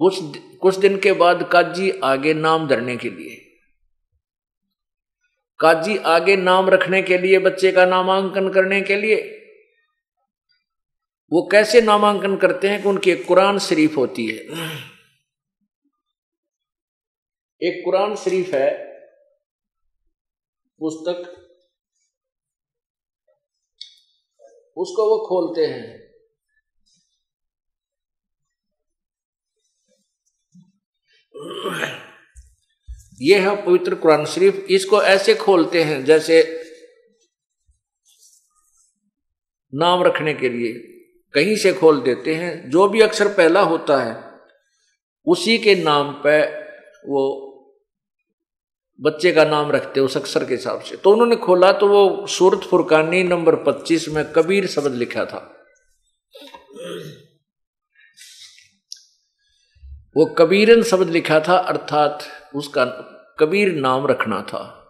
कुछ 0.00 0.18
कुछ 0.60 0.76
दिन 0.76 0.98
के 0.98 1.12
बाद 1.12 1.48
काजी 1.52 1.90
आगे 2.04 2.34
नाम 2.34 2.68
धरने 2.68 2.96
के 2.96 3.10
लिए। 3.10 3.36
काजी 5.60 5.96
आगे 5.96 6.36
नाम 6.36 6.68
रखने 6.68 7.02
के 7.02 7.18
लिए, 7.18 7.38
बच्चे 7.38 7.72
का 7.72 7.86
नामांकन 7.86 8.48
करने 8.48 8.80
के 8.80 8.96
लिए। 8.96 9.32
वो 11.32 11.48
कैसे 11.52 11.80
नामांकन 11.80 12.36
करते 12.36 12.68
हैं 12.68 12.82
कि 12.82 12.88
उनकी 12.88 13.10
एक 13.10 13.26
कुरान 13.26 13.58
शरीफ 13.58 13.96
होती 13.96 14.26
है? 14.26 14.48
एक 17.60 17.80
कुरान 17.84 18.14
शरीफ 18.16 18.52
है, 18.54 18.70
पुस्तक, 20.80 21.28
उसको 24.76 25.08
वो 25.10 25.16
खोलते 25.26 25.66
हैं। 25.66 26.06
ये 33.20 33.38
है 33.38 33.54
पवित्र 33.66 33.94
कुरान 33.94 34.24
शरीफ, 34.24 34.54
इसको 34.70 35.02
ऐसे 35.02 35.34
खोलते 35.34 35.82
हैं 35.82 36.04
जैसे 36.04 36.42
नाम 39.72 40.02
रखने 40.02 40.34
के 40.34 40.48
लिए, 40.48 40.72
कहीं 41.34 41.56
से 41.56 41.72
खोल 41.72 42.00
देते 42.02 42.34
हैं। 42.34 42.70
जो 42.70 42.88
भी 42.88 43.00
अक्षर 43.00 43.28
पहला 43.28 43.60
होता 43.62 44.02
है, 44.02 44.14
उसी 45.26 45.58
के 45.58 45.74
नाम 45.74 46.12
पर 46.12 46.64
वो 47.08 47.45
बच्चे 49.00 49.32
का 49.32 49.44
नाम 49.44 49.70
रखते 49.70 50.00
उस 50.00 50.16
अक्षर 50.16 50.44
के 50.44 50.54
हिसाब 50.54 50.80
से। 50.80 50.96
तो 50.96 51.10
उन्होंने 51.10 51.36
खोला 51.36 51.72
तो 51.72 51.88
वो 51.88 52.26
सूरत 52.26 52.60
फुरकानी 52.60 53.22
नंबर 53.22 53.56
25 53.56 54.08
में 54.08 54.32
कबीर 54.32 54.66
शब्द 54.66 54.94
लिखा 54.94 55.24
था। 55.24 55.52
वो 60.16 60.24
कबीरन 60.24 60.82
शब्द 60.82 61.10
लिखा 61.10 61.40
था, 61.40 61.56
अर्थात 61.56 62.24
उसका 62.54 62.84
कबीर 63.38 63.72
नाम 63.72 64.06
रखना 64.06 64.42
था। 64.42 64.82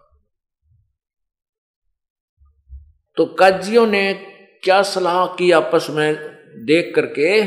तो 3.17 3.25
काजियों 3.25 3.87
ने 3.87 4.13
क्या 4.63 4.81
सलाह 4.81 5.25
की 5.25 5.51
आपस 5.51 5.87
में 5.89 6.15
देख 6.65 6.93
करके 6.95 7.45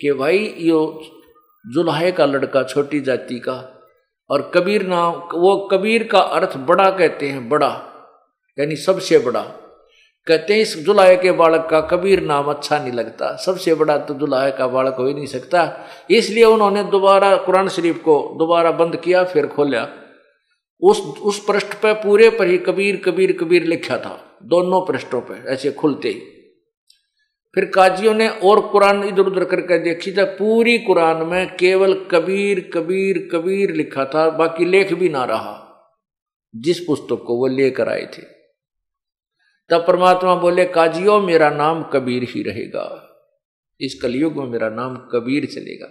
कि 0.00 0.12
भाई, 0.12 0.54
यो 0.58 1.02
जुल्हे 1.66 2.12
का 2.12 2.26
लड़का, 2.26 2.62
छोटी 2.62 3.00
जाति 3.00 3.38
का 3.38 3.72
और 4.30 4.50
कबीर 4.54 4.86
नाम 4.86 5.14
वो 5.34 5.56
कबीर 5.72 6.04
का 6.04 6.18
अर्थ 6.18 6.56
बड़ा 6.56 6.90
कहते 6.90 7.28
हैं, 7.28 7.48
बड़ा, 7.48 7.82
यानी 8.58 8.76
सबसे 8.76 9.18
बड़ा। 9.18 9.40
कहते 10.26 10.54
हैं, 10.54 10.60
इस 10.60 10.76
जुलाहे 10.78 11.16
के 11.16 11.32
बालक 11.32 11.68
का 11.70 11.80
कबीर 11.80 12.22
नाम 12.22 12.44
अच्छा 12.44 12.78
नहीं 12.78 12.92
लगता। 12.92 13.36
सबसे 13.36 13.74
बड़ा 13.74 13.98
तो 13.98 14.14
जुलाहे 14.14 14.50
का 14.52 14.66
बालक 14.66 14.96
हो 14.98 15.06
ही 15.06 15.14
नहीं 15.14 15.26
सकता। 15.26 15.86
इसलिए 16.10 16.44
उन्होंने 16.44 16.82
दोबारा 16.84 17.36
कुरान 17.36 17.68
शरीफ 17.68 17.98
को 17.98 18.36
दोबारा 18.38 18.70
बंद 18.70 18.96
किया, 18.96 19.24
फिर 19.24 19.46
खोला। 19.46 19.86
उस 20.82 21.00
उस 21.00 21.44
पृष्ठ 21.44 21.74
पर 21.74 21.92
पूरे 21.92 22.30
पर 22.30 22.46
ही 22.46 22.58
कबीर 22.58 23.02
कबीर 23.04 23.32
कबीर 23.32 23.64
लिखा 23.64 23.96
था। 23.96 24.38
दोनों 24.42 24.86
पृष्ठों 24.86 25.20
पर 25.20 25.44
ऐसे 25.48 25.70
खुलते 25.70 26.08
ही। 26.08 26.35
फिर 27.56 27.64
काजियों 27.64 28.14
ने 28.14 28.28
और 28.28 28.68
कुरान 28.68 29.04
इधर 29.04 29.22
उधर 29.22 29.44
करके 29.44 29.78
देखी 29.78 30.12
था। 30.12 30.24
पूरी 30.24 30.78
कुरान 30.78 31.26
में 31.26 31.56
केवल 31.56 32.06
कबीर 32.10 32.70
कबीर 32.74 33.28
कबीर 33.32 33.70
लिखा 33.70 34.04
था, 34.04 34.30
बाकी 34.30 34.64
लेख 34.64 34.92
भी 34.92 35.08
ना 35.08 35.24
रहा। 35.24 35.62
जिस 36.56 36.80
पुस्तक 36.80 37.24
को 37.26 37.36
वो 37.36 37.46
लेकर 37.46 37.88
आए 37.88 38.06
थे। 38.06 38.22
तब 39.70 39.84
परमात्मा 39.86 40.34
बोले, 40.34 40.64
काजियों, 40.64 41.20
मेरा 41.20 41.50
नाम 41.50 41.82
कबीर 41.82 42.22
ही 42.22 42.42
रहेगा। 42.42 43.16
इस 43.80 44.00
कलयुग 44.02 44.36
में 44.36 44.46
मेरा 44.46 44.68
नाम 44.68 44.96
कबीर 44.96 45.46
चलेगा। 45.46 45.88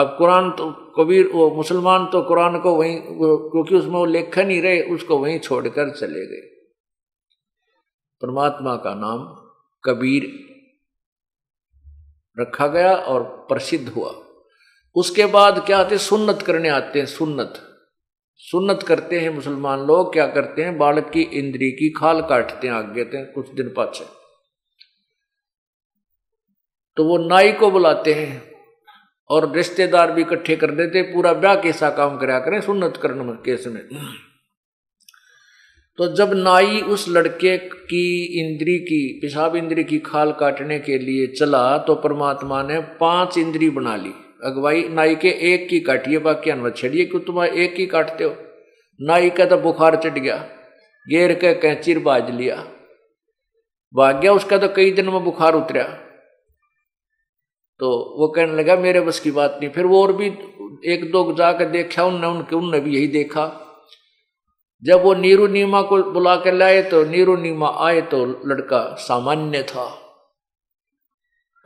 अब 0.00 0.14
कुरान 0.18 0.50
तो 0.50 0.72
कबीर, 0.72 1.26
वो 1.26 1.50
मुसलमान 1.50 2.06
तो 2.06 2.22
कुरान 2.22 2.60
को 2.60 2.74
वहीं 2.74 2.98
क्योंकि 2.98 3.74
उसमें 3.74 3.92
वो 3.92 4.04
लेखन 4.04 4.50
ही 4.50 4.60
रहे, 4.60 4.82
उसको 4.82 5.18
वहीं 5.18 5.38
छोड़कर 5.38 5.90
चले 5.90 6.26
गए। 6.26 6.46
परमात्मा 8.22 8.76
का 8.76 8.94
नाम 8.94 9.39
कबीर 9.84 10.50
रखा 12.40 12.66
गया 12.66 12.94
और 12.94 13.22
प्रसिद्ध 13.48 13.88
हुआ। 13.88 14.14
उसके 14.94 15.26
बाद 15.26 15.66
क्या 15.66 15.78
आते 15.78 15.98
सुन्नत 15.98 16.42
करने 16.42 16.68
आते 16.68 16.98
हैं, 16.98 17.06
सुन्नत। 17.06 17.66
सुन्नत 18.36 18.82
करते 18.82 19.20
हैं 19.20 19.30
मुसलमान 19.30 19.80
लोग, 19.80 20.12
क्या 20.12 20.26
करते 20.26 20.62
हैं? 20.62 20.78
बालक 20.78 21.10
की 21.10 21.22
इंद्री 21.22 21.70
की 21.70 21.90
खाल 21.90 22.22
काटते 22.22 22.66
हैं, 22.66 22.74
आगे 22.74 23.02
हैं, 23.02 23.32
कुछ 23.32 23.50
दिन 23.50 23.68
पाछे। 23.68 24.04
तो 26.96 27.04
वो 27.04 27.18
नाई 27.18 27.52
को 27.52 27.70
बुलाते 27.70 28.14
हैं 28.14 28.54
और 29.30 29.52
रिश्तेदार 29.52 30.12
भी 30.12 30.20
इकट्ठे 30.20 30.56
कर 30.56 30.70
देते 30.70 31.02
पूरा 31.02 31.32
ब्याह 31.32 31.54
कैसा 31.54 31.90
काम 31.90 32.18
कराया 32.18 32.40
करें, 32.40 32.60
सुन्नत 32.60 32.96
करने 32.96 33.32
केस 33.32 33.66
में 33.66 33.88
तो 36.00 36.06
जब 36.16 36.30
नाई 36.34 36.80
उस 36.80 37.04
लड़के 37.08 37.56
की 37.58 38.04
इंद्री 38.40 38.78
की, 38.78 39.18
पेशाब 39.22 39.56
इंद्री 39.56 39.84
की 39.84 39.98
खाल 39.98 40.32
काटने 40.32 40.78
के 40.78 40.98
लिए 40.98 41.26
चला 41.26 41.76
तो 41.78 41.94
परमात्मा 41.94 42.62
ने 42.62 42.78
पाँच 43.00 43.38
इंद्री 43.38 43.68
बना 43.70 43.96
ली। 43.96 44.12
अगवाई 44.44 44.88
नाई 44.88 45.14
के 45.14 45.28
एक 45.52 45.68
की 45.68 45.80
काटिए, 45.80 46.18
बाकी 46.18 46.50
अनवत 46.50 46.76
छड़िए, 46.76 47.04
क्यों 47.04 47.20
तुम 47.20 47.42
एक 47.44 47.74
ही 47.78 47.86
काटते 47.86 48.24
हो? 48.24 48.34
नाई 49.00 49.30
का 49.30 49.46
तो 49.46 49.56
बुखार 49.58 49.96
चढ़ 49.96 50.18
गया, 50.18 50.36
गेर 51.06 51.34
के 51.34 51.54
कैंचिर 51.54 51.98
बाज 51.98 52.30
लिया। 52.30 52.56
भाग 53.94 54.20
गया, 54.20 54.32
उसका 54.32 54.58
तो 54.58 54.68
कई 54.68 54.90
दिन 54.90 55.08
में 55.08 55.24
बुखार 55.24 55.54
उतरा। 55.54 55.82
तो 57.80 58.16
वो 58.18 58.28
कहने 58.28 58.52
लगा, 58.52 58.76
मेरे 58.76 59.00
बस 59.00 59.20
की 59.20 59.30
बात 59.30 59.58
नहीं। 59.60 59.70
फिर 59.70 59.86
वो 59.86 60.02
और 60.02 60.12
भी 60.12 60.26
एक 60.92 61.10
दो 61.12 61.32
जाकर 61.38 61.64
देखा, 61.64 62.04
उनने, 62.04 62.26
उनके, 62.26 62.56
उनने 62.56 62.80
भी 62.80 62.96
यही 62.96 63.06
देखा। 63.08 63.66
जब 64.84 65.02
वो 65.02 65.14
नीरू 65.14 65.46
नीमा 65.46 65.82
को 65.82 66.02
बुला 66.02 66.36
कर 66.36 66.52
लाए 66.52 66.82
तो 66.82 67.04
नीरू 67.04 67.36
नीमा 67.36 67.68
आए 67.78 68.00
तो 68.00 68.26
लड़का 68.26 68.94
सामान्य 68.94 69.62
था। 69.62 69.96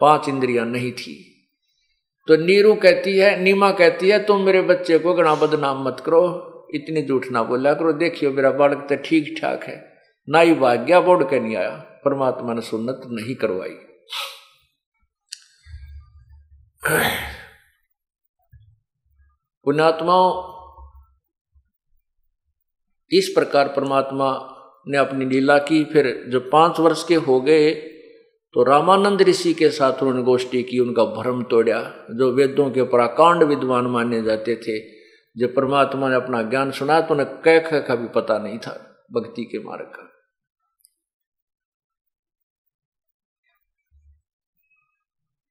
पाँच 0.01 0.29
इंद्रियाँ 0.29 0.67
नहीं 0.67 0.93
थी। 0.93 1.31
तो 2.29 2.37
नीरू 2.37 2.75
कहती 2.75 3.19
है, 3.19 3.41
नीमा 3.41 3.73
कहती 3.73 4.09
है, 4.09 4.25
तुम 4.25 4.41
मेरे 4.41 4.63
बच्चे 4.63 4.99
को 4.99 5.15
गणा 5.15 5.35
बदनाम 5.35 5.85
मत 5.85 6.03
करो, 6.07 6.51
इतनी 6.75 7.03
झूठ 7.03 7.27
ना 7.31 7.43
बोला 7.43 7.75
करो। 7.75 7.93
देखियो, 7.93 8.33
मेरा 8.33 8.51
बालक 8.51 8.87
तो 8.89 8.97
ठीक 8.97 9.39
ठाक 9.41 9.65
है। 9.65 9.93
ना 10.29 10.41
ही 10.41 10.55
भाग्या 10.55 11.01
बोर्ड 11.01 11.31
के 11.31 11.41
नहीं 11.41 11.57
आया? 11.57 11.71
परमात्मा 12.05 12.55
ने 12.55 12.61
सुन्नत 12.61 13.01
नहीं 13.07 13.35
करवाई। 13.35 13.71
पुण्यात्माओं 19.65 20.54
इस 23.15 23.29
प्रकार 23.35 23.69
परमात्मा 23.69 24.31
ने 24.87 24.99
अपनी 24.99 25.25
लीला 25.25 25.59
की। 25.59 25.85
फिर 25.85 26.07
जब 26.33 26.51
पाँच 26.51 26.81
वर्ष 26.81 27.05
के 27.09 27.15
हो 27.27 27.41
गए 27.41 27.73
तो 28.55 28.63
रामानंद 28.65 29.23
ऋषि 29.23 29.53
के 29.55 29.69
साथ 29.71 30.03
उन्होंने 30.03 30.23
गोष्ठी 30.23 30.63
की, 30.63 30.79
उनका 30.79 31.05
भ्रम 31.05 31.43
तोड़ा। 31.43 31.81
जो 32.11 32.31
वेदों 32.33 32.71
के 32.71 32.83
पराकांड 32.83 33.43
विद्वान 33.43 33.87
माने 33.87 34.23
जाते 34.23 34.55
थे, 34.57 34.79
जब 35.37 35.55
परमात्मा 35.55 36.09
ने 36.09 36.17
अपना 36.17 36.43
ज्ञान 36.43 36.71
सुना 36.71 37.01
तो 37.01 37.15
उन्हें 37.15 37.29
कह 37.43 37.59
कह 37.61 37.81
का 37.81 37.95
भी 37.95 38.09
पता 38.15 38.39
नहीं 38.39 38.59
था, 38.59 38.73
भक्ति 39.13 39.45
के 39.45 39.59
मार्ग 39.59 39.87
का। 39.87 40.11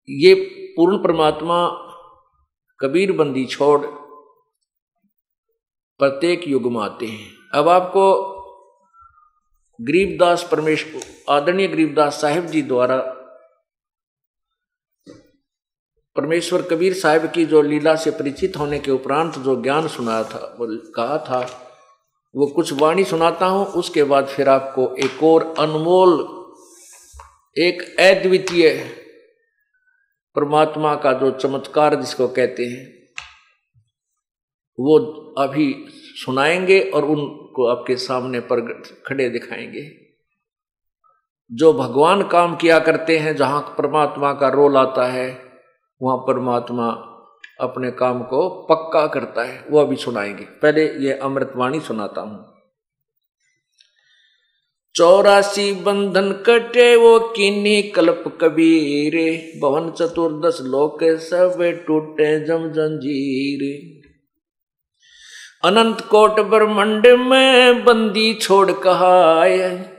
ये 0.10 0.34
पूर्ण 0.78 0.98
परमात्मा 0.98 1.60
कबीर 2.80 3.12
बंदी 3.12 3.46
छोड़ 3.46 3.80
प्रत्येक 6.00 6.48
युग 6.48 6.72
में 6.72 6.82
आते 6.82 7.06
हैं। 7.06 7.43
अब 7.54 7.70
आपको 7.70 8.34
गरीबदास 9.82 10.50
परमेश, 10.52 10.96
आदरणीय 11.30 11.68
गरीबदास 11.68 12.22
साहिब 12.22 12.46
जी 12.46 12.62
द्वारा, 12.62 12.98
परमेश्वर 16.16 16.62
कबीर 16.62 16.94
साहिब 16.94 17.26
की 17.26 17.46
जो 17.46 17.62
लीला 17.62 17.96
से 17.96 18.12
परिचित 18.12 18.58
होने 18.58 18.80
के 18.80 18.92
उपरांत 18.92 19.38
जो 19.38 19.62
ज्ञान 19.62 19.88
सुनाया 19.88 20.24
था, 20.24 20.56
वो 20.60 20.92
कहा 20.92 21.18
था, 21.18 21.70
वो 22.36 22.48
कुछ 22.48 22.74
वाणी 22.74 23.04
सुनाता 23.04 23.46
हूँ, 23.46 23.66
उसके 23.66 24.04
बाद 24.04 24.28
फिर 24.28 24.50
आपको 24.50 24.96
एक 24.96 25.24
और 25.24 25.54
अनमोल, 25.60 26.20
एक 27.58 27.96
अद्वितीय 28.00 28.70
परमात्मा 30.36 30.96
का 30.96 31.14
जो 31.14 31.32
चमत्कार 31.32 31.96
जिसको 31.96 32.28
कहते 32.28 32.66
हैं, 32.66 33.04
वो 34.80 35.00
अभी 35.38 35.86
सुनाएँगे 35.90 36.80
और 36.82 37.06
उनको 37.54 37.68
आपके 37.68 37.96
सामने 37.96 38.40
पर 38.40 38.62
खड़े 39.08 39.30
दिखाएँगे। 39.30 39.90
जो 41.52 41.74
भगवान 41.74 42.28
काम 42.28 42.56
किया 42.56 42.80
करते 42.80 43.18
हैं, 43.18 43.36
जहाँ 43.36 43.62
परमात्मा 43.78 44.34
का 44.34 44.50
रोल 44.50 44.78
आता 44.78 45.06
है, 45.08 45.40
वहाँ 46.02 46.18
परमात्मा 46.18 46.88
अपने 47.60 47.92
काम 47.92 48.24
को 48.24 48.50
पक्का 48.70 49.08
करता 49.08 49.44
है 49.44 49.66
वो 49.72 49.80
अभी 49.80 49.96
सुनाएँगे। 49.96 50.44
पहले 50.44 50.86
ये 50.98 51.14
अमृतवाणी 51.14 51.80
सुनाता 51.80 52.22
हूँ। 52.22 52.54
चौरासी 54.96 55.74
बंधन 55.74 56.32
कटे 56.32 56.96
वो 56.96 57.20
किन्नी 57.20 57.82
कल्प 57.82 58.24
कबीर, 58.42 59.16
भवन 59.62 59.92
चतुर्दश 59.92 60.58
लोक 60.62 61.04
सब 61.04 61.84
टूटे 61.88 62.46
जम 62.46 62.70
जंजीर। 62.70 64.03
अनंत 65.66 66.02
कोट 66.02 66.40
ब्रह्मंड 66.40 67.08
में 67.08 67.86
बंदी 67.86 68.34
छोड़ 68.34 68.72
कहा 68.72 68.84
कहाय 68.84 69.90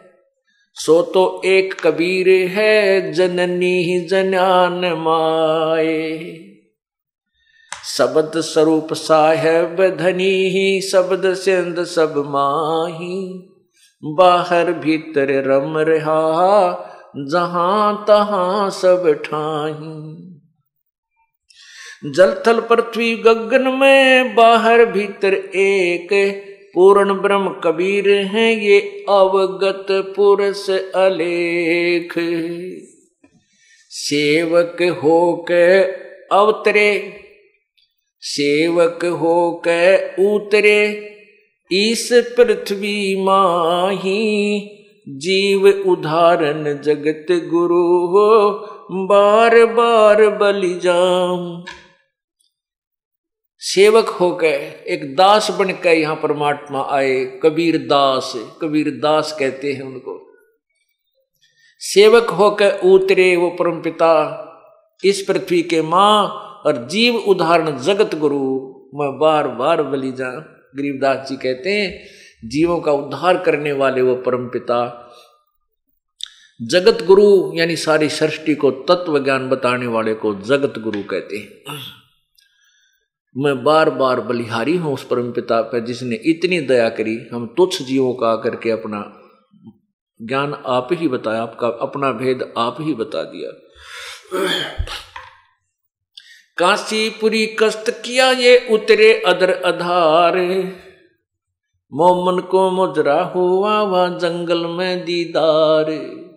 सो 0.76 1.02
तो 1.02 1.42
एक 1.44 1.74
कबीर 1.86 2.48
है, 2.48 3.12
जननी 3.12 3.82
ही 3.82 4.06
जनान 4.06 4.84
माए। 4.92 6.34
शब्द 7.84 8.40
स्वरूप 8.40 8.92
साहेब 8.92 9.96
धनी 10.00 10.48
ही, 10.48 10.80
शब्द 10.80 11.34
सिंध 11.34 11.84
सब 11.84 12.14
माही। 12.26 13.48
बाहर 14.04 14.72
भीतर 14.72 15.44
रम 15.46 15.78
रहा, 15.78 16.70
जहाँ 17.18 18.04
तहां 18.08 18.70
सब 18.70 19.22
ठाही। 19.24 20.33
जल 22.06 22.42
थल 22.46 22.60
पृथ्वी 22.60 23.16
गगन 23.16 23.68
में, 23.68 24.34
बाहर 24.34 24.84
भीतर 24.84 25.34
एक 25.34 26.08
पूर्ण 26.74 27.14
ब्रह्म 27.14 27.48
कबीर 27.64 28.10
हैं, 28.10 28.52
ये 28.52 28.80
अवगत 29.08 29.86
पुरुष 30.16 30.70
अलेख। 30.70 32.14
सेवक 33.90 34.82
हो 35.04 35.46
के 35.50 35.82
अवतरे, 36.36 37.12
सेवक 38.20 39.04
हो 39.04 39.62
के 39.68 39.96
उतरे, 40.26 41.10
इस 41.72 42.08
पृथ्वी 42.12 43.24
माही 43.24 44.70
जीव 45.08 45.66
उदाहरण 45.86 46.64
जगत 46.64 47.26
गुरु 47.30 47.86
हो, 48.06 48.50
बार 48.92 49.64
बार 49.64 50.28
बलि 50.28 50.80
जाऊँ। 50.82 51.64
सेवक 53.64 54.08
होकर 54.08 54.46
एक 54.46 55.14
दास 55.16 55.50
बनकर 55.50 55.88
यहाँ 55.88 56.16
परमात्मा 56.16 56.86
आए, 56.90 57.24
कबीर 57.42 57.78
दास 57.78 58.32
कबीर 58.62 58.90
दास 58.90 59.36
कहते 59.38 59.72
हैं 59.72 59.82
उनको। 59.82 60.20
सेवक 61.80 62.30
होकर 62.30 62.80
उतरे 62.84 63.36
वो 63.36 63.50
परम 63.50 63.80
पिता, 63.82 64.10
इस 65.04 65.22
पृथ्वी 65.22 65.62
के 65.62 65.82
माँ 65.82 66.26
और 66.66 66.86
जीव 66.86 67.16
उदाहरण 67.16 67.78
जगत 67.78 68.14
गुरु, 68.14 68.42
मैं 68.94 69.18
बार 69.18 69.48
बार 69.48 69.82
बलि 69.82 70.12
जा 70.12 70.30
गरीबदास 70.76 71.28
जी 71.28 71.36
कहते 71.36 71.70
हैं, 71.70 72.04
जीवों 72.48 72.80
का 72.80 72.92
उद्धार 72.92 73.38
करने 73.38 73.72
वाले 73.72 74.02
वो 74.02 74.14
परम 74.14 74.46
पिता। 74.48 75.10
जगत 76.62 77.04
गुरु, 77.06 77.52
यानी 77.54 77.76
सारी 77.76 78.08
सृष्टि 78.08 78.54
को 78.54 78.70
तत्व 78.70 79.24
ज्ञान 79.24 79.48
बताने 79.48 79.86
वाले 79.86 80.14
को 80.14 80.34
जगत 80.34 80.78
गुरु 80.78 81.02
कहते 81.02 81.36
हैं। 81.36 81.74
मैं 83.36 83.64
बार 83.64 83.90
बार 83.90 84.20
बलिहारी 84.20 84.76
हूँ 84.76 84.92
उस 84.94 85.04
परम 85.06 85.32
पिता 85.32 85.60
पर 85.62 85.84
जिसने 85.84 86.16
इतनी 86.16 86.60
दया 86.60 86.88
करी। 86.88 87.16
हम 87.32 87.46
तुच्छ 87.56 87.82
जीवों 87.82 88.14
का 88.14 88.28
आकर 88.28 88.56
के 88.56 88.70
अपना 88.70 89.00
ज्ञान 90.22 90.54
आप 90.66 90.88
ही 90.92 91.08
बताया, 91.08 91.42
आपका 91.42 91.68
अपना 91.68 92.12
भेद 92.12 92.54
आप 92.58 92.76
ही 92.80 92.94
बता 92.94 93.22
दिया। 93.22 93.50
काशीपुरी 96.58 97.46
कष्ट 97.46 97.90
किया 97.90 98.30
ये 98.30 98.68
उतरे 98.70 99.12
अदर 99.26 99.50
अधार। 99.50 100.38
मोमन 101.92 102.40
को 102.40 102.70
मुजरा 102.70 103.22
हुआ 103.22 103.80
वह 103.82 104.08
जंगल 104.18 104.66
में 104.66 105.04
दीदार। 105.04 105.90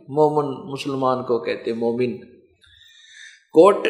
मोमन 0.09 0.69
मुसलमान 0.69 1.23
को 1.23 1.39
कहते 1.39 1.73
मोमिन। 1.73 2.19
कोट 3.53 3.87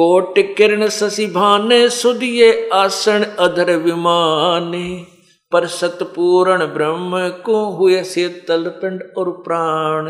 कोट 0.00 0.56
किरण 0.56 0.88
शशि 0.88 1.26
भाने 1.26 1.88
सुदिये 1.88 2.70
आसन 2.72 3.24
अधर 3.24 3.76
विमाने, 3.76 5.06
पर 5.52 5.66
सतपूर्ण 5.66 6.66
ब्रह्म 6.66 7.28
को 7.28 7.70
हुए 7.70 8.04
से 8.04 8.28
तल 8.28 8.64
पिंड 8.68 9.02
और 9.18 9.30
प्राण। 9.30 10.06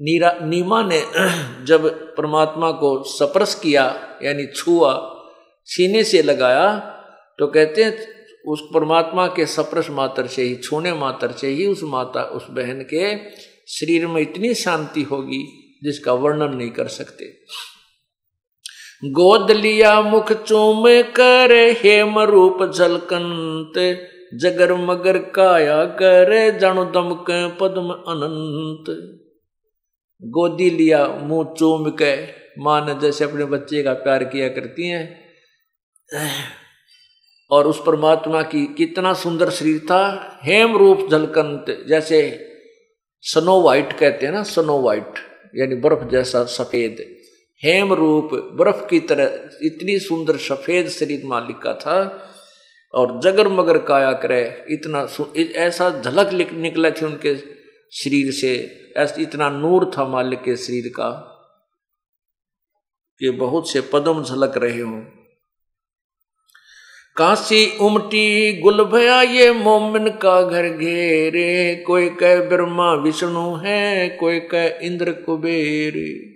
नीरा, 0.00 0.38
नीमा 0.42 0.82
ने 0.82 1.02
जब 1.64 1.88
परमात्मा 2.14 2.70
को 2.70 3.02
सप्रस 3.02 3.54
किया, 3.54 4.16
यानी 4.22 4.46
छुआ 4.46 5.22
सीने 5.64 6.04
से 6.04 6.22
लगाया 6.22 6.78
तो 7.38 7.46
कहते 7.46 7.84
हैं, 7.84 7.98
उस 8.48 8.60
परमात्मा 8.74 9.26
के 9.26 9.46
सप्रस 9.46 9.90
मात्र 9.90 10.26
से 10.26 10.42
ही, 10.42 10.54
छूने 10.54 10.92
मात्र 10.92 11.32
से 11.32 11.48
ही 11.48 11.66
उस 11.66 11.80
माता, 11.84 12.22
उस 12.22 12.46
बहन 12.50 12.86
के 12.94 13.30
शरीर 13.68 14.06
में 14.06 14.22
इतनी 14.22 14.54
शांति 14.54 15.02
होगी, 15.02 15.44
जिसका 15.84 16.12
वर्णन 16.12 16.54
नहीं 16.54 16.70
कर 16.70 16.88
सकते। 16.88 17.44
गोद 19.02 19.50
लिया 19.50 20.00
मुख 20.00 20.32
चूम 20.32 20.84
कर, 20.86 21.52
हेम 21.52 22.18
रूप 22.18 22.72
झलकंत, 22.74 23.72
जगर 24.34 24.74
मगर 24.74 25.18
काया 25.18 25.84
कर 25.84 26.58
जानो 26.58 26.84
दमक 26.84 27.24
पद्म 27.60 27.90
अनंत। 27.90 28.84
गोदी 30.22 30.70
लिया 30.70 31.06
मुँह 31.06 31.54
चूम 31.58 31.90
के 31.90 32.14
माँ 32.58 32.86
ने 32.86 32.94
जैसे 32.94 33.24
अपने 33.24 33.44
बच्चे 33.44 33.82
का 33.82 33.92
प्यार 33.92 34.24
किया 34.24 34.48
करती 34.48 34.88
हैं। 34.88 35.18
और 37.50 37.66
उस 37.66 37.82
परमात्मा 37.86 38.42
की 38.42 38.66
कितना 38.66 39.12
सुंदर 39.14 39.50
शरीर 39.50 39.78
था, 39.78 40.40
हेम 40.44 40.76
रूप 40.76 41.08
झलकंत, 41.10 41.84
जैसे 41.88 42.48
स्नो 43.22 43.60
वाइट 43.62 43.92
कहते 43.92 44.26
हैं 44.26 44.32
ना 44.32 44.42
स्नो 44.42 44.80
वाइट 44.82 45.14
यानी 45.56 45.74
बर्फ़ 45.74 46.08
जैसा 46.08 46.44
सफ़ेद। 46.44 47.21
हेम 47.64 47.92
रूप, 47.92 48.30
बर्फ़ 48.34 48.86
की 48.86 49.00
तरह, 49.00 49.50
इतनी 49.62 49.98
सुंदर 49.98 50.36
सफ़ेद 50.36 50.88
शरीर 50.88 51.22
मालिक 51.24 51.58
का 51.58 51.74
था, 51.74 52.28
और 52.94 53.20
जगर 53.20 53.48
मगर 53.48 53.78
काया 53.78 54.12
करे, 54.12 54.64
इतना 54.70 55.08
ऐसा 55.56 56.02
झलक 56.02 56.52
निकला 56.52 56.90
थी 56.90 57.06
उनके 57.06 57.36
शरीर 57.92 58.32
से, 58.32 58.80
ऐसा, 58.96 59.22
इतना 59.22 59.50
नूर 59.50 59.90
था 59.98 60.08
मालिक 60.08 60.42
के 60.42 60.56
शरीर 60.56 60.88
का, 60.88 61.10
कि 63.18 63.30
बहुत 63.30 63.70
से 63.70 63.80
पदम 63.80 64.24
झलक 64.24 64.58
रहे 64.58 64.80
हों। 64.80 65.00
काशी 67.16 67.78
उमटी 67.78 68.60
गुल 68.60 68.84
भया 68.84 69.22
ये 69.22 69.52
मोमिन 69.52 70.08
का 70.08 70.42
घर 70.42 70.68
घेरे, 70.68 71.84
कोई 71.86 72.08
कह 72.08 72.48
ब्रह्मा 72.48 72.94
विष्णु 72.94 73.54
है, 73.54 74.08
कोई 74.08 74.40
कह 74.40 74.78
इंद्र 74.82 75.12
कुबेर। 75.12 76.31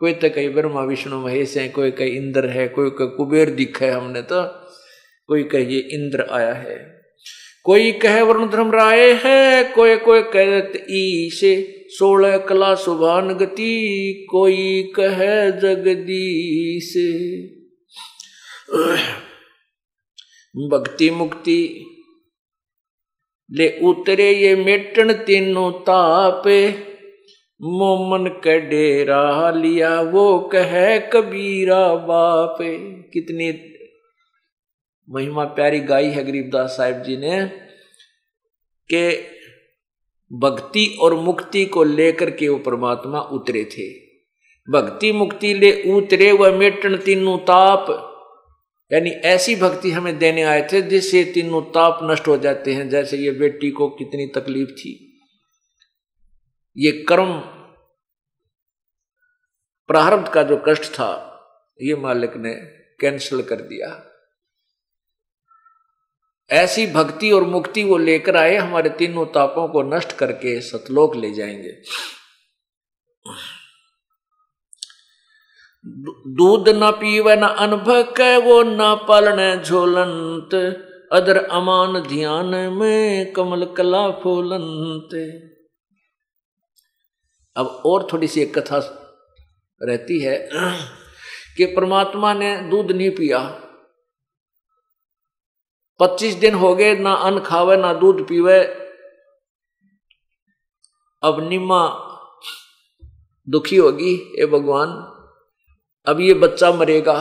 कोई 0.00 0.12
तो 0.12 0.28
कहीं 0.30 0.48
ब्रह्मा, 0.54 0.82
विष्णु, 0.82 1.20
महेश 1.20 1.56
है, 1.56 1.68
कोई 1.68 1.90
कहीं 1.90 2.10
इंद्र 2.10 2.48
है, 2.48 2.68
कोई 2.68 2.90
कहीं 2.90 3.08
कुबेर 3.08 3.50
दिखा 3.50 3.86
है 3.86 3.92
हमने 3.92 4.22
तो 4.22 4.42
कोई 5.28 5.42
कहे 5.42 5.64
ये 5.64 5.78
इंद्र 5.78 6.26
आया 6.30 6.52
है। 6.54 6.76
कोई 7.64 7.92
कहे 7.92 8.22
वरुण 8.22 8.48
धर्म 8.48 8.70
राय 8.72 9.12
है, 9.12 9.64
कोई 9.64 9.96
कोई 9.96 10.22
कहत 10.22 10.72
ईशे, 10.90 11.54
सोलह 11.88 12.38
कला 12.38 12.74
सुभान 12.74 13.28
गति, 13.34 14.26
कोई 14.30 14.92
कहे 14.96 15.50
जगदीश। 15.52 16.92
भक्ति 20.72 21.10
मुक्ति, 21.10 21.84
ले 23.50 23.68
उतरे 23.82 24.30
ये 24.32 24.54
मेटन 24.56 25.12
तीनों 25.12 25.70
तापे 25.72 26.87
मोमन 27.60 28.26
के 28.26 28.60
डेरा 28.60 29.50
लिया, 29.50 30.00
वो 30.00 30.38
कहे 30.38 30.98
कबीरा 30.98 31.94
बाप। 31.94 32.58
कितनी 33.12 33.50
महिमा 35.08 35.44
प्यारी 35.44 35.80
गाई 35.80 36.06
है 36.06 36.24
गरीबदास 36.24 36.70
साहिब 36.70 37.02
जी 37.02 37.16
ने, 37.16 37.44
के 38.90 39.16
भक्ति 40.38 40.96
और 41.00 41.14
मुक्ति 41.14 41.64
को 41.64 41.84
लेकर 41.84 42.30
के 42.30 42.48
वो 42.48 42.58
परमात्मा 42.58 43.20
उतरे 43.20 43.64
थे। 43.64 43.88
भक्ति 44.72 45.12
मुक्ति 45.12 45.54
ले 45.54 45.72
उतरे, 45.92 46.32
वह 46.32 46.58
मेटन 46.58 46.96
तीनों 46.96 47.38
ताप, 47.38 47.86
यानी 48.92 49.10
ऐसी 49.10 49.56
भक्ति 49.56 49.90
हमें 49.90 50.18
देने 50.18 50.42
आए 50.42 50.68
थे 50.72 50.82
जिससे 50.82 51.24
तीनों 51.24 51.62
ताप 51.62 51.98
नष्ट 52.02 52.28
हो 52.28 52.36
जाते 52.36 52.74
हैं, 52.74 52.88
जैसे 52.88 53.16
ये 53.16 53.30
बेटी 53.30 53.70
को 53.70 53.88
कितनी 53.88 54.26
तकलीफ़ 54.26 54.70
थी। 54.70 55.07
ये 56.78 57.04
कर्म 57.04 57.38
प्रारब्ध 59.88 60.28
का 60.28 60.42
जो 60.42 60.62
कष्ट 60.68 60.82
था, 60.82 61.24
ये 61.82 61.96
मालिक 61.96 62.36
ने 62.36 62.54
कैंसिल 63.00 63.42
कर 63.42 63.56
दिया। 63.56 64.04
ऐसी 66.50 66.86
भक्ति 66.86 67.30
और 67.30 67.44
मुक्ति 67.44 67.84
वो 67.84 67.96
लेकर 67.96 68.36
आए, 68.36 68.56
हमारे 68.56 68.88
तीनों 68.88 69.26
तापों 69.26 69.68
को 69.68 69.82
नष्ट 69.82 70.12
करके 70.12 70.60
सतलोक 70.60 71.16
ले 71.16 71.30
जाएँगे। 71.30 71.72
दूध 76.30 76.68
न 76.68 76.90
पीवे, 76.90 77.36
न 77.36 77.42
अनभक 77.42 78.42
वो 78.44 78.62
न 78.62 78.78
पालन 79.08 79.62
झोलंत। 79.62 80.54
अदर 81.12 81.44
अमान 81.44 82.02
ध्यान 82.02 82.46
में 82.46 83.32
कमल 83.32 83.74
कला 83.74 84.10
फूलंत। 84.10 85.54
अब 87.58 87.66
और 87.66 88.08
थोड़ी 88.12 88.28
सी 88.28 88.40
एक 88.40 88.58
कथा 88.58 88.78
रहती 89.82 90.20
है 90.20 90.48
कि 91.56 91.66
परमात्मा 91.66 92.34
ने 92.34 92.56
दूध 92.60 92.90
नहीं 92.92 93.10
पिया। 93.10 93.38
पच्चीस 96.00 96.34
दिन 96.34 96.54
हो 96.54 96.74
गए, 96.74 96.96
ना 96.96 97.12
अन्न 97.12 97.40
खावे, 97.40 97.76
ना 97.76 97.92
दूध 97.92 98.28
पीवे। 98.28 98.58
अब 101.22 101.48
निम्मा 101.48 102.04
दुखी 103.48 103.76
होगी, 103.76 104.34
ए 104.38 104.46
भगवान, 104.46 104.88
अब 106.06 106.20
ये 106.20 106.34
बच्चा 106.34 106.72
मरेगा। 106.72 107.20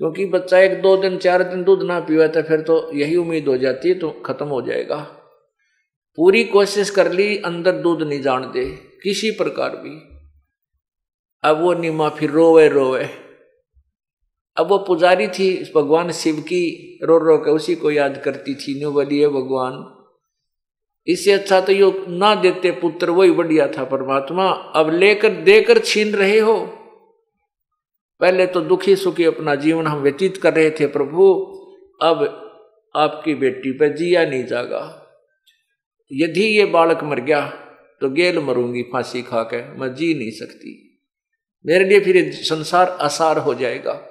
क्योंकि 0.00 0.26
बच्चा 0.26 0.58
एक 0.58 0.82
दो 0.82 0.96
दिन, 0.96 1.18
चार 1.18 1.42
दिन 1.42 1.64
दूध 1.64 1.82
ना 1.82 2.00
पीवा 2.00 2.26
तो 2.26 2.42
फिर 2.42 2.60
तो 2.60 2.92
यही 2.92 3.16
उम्मीद 3.16 3.48
हो 3.48 3.56
जाती 3.56 3.88
है 3.88 3.98
तो 3.98 4.10
खत्म 4.10 4.46
हो 4.46 4.62
जाएगा। 4.62 5.19
पूरी 6.16 6.44
कोशिश 6.44 6.90
कर 6.90 7.12
ली, 7.12 7.38
अंदर 7.38 7.72
दूध 7.72 8.02
नहीं 8.02 8.22
जान 8.22 8.52
दे। 8.52 8.64
किसी 9.02 9.30
प्रकार 9.30 9.76
भी। 9.76 10.10
अब 11.44 11.62
वो 11.62 11.74
निमा 11.74 12.08
फिर 12.08 12.30
रोवे 12.30 12.68
रोवे। 12.68 13.08
अब 14.56 14.68
वो 14.68 14.78
पुजारी 14.78 15.28
थी, 15.28 15.72
भगवान 15.76 16.12
शिव 16.12 16.36
की, 16.36 16.98
रो 17.02 17.18
रो 17.18 17.38
के 17.38 17.50
उसी 17.50 17.74
को 17.74 17.90
याद 17.90 18.22
करती 18.24 18.54
थी, 18.54 18.78
न्यू 18.78 18.92
बलिए 18.92 19.28
भगवान। 19.28 19.96
इससे 21.06 21.32
अच्छा 21.32 21.60
तो 21.60 21.72
यो 21.72 22.04
ना 22.08 22.34
देते 22.34 22.70
पुत्र, 22.70 23.10
वही 23.10 23.30
बढ़िया 23.30 23.66
था 23.68 23.84
परमात्मा। 23.84 24.48
अब 24.50 24.90
लेकर, 24.90 25.28
देकर 25.28 25.78
छीन 25.78 26.14
रहे 26.14 26.38
हो। 26.38 26.66
पहले 28.20 28.46
तो 28.46 28.60
दुखी 28.60 28.96
सुखी 28.96 29.24
अपना 29.24 29.54
जीवन 29.54 29.86
हम 29.86 29.98
व्यतीत 29.98 30.36
कर 30.36 30.54
रहे 30.54 30.70
थे 30.70 30.86
प्रभु। 30.86 31.34
अब 32.02 32.18
आपकी 32.96 33.34
बेटी 33.34 33.72
पर 33.72 33.96
जिया 33.96 34.26
नहीं 34.26 34.44
जागा। 34.44 34.99
यदि 36.12 36.44
ये 36.44 36.64
बालक 36.64 37.04
मर 37.04 37.20
गया 37.20 37.46
तो 38.00 38.10
गेल 38.10 38.38
मरूँगी, 38.38 38.82
फांसी 38.82 39.22
खा 39.22 39.42
के 39.42 39.78
मैं 39.78 39.94
जी 39.94 40.14
नहीं 40.14 40.30
सकती। 40.30 41.00
मेरे 41.66 41.84
लिए 41.84 42.00
फिर 42.00 42.32
संसार 42.32 42.88
आसार 42.88 43.38
हो 43.38 43.54
जाएगा। 43.54 44.06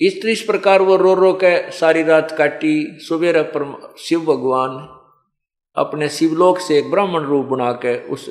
इस 0.00 0.16
इस 0.16 0.42
प्रकार 0.42 0.82
वो 0.82 0.96
रो 0.96 1.14
रो 1.14 1.32
के 1.32 1.70
सारी 1.70 2.02
रात 2.02 2.34
काटी, 2.38 2.98
सुबेरा 2.98 3.42
पर 3.42 3.94
शिव 3.98 4.20
भगवान 4.20 5.00
अपने 5.76 6.08
शिवलोक 6.08 6.58
से 6.58 6.78
एक 6.78 6.90
ब्राह्मण 6.90 7.20
रूप 7.20 7.46
बना 7.46 7.72
के 7.72 8.04
उस 8.04 8.30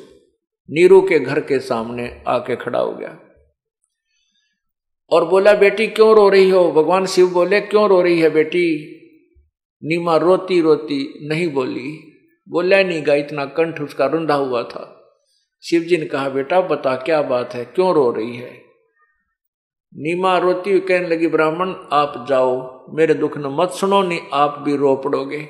नीरू 0.70 1.00
के 1.00 1.18
घर 1.18 1.40
के 1.40 1.58
सामने 1.58 2.22
आके 2.28 2.56
खड़ा 2.56 2.78
हो 2.78 2.92
गया। 2.92 3.18
और 5.10 5.24
बोला, 5.24 5.54
बेटी, 5.54 5.86
क्यों 5.86 6.16
रो 6.16 6.28
रही 6.28 6.50
हो? 6.50 6.72
भगवान 6.72 7.06
शिव 7.06 7.28
बोले, 7.28 7.60
क्यों 7.60 7.88
रो 7.88 8.02
रही 8.02 8.20
है 8.20 8.30
बेटी? 8.30 8.66
नीमा 9.84 10.16
रोती 10.16 10.60
रोती 10.60 11.28
नहीं 11.28 11.48
बोली। 11.52 12.13
बोला, 12.48 12.82
नहीं 12.82 13.06
गा, 13.06 13.14
इतना 13.14 13.44
कंठ 13.44 13.80
उसका 13.80 14.06
रुंधा 14.06 14.34
हुआ 14.34 14.62
था। 14.62 15.00
शिव 15.62 15.82
जी 15.82 15.96
ने 15.96 16.06
कहा, 16.06 16.28
बेटा 16.28 16.60
बता, 16.60 16.96
क्या 16.96 17.22
बात 17.22 17.54
है? 17.54 17.64
क्यों 17.64 17.94
रो 17.94 18.10
रही 18.10 18.36
है? 18.36 18.64
नीमा 19.96 20.38
रोती 20.38 20.70
हुई 20.70 20.80
कहने 20.80 21.08
लगी, 21.08 21.26
ब्राह्मण, 21.26 21.74
आप 21.92 22.26
जाओ, 22.28 22.86
मेरे 22.94 23.14
दुख 23.14 23.38
न 23.38 23.42
मत 23.46 23.70
सुनो, 23.70 24.02
नहीं, 24.02 24.20
आप 24.32 24.58
भी 24.58 24.76
रो 24.76 24.96
पड़ोगे। 24.96 25.48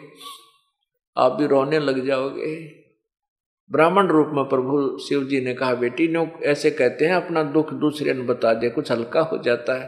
आप 1.16 1.32
भी 1.32 1.46
रोने 1.46 1.78
लग 1.78 2.06
जाओगे। 2.06 2.68
ब्राह्मण 3.72 4.06
रूप 4.06 4.26
में 4.32 4.44
प्रभु 4.44 4.98
शिव 4.98 5.24
जी 5.24 5.40
ने 5.40 5.54
कहा, 5.54 5.74
बेटी 5.74 6.08
नो 6.08 6.28
ऐसे 6.42 6.70
कहते 6.70 7.04
हैं, 7.04 7.14
अपना 7.14 7.42
दुख 7.42 7.72
दूसरे 7.72 8.14
ने 8.14 8.22
बता 8.22 8.54
दे, 8.54 8.70
कुछ 8.70 8.92
हल्का 8.92 9.20
हो 9.20 9.38
जाता 9.38 9.82
है। 9.82 9.86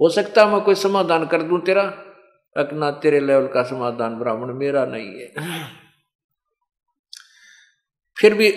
हो 0.00 0.08
सकता 0.08 0.46
मैं 0.46 0.60
कोई 0.60 0.74
समाधान 0.74 1.26
कर 1.26 1.42
दूँ 1.42 1.60
तेरा? 1.60 1.82
अकना 2.56 2.90
तेरे 2.90 3.20
लेवल 3.20 3.46
का 3.46 3.62
समाधान 3.62 4.14
ब्राह्मण, 4.14 4.54
मेरा 4.54 4.86
नहीं 4.86 5.20
है। 5.20 5.34
फिर 8.22 8.34
भी 8.34 8.50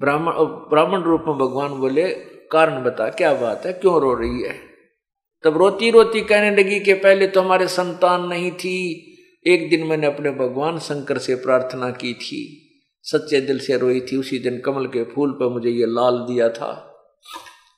ब्राह्मण 0.00 0.32
ब्राह्मण 0.42 1.02
रूप 1.02 1.24
में 1.28 1.38
भगवान 1.38 1.68
बोले, 1.68 2.08
कारण 2.52 2.84
बता, 2.84 3.08
क्या 3.08 3.34
बात 3.34 3.66
है? 3.66 3.72
क्यों 3.72 4.00
रो 4.00 4.14
रही 4.14 4.42
है? 4.42 4.60
तब 5.44 5.56
रोती 5.56 5.90
रोती 5.90 6.20
कहने 6.20 6.56
लगी 6.56 6.80
कि 6.80 6.94
पहले 6.94 7.26
तो 7.26 7.40
हमारे 7.40 7.68
संतान 7.68 8.26
नहीं 8.26 8.50
थी। 8.50 9.06
एक 9.46 9.70
दिन 9.70 9.86
मैंने 9.86 10.06
अपने 10.06 10.30
भगवान 10.30 10.78
शंकर 10.78 11.18
से 11.18 11.34
प्रार्थना 11.34 11.90
की 11.90 12.14
थी। 12.14 12.70
सच्चे 13.02 13.40
दिल 13.40 13.58
से 13.58 13.78
रोई 13.78 14.00
थी। 14.00 14.16
उसी 14.16 14.38
दिन 14.38 14.60
कमल 14.60 14.86
के 14.86 15.04
फूल 15.04 15.32
पर 15.32 15.48
मुझे 15.48 15.70
ये 15.70 15.86
लाल 15.86 16.18
दिया 16.18 16.48
था। 16.48 17.02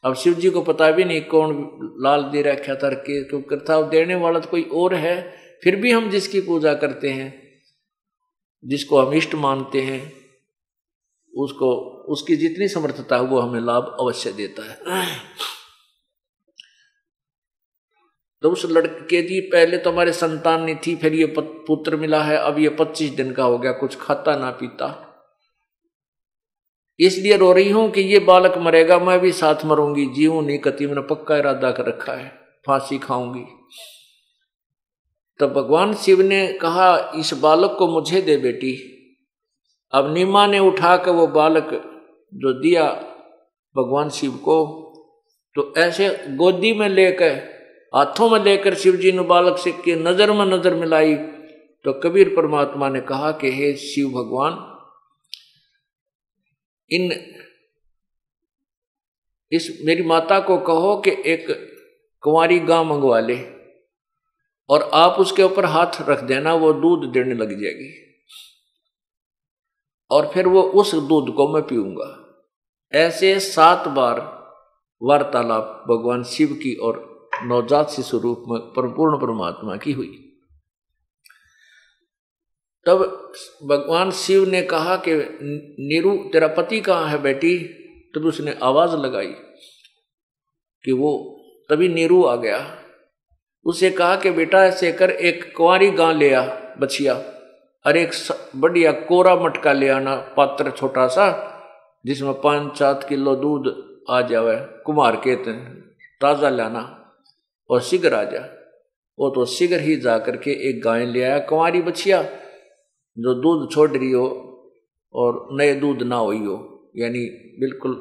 अब 0.04 0.14
शिव 0.14 0.34
जी 0.34 0.50
को 0.50 0.62
पता 0.62 0.90
भी 0.90 1.04
नहीं 1.04 1.22
कौन 1.22 1.68
लाल 2.00 2.22
दे 2.22 2.42
रखा 2.42 2.74
था, 2.74 2.90
के, 2.90 3.24
क्योंकि 3.24 3.56
था, 3.56 3.82
देने 3.82 4.14
वाला 4.14 4.38
तो 4.38 4.50
कोई 4.50 4.62
और 4.62 4.94
है। 4.94 5.32
फिर 5.64 5.76
भी 5.76 5.90
हम 5.90 6.10
जिसकी 6.10 6.40
पूजा 6.40 6.74
करते 6.74 7.08
हैं, 7.08 7.42
जिसको 8.64 8.98
हम 8.98 9.12
इष्ट 9.12 9.34
मानते 9.34 9.80
हैं 9.80 10.21
उसको, 11.34 11.74
उसकी 12.08 12.36
जितनी 12.36 12.68
समर्थता 12.68 13.16
है, 13.16 13.22
वो 13.22 13.40
हमें 13.40 13.60
लाभ 13.60 13.96
अवश्य 14.00 14.32
देता 14.32 14.70
है। 14.70 15.06
तो 18.42 18.50
उस 18.50 18.64
लड़के 18.64 19.22
जी, 19.22 19.40
पहले 19.40 19.78
तो 19.78 19.90
हमारे 19.90 20.12
संतान 20.12 20.62
नहीं 20.62 20.76
थी, 20.76 20.96
फिर 20.96 21.14
ये 21.14 21.26
पुत्र 21.38 21.96
मिला 21.96 22.22
है, 22.22 22.36
अब 22.36 22.58
ये 22.58 22.68
पच्चीस 22.68 23.10
दिन 23.10 23.32
का 23.32 23.44
हो 23.44 23.58
गया, 23.58 23.72
कुछ 23.72 23.96
खाता 24.00 24.36
ना 24.36 24.50
पीता। 24.50 25.08
इसलिए 27.00 27.36
रो 27.36 27.52
रही 27.52 27.70
हूँ 27.70 27.90
कि 27.90 28.00
ये 28.00 28.18
बालक 28.18 28.58
मरेगा, 28.58 28.98
मैं 28.98 29.18
भी 29.20 29.32
साथ 29.32 29.64
मरूँगी 29.64 30.06
जीव 30.06 30.40
नहीं, 30.40 30.58
कति 30.58 30.86
मैंने 30.86 31.00
पक्का 31.00 31.36
इरादा 31.36 31.70
कर 31.70 31.86
रखा 31.86 32.12
है, 32.12 32.28
फांसी 32.66 32.98
खाऊँगी। 32.98 33.44
तब 35.40 35.52
भगवान 35.52 35.94
शिव 35.94 36.20
ने 36.20 36.46
कहा, 36.52 37.12
इस 37.16 37.32
बालक 37.34 37.76
को 37.78 37.86
मुझे 37.88 38.20
दे 38.20 38.36
बेटी। 38.36 38.91
अब 39.92 40.12
नीमा 40.14 40.46
ने 40.46 40.58
उठा 40.58 40.96
कर 40.96 41.10
वो 41.10 41.26
बालक 41.26 41.70
जो 42.32 42.52
दिया 42.60 42.84
भगवान 43.76 44.10
शिव 44.10 44.32
को 44.44 44.58
तो 45.56 45.72
ऐसे 45.78 46.08
गोदी 46.36 46.72
में 46.72 46.88
लेकर, 46.88 47.30
हाथों 47.92 48.28
में 48.30 48.38
लेकर 48.40 48.74
शिव 48.74 48.96
जी 48.96 49.12
ने 49.12 49.22
बालक 49.22 49.58
से 49.58 49.72
की 49.72 49.94
नज़र 49.94 50.32
में 50.32 50.44
नज़र 50.46 50.74
मिलाई 50.74 51.14
तो 51.84 51.92
कबीर 52.00 52.28
परमात्मा 52.28 52.88
ने 52.88 53.00
कहा 53.00 53.30
कि 53.32 53.50
हे 53.52 53.74
शिव 53.76 54.08
भगवान, 54.08 54.52
इन, 56.90 57.12
इस 59.52 59.68
मेरी 59.84 60.02
माता 60.02 60.38
को 60.40 60.56
कहो 60.58 60.94
कि 60.96 61.10
एक 61.26 61.46
कुंवारी 62.22 62.58
गां 62.60 62.84
मंगवा 62.84 63.18
ले, 63.20 63.36
और 64.70 64.90
आप 64.94 65.18
उसके 65.18 65.42
ऊपर 65.42 65.64
हाथ 65.64 66.00
रख 66.08 66.22
देना, 66.22 66.54
वो 66.54 66.72
दूध 66.72 67.10
देने 67.12 67.34
लग 67.34 67.50
जाएगी। 67.60 67.90
और 70.12 70.30
फिर 70.34 70.46
वो 70.46 70.62
उस 70.62 70.94
दूध 70.94 71.34
को 71.34 71.54
मैं 71.54 71.62
पीऊँगा। 71.62 72.18
ऐसे 72.92 73.40
सात 73.40 73.88
बार 73.88 74.42
वार्तालाप 75.02 75.84
भगवान 75.88 76.22
शिव 76.22 76.48
की 76.48 76.74
और 76.74 77.28
नवजात 77.42 77.90
शिशु 77.90 78.18
रूप 78.18 78.44
में 78.48 78.60
परिपूर्ण 78.60 79.16
परमात्मा 79.16 79.76
की 79.76 79.92
हुई। 79.92 80.28
तब 82.86 82.98
भगवान 83.64 84.10
शिव 84.10 84.48
ने 84.48 84.62
कहा 84.62 84.96
कि, 84.96 85.16
नीरू, 85.78 86.16
तेरा 86.32 86.48
पति 86.48 86.80
कहाँ 86.80 87.08
है 87.08 87.22
बेटी? 87.22 87.58
तब 88.14 88.24
उसने 88.24 88.58
आवाज़ 88.62 88.96
लगाई 88.96 89.34
कि 90.84 90.92
वो, 90.92 91.40
तभी 91.70 91.88
नीरू 91.88 92.24
आ 92.24 92.36
गया। 92.36 92.78
उसे 93.64 93.90
कहा 93.90 94.16
कि, 94.16 94.30
बेटा, 94.30 94.64
ऐसे 94.64 94.92
कर, 94.92 95.10
एक 95.10 95.56
कुंवारी 95.56 95.90
गां 95.90 96.14
ले 96.14 96.34
आ, 96.34 96.46
बछिया। 96.78 97.31
और 97.84 97.96
एक 97.96 98.12
बढ़िया 98.56 98.92
कोरा 99.02 99.34
मटका 99.36 99.72
ले 99.72 99.88
आना, 99.88 100.14
पात्र 100.36 100.70
छोटा 100.70 101.06
सा, 101.08 101.26
जिसमें 102.04 102.40
पाँच 102.40 102.78
सात 102.78 103.06
किलो 103.08 103.34
दूध 103.36 103.74
आ 104.10 104.20
जावे, 104.22 104.56
कुमार 104.84 105.16
के 105.26 105.36
ताज़ा 105.36 106.48
लाना 106.50 106.82
और 107.70 107.80
शिगर 107.80 108.14
आ 108.14 108.22
जा। 108.24 108.40
वो 109.18 109.28
तो 109.30 109.44
शिगर 109.46 109.80
ही 109.80 109.96
जा 109.96 110.16
करके 110.18 110.50
एक 110.68 110.82
गाय 110.82 111.04
ले 111.06 111.22
आया, 111.22 111.38
कुंवारी 111.40 111.82
बछिया, 111.82 112.22
जो 112.22 113.34
दूध 113.34 113.70
छोड़ 113.72 113.90
रही 113.90 114.10
हो, 114.10 114.28
और 115.14 115.48
नए 115.52 115.74
दूध 115.74 116.02
ना 116.02 116.16
हुई 116.16 116.38
हो, 116.38 116.56
यानी 116.96 117.24
बिल्कुल 117.60 117.94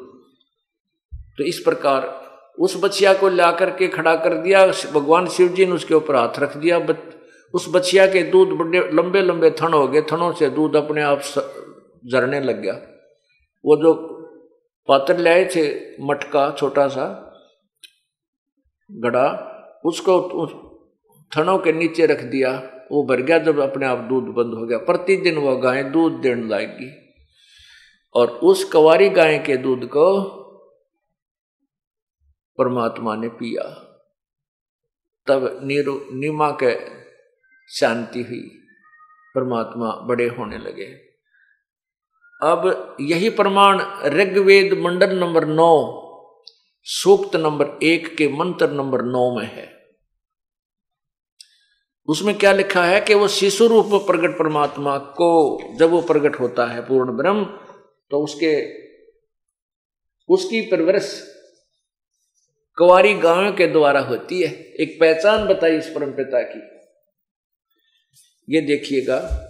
तो 1.38 1.44
इस 1.44 1.60
प्रकार 1.60 2.10
उस 2.58 2.76
बछिया 2.84 3.14
को 3.14 3.30
ला 3.30 3.52
करके 3.52 3.88
खड़ा 3.88 4.16
कर 4.16 4.34
दिया, 4.36 4.66
भगवान 4.94 5.28
शिव 5.28 5.48
जी 5.48 5.66
ने 5.66 5.72
उसके 5.72 5.94
ऊपर 5.94 6.16
हाथ 6.16 6.40
रख 6.40 6.58
दिया 6.58 6.80
उस 7.54 7.70
बछिया 7.70 8.08
के 8.08 8.24
दूध 8.24 8.50
बड़े 8.50 8.92
लंबे 8.92 9.22
लंबे 9.22 9.52
थन 9.52 9.74
हो 9.74 9.88
गए। 9.88 10.02
थनों 10.02 10.34
से 10.34 10.50
दूध 10.50 10.76
अपने 10.76 11.02
आप 11.02 11.20
झरने 12.12 12.40
लग 12.40 12.62
गया। 12.62 12.74
वो 13.66 13.78
जो 13.78 13.94
पात्र 14.88 15.18
लाए 15.18 15.46
थे, 15.46 15.92
मटका 16.06 16.52
छोटा 16.52 16.88
सा, 16.88 17.28
गड़ा, 18.92 19.48
उसको 19.86 20.20
उस 20.20 20.52
थनों 21.38 21.58
के 21.58 21.72
नीचे 21.72 22.06
रख 22.06 22.22
दिया। 22.22 22.72
वो 22.92 23.04
भर 23.04 23.22
गया 23.22 23.38
जब 23.38 23.60
अपने 23.60 23.86
आप 23.86 23.98
दूध 23.98 24.24
बंद 24.24 24.54
हो 24.54 24.66
गया। 24.66 24.78
प्रतिदिन 24.78 25.38
वह 25.38 25.62
गाय 25.62 25.84
दूध 25.84 26.14
देने 26.14 26.48
लाएगी। 26.48 27.02
और 28.16 28.30
उस 28.30 28.64
कवारी 28.64 29.10
गाय 29.10 29.40
के 29.40 29.58
दूध 29.58 29.86
को 29.86 30.22
परमात्मा 32.58 33.16
ने 33.16 33.28
पिया। 33.28 33.64
तब 35.28 35.60
नीरू, 35.64 36.06
नीमा 36.12 36.52
के 36.52 37.01
शांति 37.72 38.22
हुई, 38.24 38.42
परमात्मा 39.36 39.92
बड़े 40.08 40.28
होने 40.28 40.58
लगे। 40.58 40.86
अब 42.42 42.98
यही 43.02 43.30
प्रमाण 43.30 43.82
ऋग्वेद 44.06 44.74
मंडल 44.78 45.20
नंबर 45.20 45.46
नौ, 45.46 45.74
सूक्त 46.86 47.36
नंबर 47.36 47.78
एक 47.84 48.16
के 48.18 48.28
मंत्र 48.28 48.70
नंबर 48.72 49.02
नौ 49.02 49.36
में 49.36 49.46
है। 49.46 49.70
उसमें 52.08 52.38
क्या 52.38 52.52
लिखा 52.54 52.84
है 52.84 53.02
कि 53.02 53.14
वो 53.14 53.28
शिशु 53.28 53.68
रूप 53.68 53.86
में 53.86 54.06
प्रकट 54.06 54.38
परमात्मा 54.40 54.98
को, 54.98 55.60
जब 55.76 55.90
वो 55.90 56.02
प्रकट 56.02 56.40
होता 56.40 56.66
है 56.66 56.82
पूर्ण 56.82 57.18
ब्रह्म 57.18 57.46
तो 58.12 58.24
उसके, 58.24 58.54
उसकी 60.30 60.62
परवरिश 60.62 61.38
कुंवारी 62.78 63.14
गाँव 63.14 63.52
के 63.56 63.68
द्वारा 63.68 64.00
होती 64.00 64.42
है। 64.42 64.54
एक 64.54 64.98
पहचान 65.00 65.48
बताई 65.48 65.78
इस 65.78 65.88
परम 65.88 66.12
पिता 66.12 66.42
की। 66.42 66.81
ये 68.50 68.62
देखिएगा। 68.62 69.48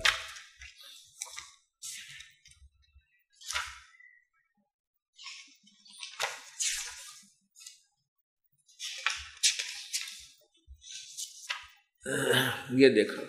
ये 12.73 12.89
देखा। 12.89 13.21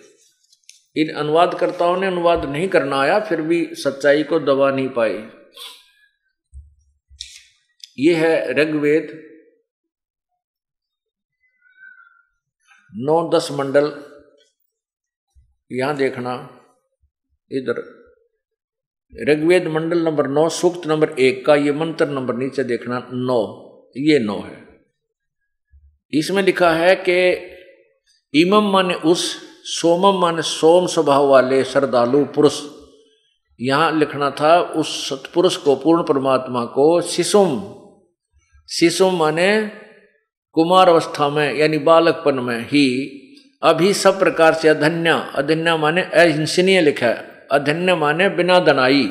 इन 0.95 1.13
अनुवादकर्ताओं 1.15 1.97
ने 1.97 2.07
अनुवाद 2.07 2.45
नहीं 2.45 2.67
करना 2.67 3.01
आया, 3.01 3.19
फिर 3.19 3.41
भी 3.41 3.75
सच्चाई 3.75 4.23
को 4.23 4.39
दबा 4.39 4.71
नहीं 4.71 4.89
पाए। 4.89 5.43
ये 7.99 8.15
है 8.15 8.53
ऋग्वेद 8.53 9.29
नौ 12.95 13.37
दस 13.37 13.47
मंडल। 13.51 14.12
यहाँ 15.73 15.95
देखना, 15.95 16.49
इधर, 17.51 18.03
ऋग्वेद 19.29 19.67
मंडल 19.67 19.99
नंबर 19.99 20.27
नौ, 20.27 20.49
सूक्त 20.49 20.87
नंबर 20.87 21.09
एक 21.09 21.45
का 21.45 21.55
ये 21.55 21.71
मंत्र 21.71 22.07
नंबर 22.07 22.35
नीचे 22.35 22.63
देखना, 22.63 23.07
नौ, 23.13 23.41
ये 23.97 24.19
नौ 24.19 24.39
है। 24.39 24.63
इसमें 26.13 26.43
लिखा 26.43 26.71
है 26.71 26.95
कि 27.09 27.19
इमम 28.33 28.71
माने 28.71 28.93
उस 28.93 29.35
सोमम 29.63 30.19
माने 30.19 30.41
सोम 30.41 30.87
स्वभाव 30.87 31.27
वाले 31.27 31.63
श्रद्धालु 31.63 32.25
पुरुष। 32.25 32.61
यहाँ 33.61 33.91
लिखना 33.99 34.29
था, 34.31 34.61
उस 34.61 35.09
सतपुरुष 35.09 35.57
को, 35.57 35.75
पूर्ण 35.75 36.03
परमात्मा 36.03 36.65
को 36.65 37.01
शिशुम 37.01 37.75
शिशुम 38.69 39.15
माने 39.15 39.71
कुमार 40.51 40.89
अवस्था 40.89 41.29
में, 41.29 41.53
यानी 41.53 41.77
बालकपन 41.77 42.39
में 42.39 42.59
ही 42.59 43.19
अभी 43.63 43.93
सब 43.93 44.19
प्रकार 44.19 44.53
से 44.53 44.67
अधन्या 44.67 45.15
अधन्या 45.35 45.77
माने 45.77 46.01
अहिंसनीय 46.01 46.81
लिखा 46.81 47.07
है। 47.07 47.47
अधन्य 47.51 47.95
माने 47.95 48.29
बिना 48.29 48.59
दनाई 48.59 49.03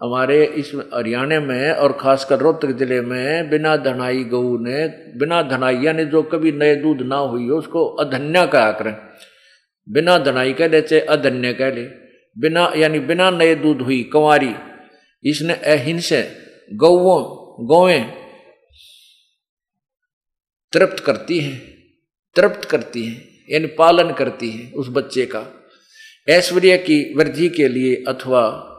हमारे 0.00 0.44
इस 0.44 0.72
हरियाणा 0.74 1.40
में 1.40 1.70
और 1.72 1.92
खासकर 1.92 2.38
रोहतक 2.38 2.68
ज़िले 2.68 3.00
में 3.00 3.50
बिना 3.50 3.76
धनाई 3.76 4.24
गऊ 4.24 4.58
ने, 4.58 4.86
बिना 5.18 5.42
धनाई, 5.42 5.76
यानी 5.76 6.04
जो 6.04 6.22
कभी 6.22 6.52
नए 6.52 6.74
दूध 6.76 7.02
ना 7.02 7.16
हुई 7.16 7.48
हो, 7.48 7.58
उसको 7.58 7.84
अधन्या 7.86 8.46
कहा 8.46 8.72
करें। 8.72 8.96
बिना 9.88 10.18
धनाई 10.18 10.52
कह 10.52 10.68
ले 10.68 10.80
चाहे 10.80 11.00
अधन्य 11.02 11.52
कह 11.52 11.70
ले। 11.70 11.84
बिना, 12.36 12.72
यानी 12.76 12.98
बिना 12.98 13.30
नए 13.30 13.54
दूध 13.54 13.82
हुई, 13.82 14.02
कंवारी। 14.02 14.54
इसने 15.24 15.54
अहिंस 15.54 16.10
गौओं 16.72 17.22
गौएँ 17.66 18.00
तृप्त 20.72 21.00
करती 21.00 21.40
हैं, 21.40 21.58
तृप्त 22.36 22.64
करती 22.64 23.04
हैं। 23.06 23.33
यानी 23.50 23.66
पालन 23.66 24.12
करती 24.12 24.50
हैं 24.50 24.72
उस 24.72 24.88
बच्चे 24.88 25.26
का। 25.26 25.44
ऐश्वर्य 26.28 26.76
की 26.78 27.14
वृद्धि 27.14 27.48
के 27.48 27.68
लिए 27.68 27.94
अथवा 28.08 28.70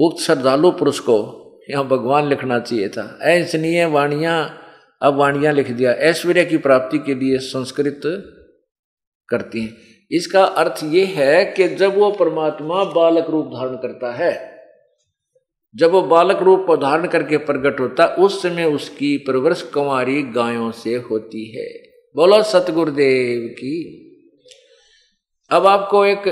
उक्त 0.00 0.22
श्रद्धालु 0.22 0.70
पुरुष 0.70 0.98
को 0.98 1.42
यहाँ 1.70 1.84
भगवान 1.88 2.28
लिखना 2.28 2.58
चाहिए 2.58 2.88
था। 2.88 3.18
ऐसनीय 3.22 3.84
वाणियाँ, 3.84 4.62
अब 5.02 5.14
वाणियाँ 5.14 5.52
लिख 5.52 5.70
दिया। 5.70 5.92
ऐश्वर्य 5.92 6.44
की 6.44 6.56
प्राप्ति 6.56 6.98
के 6.98 7.14
लिए 7.14 7.38
संस्कृत 7.38 8.00
करती 9.28 9.60
हैं। 9.60 9.76
इसका 10.10 10.44
अर्थ 10.44 10.84
ये 10.84 11.04
है 11.04 11.44
कि 11.44 11.68
जब 11.68 11.98
वो 11.98 12.10
परमात्मा 12.10 12.84
बालक 12.84 13.30
रूप 13.30 13.46
धारण 13.46 13.76
करता 13.76 14.12
है, 14.14 14.56
जब 15.76 15.90
वो 15.90 16.02
बालक 16.02 16.36
रूप 16.36 16.66
धारण 16.82 17.06
करके 17.06 17.36
प्रकट 17.36 17.80
होता 17.80 18.06
उस 18.06 18.42
समय 18.42 18.64
उसकी 18.64 19.16
परवरिश 19.16 19.62
कुंवारी 19.62 20.22
गायों 20.22 20.70
से 20.70 20.94
होती 20.94 21.58
है। 21.58 21.85
बोलो 22.16 22.42
सतगुरुदेव 22.42 23.48
की। 23.48 24.02
अब 25.50 25.66
आपको 25.66 26.06
एक 26.06 26.28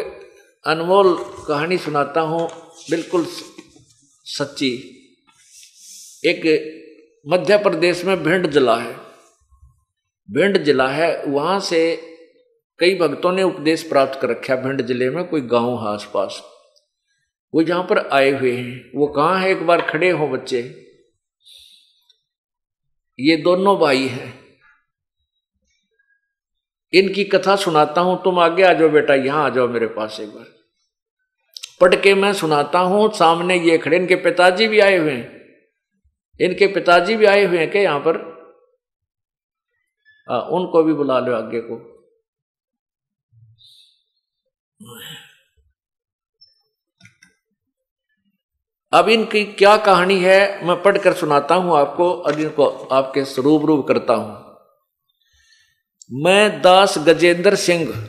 अनमोल 0.66 1.16
कहानी 1.48 1.78
सुनाता 1.78 2.20
हूँ, 2.20 2.48
बिल्कुल 2.90 3.26
सच्ची। 4.24 4.70
एक 6.24 6.42
मध्य 7.28 7.56
प्रदेश 7.56 8.04
में 8.04 8.22
भिंड 8.22 8.50
जिला 8.50 8.76
है। 8.76 8.96
भिंड 10.30 10.64
जिला 10.64 10.88
है, 10.88 11.24
वहाँ 11.24 11.60
से 11.60 11.96
कई 12.78 12.98
भक्तों 12.98 13.32
ने 13.32 13.42
उपदेश 13.42 13.82
प्राप्त 13.82 14.20
कर 14.20 14.28
रखा 14.28 14.56
भिंड 14.56 14.82
ज़िले 14.82 15.10
में 15.10 15.24
कोई 15.24 15.40
गाँव 15.40 15.80
है 15.80 15.94
आसपास। 15.94 16.42
वो 17.54 17.62
जहाँ 17.62 17.82
पर 17.82 17.98
आए 17.98 18.30
हुए 18.30 18.52
हैं, 18.52 18.90
वो 18.94 19.06
कहाँ 19.06 19.40
है? 19.40 19.50
एक 19.50 19.66
बार 19.66 19.82
खड़े 19.82 20.10
हो 20.10 20.28
बच्चे। 20.28 20.60
ये 23.20 23.36
दोनों 23.36 23.78
भाई 23.78 24.06
हैं। 24.06 24.43
इनकी 26.94 27.24
कथा 27.24 27.56
सुनाता 27.56 28.00
हूँ 28.00 28.22
तुम 28.24 28.38
आगे 28.38 28.62
आ 28.62 28.72
जाओ 28.72 28.88
बेटा 28.88 29.14
यहाँ 29.14 29.44
आ 29.44 29.48
जाओ 29.48 29.68
मेरे 29.68 29.86
पास 29.86 30.18
एक 30.20 30.28
बार। 30.28 30.44
पढ़ 31.80 31.94
के 31.94 32.14
मैं 32.14 32.32
सुनाता 32.32 32.78
हूँ 32.78 33.12
सामने 33.12 33.56
ये 33.60 33.78
खड़े 33.78 33.96
इनके 33.96 34.16
पिताजी 34.16 34.68
भी 34.68 34.80
आए 34.80 34.96
हुए 34.96 35.12
हैं। 35.12 35.42
इनके 36.40 36.66
पिताजी 36.66 37.16
भी 37.16 37.26
आए 37.26 37.44
हुए 37.44 37.58
हैं 37.58 37.70
क्या 37.70 37.82
यहाँ 37.82 37.98
पर? 38.00 38.16
आ, 40.28 40.38
उनको 40.38 40.82
भी 40.82 40.92
बुला 40.92 41.18
लो 41.18 41.34
आगे 41.34 41.60
को। 41.60 41.76
अब 48.92 49.08
इनकी 49.08 49.44
क्या 49.44 49.76
कहानी 49.76 50.18
है 50.20 50.66
मैं 50.66 50.82
पढ़कर 50.82 51.12
सुनाता 51.12 51.54
हूँ 51.54 51.76
आपको 51.78 52.12
और 52.12 52.40
इनको 52.40 52.66
आपके 52.92 53.24
स्वरूप 53.24 53.64
रूप 53.64 53.86
करता 53.88 54.14
हूँ। 54.14 54.53
मैं 56.12 56.62
दास 56.62 56.98
गजेंद्र 56.98 57.56
सिंह। 57.56 58.08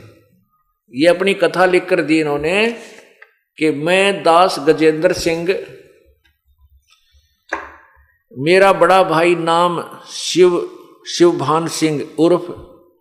ये 0.94 1.08
अपनी 1.08 1.34
कथा 1.34 1.66
लिखकर 1.66 2.02
दी 2.02 2.20
इन्होंने 2.20 2.72
कि 3.58 3.72
मैं 3.72 4.24
दास 4.24 4.60
गजेंद्र 4.60 5.14
सिंह। 5.14 5.66
मेरा 8.38 8.74
बड़ा 8.74 9.04
भाई 9.04 9.36
नाम 9.36 10.02
शिव, 10.10 10.78
शिवभान 11.18 11.68
सिंह 11.68 12.16
उर्फ़ 12.20 12.52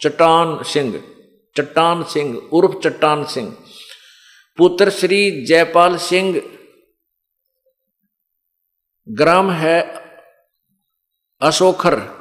चट्टान 0.03 0.63
सिंह 0.63 1.03
चट्टान 1.57 2.03
सिंह 2.03 2.37
उर्फ़ 2.53 2.79
चट्टान 2.79 3.25
सिंह। 3.25 3.57
पुत्र 4.57 4.91
श्री 4.91 5.45
जयपाल 5.45 5.97
सिंह। 5.97 6.43
ग्राम 9.09 9.51
है 9.51 9.81
अशोखर। 11.41 12.14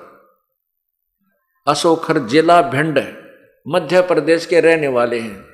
अशोखर 1.68 2.20
जिला 2.20 2.61
भिंड 2.61 2.99
मध्य 3.68 4.01
प्रदेश 4.01 4.45
के 4.45 4.59
रहने 4.59 4.88
वाले 4.88 5.20
हैं। 5.20 5.45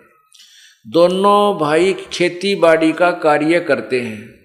दोनों 0.88 1.57
भाई 1.57 1.93
खेती 1.93 2.55
बाड़ी 2.55 2.93
का 2.93 3.12
कार्य 3.12 3.60
करते 3.60 4.01
हैं। 4.01 4.43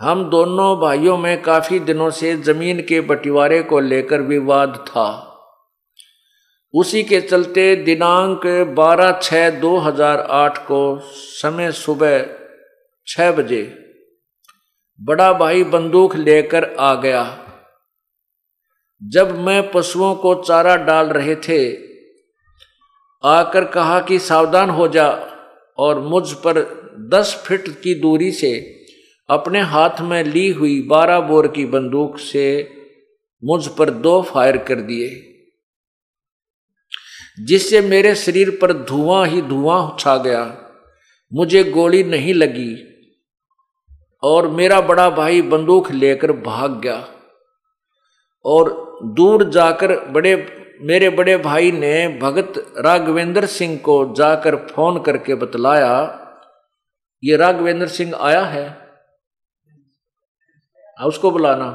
हम 0.00 0.30
दोनों 0.30 0.80
भाइयों 0.80 1.18
में 1.18 1.42
काफ़ी 1.42 1.78
दिनों 1.78 2.10
से 2.10 2.36
ज़मीन 2.36 2.82
के 2.82 3.00
बंटवारे 3.00 3.62
को 3.62 3.80
लेकर 3.80 4.20
विवाद 4.20 4.84
था। 4.88 5.28
उसी 6.74 7.02
के 7.02 7.20
चलते 7.20 7.76
दिनांक 7.76 8.46
12 8.74 9.20
छः 9.22 9.60
2008 9.60 10.58
को 10.58 11.00
समय 11.14 11.72
सुबह 11.72 12.26
छः 13.06 13.32
बजे 13.32 13.78
बड़ा 15.00 15.32
भाई 15.32 15.64
बंदूक 15.64 16.16
लेकर 16.16 16.76
आ 16.78 16.94
गया। 16.94 17.41
जब 19.02 19.38
मैं 19.38 19.70
पशुओं 19.70 20.14
को 20.14 20.34
चारा 20.34 20.76
डाल 20.76 21.06
रहे 21.06 21.34
थे, 21.36 21.72
आकर 23.22 23.64
कहा 23.64 24.00
कि 24.00 24.18
सावधान 24.18 24.70
हो 24.70 24.88
जा 24.88 25.08
और 25.78 26.00
मुझ 26.00 26.32
पर 26.32 26.60
दस 27.14 27.34
फिट 27.46 27.68
की 27.82 27.94
दूरी 27.94 28.30
से 28.32 28.52
अपने 29.28 29.60
हाथ 29.60 30.00
में 30.00 30.22
ली 30.24 30.48
हुई 30.50 30.80
बारह 30.82 31.20
बोर 31.20 31.48
की 31.48 31.64
बंदूक 31.64 32.18
से 32.18 32.46
मुझ 33.42 33.66
पर 33.68 33.90
दो 33.90 34.20
फायर 34.22 34.56
कर 34.56 34.80
दिए, 34.80 35.08
जिससे 37.40 37.80
मेरे 37.80 38.14
शरीर 38.14 38.50
पर 38.62 38.72
धुआँ 38.72 39.26
ही 39.26 39.42
धुआँ 39.42 39.96
छा 40.00 40.16
गया। 40.16 40.44
मुझे 41.32 41.64
गोली 41.64 42.02
नहीं 42.04 42.34
लगी 42.34 42.74
और 44.22 44.48
मेरा 44.48 44.80
बड़ा 44.80 45.10
भाई 45.10 45.42
बंदूक 45.42 45.90
लेकर 45.90 46.32
भाग 46.32 46.80
गया 46.80 47.08
और 48.44 48.91
दूर 49.02 49.48
जाकर 49.50 49.98
बड़े, 50.10 50.34
मेरे 50.82 51.08
बड़े 51.10 51.36
भाई 51.36 51.70
ने 51.72 52.18
भगत 52.22 52.52
राघवेंद्र 52.78 53.46
सिंह 53.46 53.76
को 53.78 54.14
जाकर 54.14 54.56
फ़ोन 54.56 55.02
करके 55.02 55.34
बतलाया, 55.34 56.18
ये 57.22 57.36
राघवेंद्र 57.36 57.86
सिंह 57.86 58.14
आया 58.20 58.44
है? 58.44 58.66
उसको 60.98 61.30
बुलाना। 61.30 61.70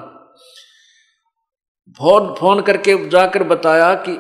फ़ोन 2.00 2.34
फ़ोन 2.34 2.62
करके 2.62 3.10
जाकर 3.10 3.44
बताया 3.44 3.94
कि 3.94 4.16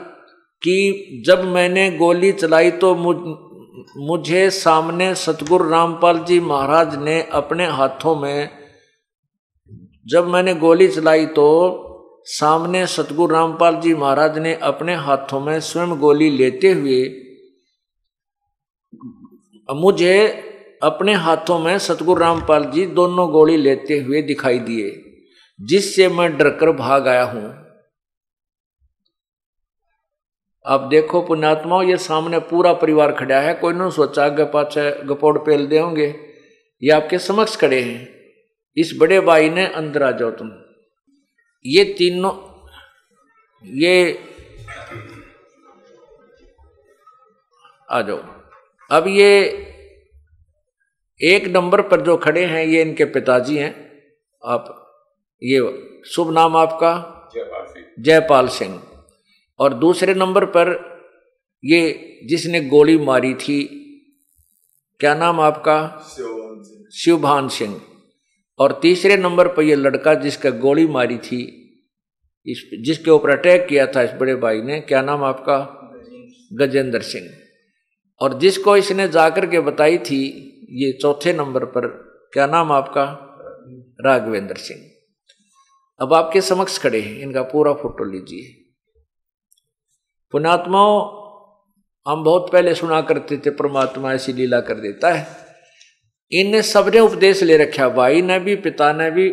कि 0.61 1.23
जब 1.25 1.43
मैंने 1.45 1.89
गोली 1.91 2.31
चलाई 2.31 2.71
तो 2.71 2.95
मुझ, 2.95 3.15
मुझे 3.97 4.49
सामने 4.49 5.13
सतगुरु 5.15 5.69
रामपाल 5.69 6.19
जी 6.19 6.39
महाराज 6.39 6.95
ने 6.95 7.21
अपने 7.31 7.65
हाथों 7.67 8.15
में, 8.15 8.49
जब 10.07 10.27
मैंने 10.27 10.53
गोली 10.55 10.87
चलाई 10.87 11.25
तो 11.25 11.47
सामने 12.28 12.86
सतगुरु 12.88 13.34
रामपाल 13.34 13.75
जी 13.75 13.93
महाराज 13.95 14.38
ने 14.38 14.53
अपने 14.63 14.95
हाथों 14.95 15.39
में 15.39 15.59
स्वयं 15.59 15.97
गोली 15.99 16.30
लेते 16.30 16.71
हुए 16.71 17.03
मुझे 19.69 20.17
अपने 20.84 21.13
हाथों 21.15 21.59
में 21.59 21.78
सतगुरु 21.80 22.19
रामपाल 22.19 22.65
जी 22.65 22.86
दोनों 22.88 23.30
गोली 23.32 23.55
लेते 23.57 23.99
हुए 23.99 24.21
दिखाई 24.21 24.59
दिए, 24.59 24.91
जिससे 25.59 26.07
मैं 26.09 26.38
डरकर 26.38 26.71
भाग 26.73 27.07
आया 27.07 27.23
हूँ। 27.23 27.45
अब 30.65 30.88
देखो 30.89 31.21
पुण्यात्माओं, 31.21 31.84
ये 31.84 31.97
सामने 31.97 32.39
पूरा 32.45 32.73
परिवार 32.75 33.11
खड़ा 33.11 33.39
है, 33.39 33.53
कोई 33.53 33.73
ना 33.73 33.89
सोचा 33.89 34.25
आगे 34.25 34.45
पाछे 34.45 34.89
गपोड़ 35.05 35.38
पेल 35.39 35.67
दे 35.67 35.80
होंगे। 35.80 36.07
ये 36.82 36.91
आपके 36.91 37.19
समक्ष 37.21 37.55
खड़े 37.55 37.82
हैं। 37.82 38.07
इस 38.78 38.93
बड़े 38.99 39.19
भाई 39.21 39.49
ने 39.49 39.65
अंदर 39.67 40.03
आ 40.03 40.11
जाओ 40.11 40.32
तुम। 40.32 40.49
ये 41.68 41.84
तीनों 41.97 42.34
ये 43.63 44.20
आ 47.91 48.01
जाओ। 48.01 48.18
अब 48.91 49.07
ये 49.07 49.30
एक 51.22 51.47
नंबर 51.47 51.82
पर 51.82 52.01
जो 52.01 52.18
खड़े 52.18 52.45
हैं 52.45 52.65
ये 52.65 52.82
इनके 52.82 53.05
पिताजी 53.05 53.57
हैं। 53.57 53.74
आप 54.43 54.65
ये 55.43 55.59
शुभ 56.05 56.32
नाम 56.32 56.57
आपका? 56.57 56.91
जयपाल 57.99 58.47
सिंह। 58.47 58.82
और 59.59 59.74
दूसरे 59.74 60.13
नंबर 60.13 60.45
पर 60.45 60.74
ये 61.63 62.20
जिसने 62.26 62.61
गोली 62.61 62.97
मारी 62.97 63.34
थी 63.36 63.59
क्या 64.99 65.13
नाम 65.15 65.39
आपका? 65.39 65.80
शिवभान 66.93 67.47
सिंह। 67.47 67.82
और 68.59 68.79
तीसरे 68.81 69.17
नंबर 69.17 69.47
पर 69.47 69.63
यह 69.63 69.75
लड़का 69.75 70.13
जिसका 70.13 70.49
गोली 70.49 70.87
मारी 70.87 71.17
थी, 71.17 71.63
इस, 72.45 72.69
जिसके 72.81 73.11
ऊपर 73.11 73.29
अटैक 73.29 73.67
किया 73.67 73.87
था 73.87 74.01
इस 74.01 74.11
बड़े 74.11 74.35
भाई 74.35 74.61
ने, 74.61 74.79
क्या 74.79 75.01
नाम 75.01 75.23
आपका? 75.23 75.73
गजेंद्र 76.53 77.01
सिंह। 77.01 77.29
और 78.21 78.39
जिसको 78.39 78.77
इसने 78.77 79.07
जाकर 79.07 79.45
के 79.45 79.59
बताई 79.59 79.97
थी, 79.97 80.43
ये 80.69 80.91
चौथे 80.91 81.33
नंबर 81.33 81.65
पर, 81.65 81.87
क्या 82.33 82.47
नाम 82.47 82.71
आपका? 82.71 83.23
राघवेंद्र 84.01 84.55
सिंह। 84.55 84.91
अब 86.01 86.13
आपके 86.13 86.41
समक्ष 86.41 86.79
खड़े 86.79 87.01
हैं, 87.01 87.19
इनका 87.19 87.41
पूरा 87.41 87.73
फ़ोटो 87.73 88.03
लीजिए। 88.03 88.73
पुणात्माओं 90.31 91.27
हम 92.11 92.23
बहुत 92.23 92.51
पहले 92.51 92.75
सुना 92.75 93.01
करते 93.01 93.37
थे, 93.37 93.49
परमात्मा 93.49 94.13
ऐसी 94.13 94.33
लीला 94.33 94.61
कर 94.61 94.75
देता 94.75 95.13
है। 95.13 95.46
इन 96.32 96.61
सबने 96.61 96.99
उपदेश 96.99 97.43
ले 97.43 97.57
रखा 97.57 97.88
भाई 97.89 98.21
ने 98.21 98.39
भी, 98.39 98.55
पिता 98.55 98.91
ने 98.93 99.09
भी, 99.11 99.30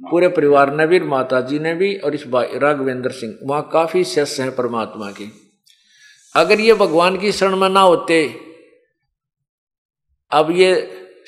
पूरे 0.00 0.28
परिवार 0.28 0.74
ने 0.74 0.86
भी 0.86 0.98
माता 1.00 1.40
जी 1.40 1.58
ने 1.58 1.74
भी 1.74 1.94
और 1.96 2.14
इस 2.14 2.26
भाई 2.26 2.58
राघवेंद्र 2.58 3.10
सिंह, 3.10 3.34
वहाँ 3.42 3.68
काफ़ी 3.72 4.04
शिष्य 4.04 4.42
हैं 4.42 4.54
परमात्मा 4.56 5.10
के। 5.10 5.24
अगर 6.34 6.60
ये 6.60 6.74
भगवान 6.74 7.18
की 7.18 7.32
शरण 7.32 7.56
में 7.56 7.68
ना 7.68 7.80
होते, 7.80 8.24
अब 10.32 10.50
ये 10.50 10.70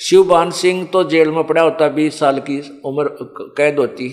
शिवबान 0.00 0.50
सिंह 0.50 0.84
तो 0.86 1.02
जेल 1.04 1.30
में 1.30 1.44
पड़ा 1.44 1.62
होता, 1.62 1.88
बीस 1.88 2.18
साल 2.18 2.38
की 2.40 2.58
उम्र 2.84 3.08
कैद 3.56 3.78
होती 3.78 4.08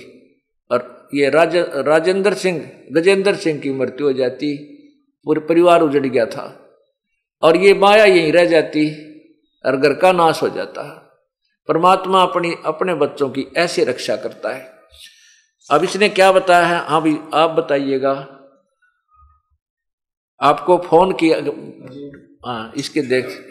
और 0.72 1.10
ये 1.14 1.30
राज, 1.30 1.56
राजेंद्र 1.88 2.34
सिंह, 2.34 2.62
गजेंद्र 2.92 3.36
सिंह 3.36 3.60
की 3.60 3.72
मृत्यु 3.72 4.08
हो 4.08 4.14
जाती, 4.14 4.56
पूरे 5.26 5.40
परिवार 5.40 5.82
उजड़ 5.82 6.06
गया 6.06 6.26
था 6.26 6.46
और 7.44 7.58
ये 7.58 7.74
माया 7.74 8.06
यहीं 8.06 8.32
रह 8.32 8.46
जाती। 8.46 8.86
और 9.66 9.78
घर 9.78 9.94
का 9.94 10.12
नाश 10.12 10.44
हो 10.44 10.50
जाता 10.50 10.82
है। 10.82 10.98
परमात्मा 11.68 12.22
अपनी 12.22 12.56
अपने 12.66 12.96
बच्चों 12.96 13.30
की 13.30 13.42
ऐसे 13.58 13.84
रक्षा 13.84 14.16
करता 14.16 14.50
है। 14.50 14.74
अब 15.72 15.84
इसने 15.84 16.10
क्या 16.10 16.32
बताया 16.32 16.66
है? 16.66 16.88
हाँ 16.88 17.02
भी 17.02 17.20
आप 17.34 17.50
बताइएगा। 17.50 18.40
आपको 20.42 20.78
फ़ोन 20.78 21.12
किया 21.14 21.38
हाँ 22.46 22.74
इसके 22.78 23.02
देख 23.02 23.50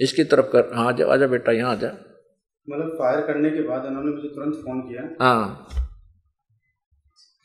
इसकी 0.00 0.24
तरफ़ 0.24 0.46
कर 0.46 0.74
हाँ 0.74 0.92
जा 0.92 1.12
आजा 1.12 1.26
बेटा 1.26 1.52
यहाँ 1.52 1.72
आ 1.72 1.74
जा। 1.74 1.88
मतलब 2.68 2.88
फायर 2.88 3.26
करने 3.26 3.50
के 3.50 3.62
बाद 3.62 3.84
उन्होंने 3.84 4.10
मुझे 4.10 4.28
तुरंत 4.28 4.54
फ़ोन 4.54 4.80
किया। 4.80 5.02
हाँ। 5.24 5.68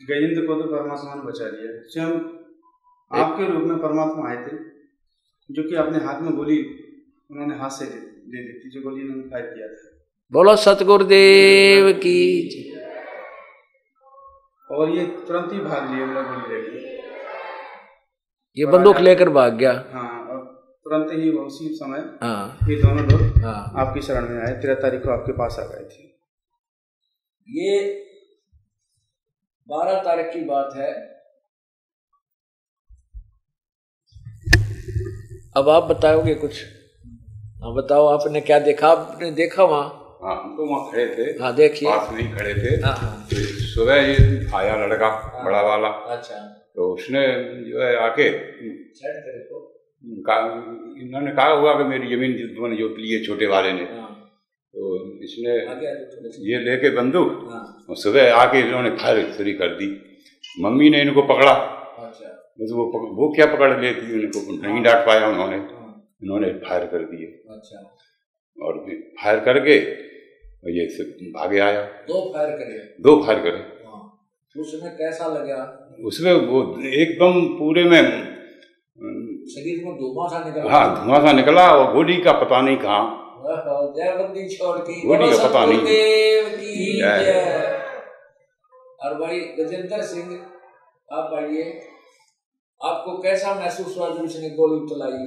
गजेंद्र 0.02 0.48
को 0.48 0.56
तो 0.62 0.68
परमात्मा 0.68 1.16
ने 1.16 1.22
बचा 1.22 1.46
लिया। 1.46 1.72
स्वयं 1.82 2.12
आपके 3.12 3.54
रूप 3.54 3.64
में 3.64 3.78
परमात्मा 3.78 4.30
आए 4.30 4.38
थे 4.38 4.58
जो 5.50 5.70
कि 5.70 5.76
अपने 5.76 5.98
हाथ 5.98 6.22
में 6.22 6.36
गोली 6.36 6.58
उन्होंने 7.32 7.56
हाथ 7.56 7.70
से 7.70 7.86
दे 7.86 8.44
दी 8.44 8.54
थी 8.60 8.70
जो 8.70 8.82
गोली 8.82 9.04
उन्होंने 9.04 9.30
फायर 9.30 9.46
किया 9.46 9.68
था। 9.68 9.90
बोलो 10.32 10.56
सतगुरुदेव 10.56 11.92
की 12.04 12.18
और 14.70 14.90
ये 14.90 15.06
तुरंत 15.28 15.54
ही 15.54 15.60
भाग 15.60 15.90
लिए 15.92 16.06
मेरा 16.06 16.22
गोली 16.22 16.56
लेके। 16.56 16.90
ये 18.58 18.66
बंदूक 18.66 18.98
लेकर 18.98 19.30
भाग 19.30 19.54
गया। 19.54 19.72
हाँ 19.94 20.20
और 20.28 20.44
तुरंत 20.86 21.12
ही 21.14 21.30
वो 21.32 21.44
उसी 21.44 21.68
समय 21.76 22.00
हाँ। 22.24 22.58
ये 22.70 22.76
दोनों 22.76 23.06
लोग 23.06 23.44
हाँ। 23.44 23.74
आपकी 23.78 24.02
शरण 24.02 24.30
में 24.30 24.42
आए। 24.42 24.54
तेरह 24.62 24.76
तारीख 24.76 25.04
को 25.04 25.12
आपके 25.12 25.32
पास 25.32 25.58
आ 25.60 25.66
गए 25.66 25.84
थे। 25.86 26.04
ये 27.50 27.80
बारह 29.70 30.02
तारीख 30.02 30.34
की 30.34 30.44
बात 30.44 30.76
है। 30.76 30.92
अब 35.58 35.70
आप 35.70 35.84
बताओगे 35.84 36.36
कुछ? 36.36 36.64
हाँ 37.62 37.74
बताओ 37.74 38.06
आपने 38.08 38.42
क्या 38.42 38.60
देखा? 38.60 38.88
आपने 38.88 39.32
देखा 39.32 39.64
वहाँ? 39.64 39.84
हाँ 40.24 40.36
हम 40.44 40.56
तो 40.58 40.66
वहाँ 40.66 40.92
खड़े 40.92 41.06
थे। 41.08 41.44
हाँ 41.44 41.56
देखिए। 41.56 41.90
पास 41.90 42.10
में 42.14 42.22
ही 42.22 42.28
खड़े 42.38 42.54
थे। 42.54 42.76
हाँ 42.86 42.96
हाँ। 42.96 43.28
तो 43.32 43.36
सुबह 43.66 43.96
ये 43.96 44.48
आया 44.56 44.86
लड़का 44.86 45.10
बड़ा 45.46 45.62
वाला। 45.62 45.88
अच्छा। 45.88 46.36
तो 46.76 46.94
उसने 46.94 47.22
जो 47.70 47.84
है 47.84 47.96
आके 47.96 48.30
कहा- 50.28 50.52
इन्होंने 51.02 51.32
कहा 51.32 51.48
हुआ 51.48 51.74
कि 51.74 51.84
मेरी 51.84 52.16
ज़मीन 52.16 52.34
तुमने 52.56 52.76
जोत 52.76 52.96
ली 52.98 53.12
है 53.12 53.24
छोटे 53.26 53.48
वाले 53.48 53.74
ने। 53.74 53.84
हाँ। 53.84 54.08
तो 54.74 54.96
इसने। 55.24 55.52
ये 56.52 56.60
लेके 56.60 56.90
बंदूक 56.90 57.48
हाँ। 57.52 57.86
और 57.90 57.96
सुबह 57.96 58.36
आके 58.36 58.60
इन्होंने 58.60 58.90
फायर 58.90 59.32
शुरू 59.32 59.52
कर 59.52 59.68
दी। 59.68 59.90
मम्मी 60.60 60.90
ने 60.90 61.02
इनको 61.02 61.22
पकड़ा। 61.22 61.52
अच्छा। 61.52 62.54
बस 62.62 62.72
वो 62.74 62.84
वो 63.16 63.34
क्या 63.36 63.46
पकड़ 63.46 63.82
लेती 63.82 64.14
उनको 64.14 64.68
नहीं 64.68 64.84
डांट 64.84 65.06
पाया 65.06 65.28
उन्होंने। 65.28 65.58
हाँ 65.58 65.81
इन्होंने 66.22 66.50
फायर 66.60 66.86
कर 66.86 67.04
दिए। 67.06 67.28
अच्छा। 67.56 67.80
और 68.58 68.78
फायर 69.22 69.40
करके 69.40 69.76
ये 70.72 70.88
सब 70.90 71.24
भागे 71.36 71.60
आया। 71.60 71.82
दो 72.08 72.20
फायर 72.34 72.50
करे। 72.58 72.78
दो 73.02 73.16
फायर 73.24 73.40
करे। 73.40 73.58
हाँ। 73.86 74.02
उसमें 74.58 74.92
कैसा 74.98 75.28
लगा? 75.28 75.62
उसमें 76.06 76.34
वो 76.34 76.60
एकदम 76.94 77.42
पूरे 77.60 77.84
में 77.84 78.04
शरीर 79.48 79.86
में 79.86 79.94
धुआँ 79.96 80.28
सा 80.30 80.44
निकला। 80.46 80.72
हाँ 80.72 81.06
धुआँ 81.06 81.20
सा 81.22 81.32
निकला 81.32 81.68
और 81.72 81.94
गोली 81.94 82.18
का 82.18 82.32
पता 82.34 82.62
नहीं 82.62 82.78
कहाँ। 82.78 83.06
वाह, 83.44 83.60
छोड़ 84.50 84.78
की 84.80 85.02
गोली 85.08 85.30
का 85.32 85.48
पता 85.48 85.66
नहीं। 85.66 85.80
और 89.00 89.14
भाई 89.20 89.40
गजेंद्र 89.60 90.02
सिंह 90.02 90.34
आप 91.12 91.34
आइए। 91.34 91.64
आपको 92.82 93.18
कैसा 93.22 93.54
महसूस 93.56 93.98
हुआ 93.98 94.10
जब 94.10 94.26
इसने 94.26 94.50
गोली 94.50 94.80
चलाई? 94.90 95.26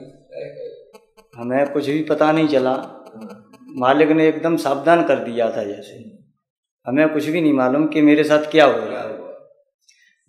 हमें 1.36 1.72
कुछ 1.72 1.86
भी 1.86 2.02
पता 2.02 2.32
नहीं 2.32 2.48
चला। 2.48 2.72
मालिक 3.68 4.08
ने 4.08 4.28
एकदम 4.28 4.56
सावधान 4.56 5.04
कर 5.04 5.16
दिया 5.16 5.56
था 5.56 5.64
जैसे। 5.64 6.18
हमें 6.86 7.08
कुछ 7.08 7.26
भी 7.26 7.40
नहीं 7.40 7.52
मालूम 7.52 7.86
कि 7.86 8.02
मेरे 8.02 8.24
साथ 8.24 8.50
क्या 8.50 8.64
हो 8.64 8.78
रहा 8.78 9.02
है। 9.02 9.14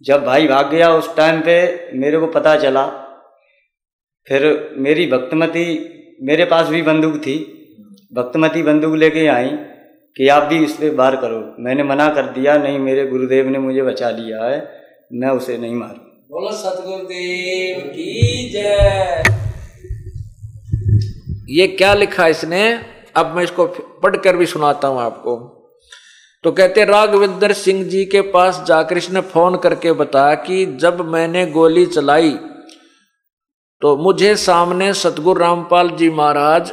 जब 0.01 0.25
भाई 0.25 0.47
भाग 0.47 0.71
गया 0.71 0.93
उस 0.93 1.15
टाइम 1.15 1.41
पे 1.41 1.89
मेरे 1.93 2.17
को 2.17 2.27
पता 2.27 2.55
चला। 2.55 2.85
फिर 4.27 4.73
मेरी 4.77 5.07
भक्तमती 5.07 5.91
मेरे 6.23 6.45
पास 6.45 6.67
भी 6.67 6.81
बंदूक 6.81 7.17
थी। 7.17 7.51
भक्तमती 8.13 8.63
बंदूक 8.63 8.95
लेके 8.95 9.27
आई 9.27 9.49
कि 10.17 10.27
आप 10.27 10.43
भी 10.43 10.63
इस 10.63 10.73
पर 10.73 10.95
वार 10.95 11.15
करो। 11.15 11.55
मैंने 11.59 11.83
मना 11.83 12.09
कर 12.09 12.25
दिया, 12.25 12.57
नहीं, 12.57 12.79
मेरे 12.79 13.07
गुरुदेव 13.07 13.49
ने 13.49 13.59
मुझे 13.59 13.81
बचा 13.81 14.09
लिया 14.09 14.43
है। 14.43 14.81
मैं 15.13 15.29
उसे 15.29 15.57
नहीं 15.57 15.75
मारूं। 15.75 16.05
बोलो 16.31 16.51
सतगुरुदेव 16.51 17.87
की 17.87 18.49
जय। 18.49 19.23
ये 21.45 21.67
क्या 21.69 21.93
लिखा 21.93 22.27
इसने? 22.27 22.71
अब 23.15 23.35
मैं 23.35 23.43
इसको 23.43 23.65
पढ़कर 24.03 24.37
भी 24.37 24.45
सुनाता 24.45 24.87
हूँ 24.87 24.99
आपको। 25.01 25.35
तो 26.43 26.51
कहते, 26.51 26.85
राघविंदर 26.85 27.53
सिंह 27.53 27.83
जी 27.83 28.03
के 28.05 28.21
पास 28.21 28.63
जाकर 28.67 28.97
इसने 28.97 29.21
फ़ोन 29.21 29.57
करके 29.57 29.91
बताया 29.93 30.33
कि 30.35 30.65
जब 30.81 31.01
मैंने 31.05 31.45
गोली 31.45 31.85
चलाई 31.85 32.37
तो 33.81 33.95
मुझे 33.97 34.35
सामने 34.35 34.93
सतगुरु 34.93 35.39
रामपाल 35.39 35.89
जी 35.89 36.09
महाराज 36.09 36.71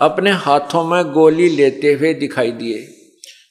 अपने 0.00 0.30
हाथों 0.38 0.84
में 0.84 1.12
गोली 1.12 1.48
लेते 1.48 1.92
हुए 1.92 2.12
दिखाई 2.14 2.52
दिए, 2.52 2.86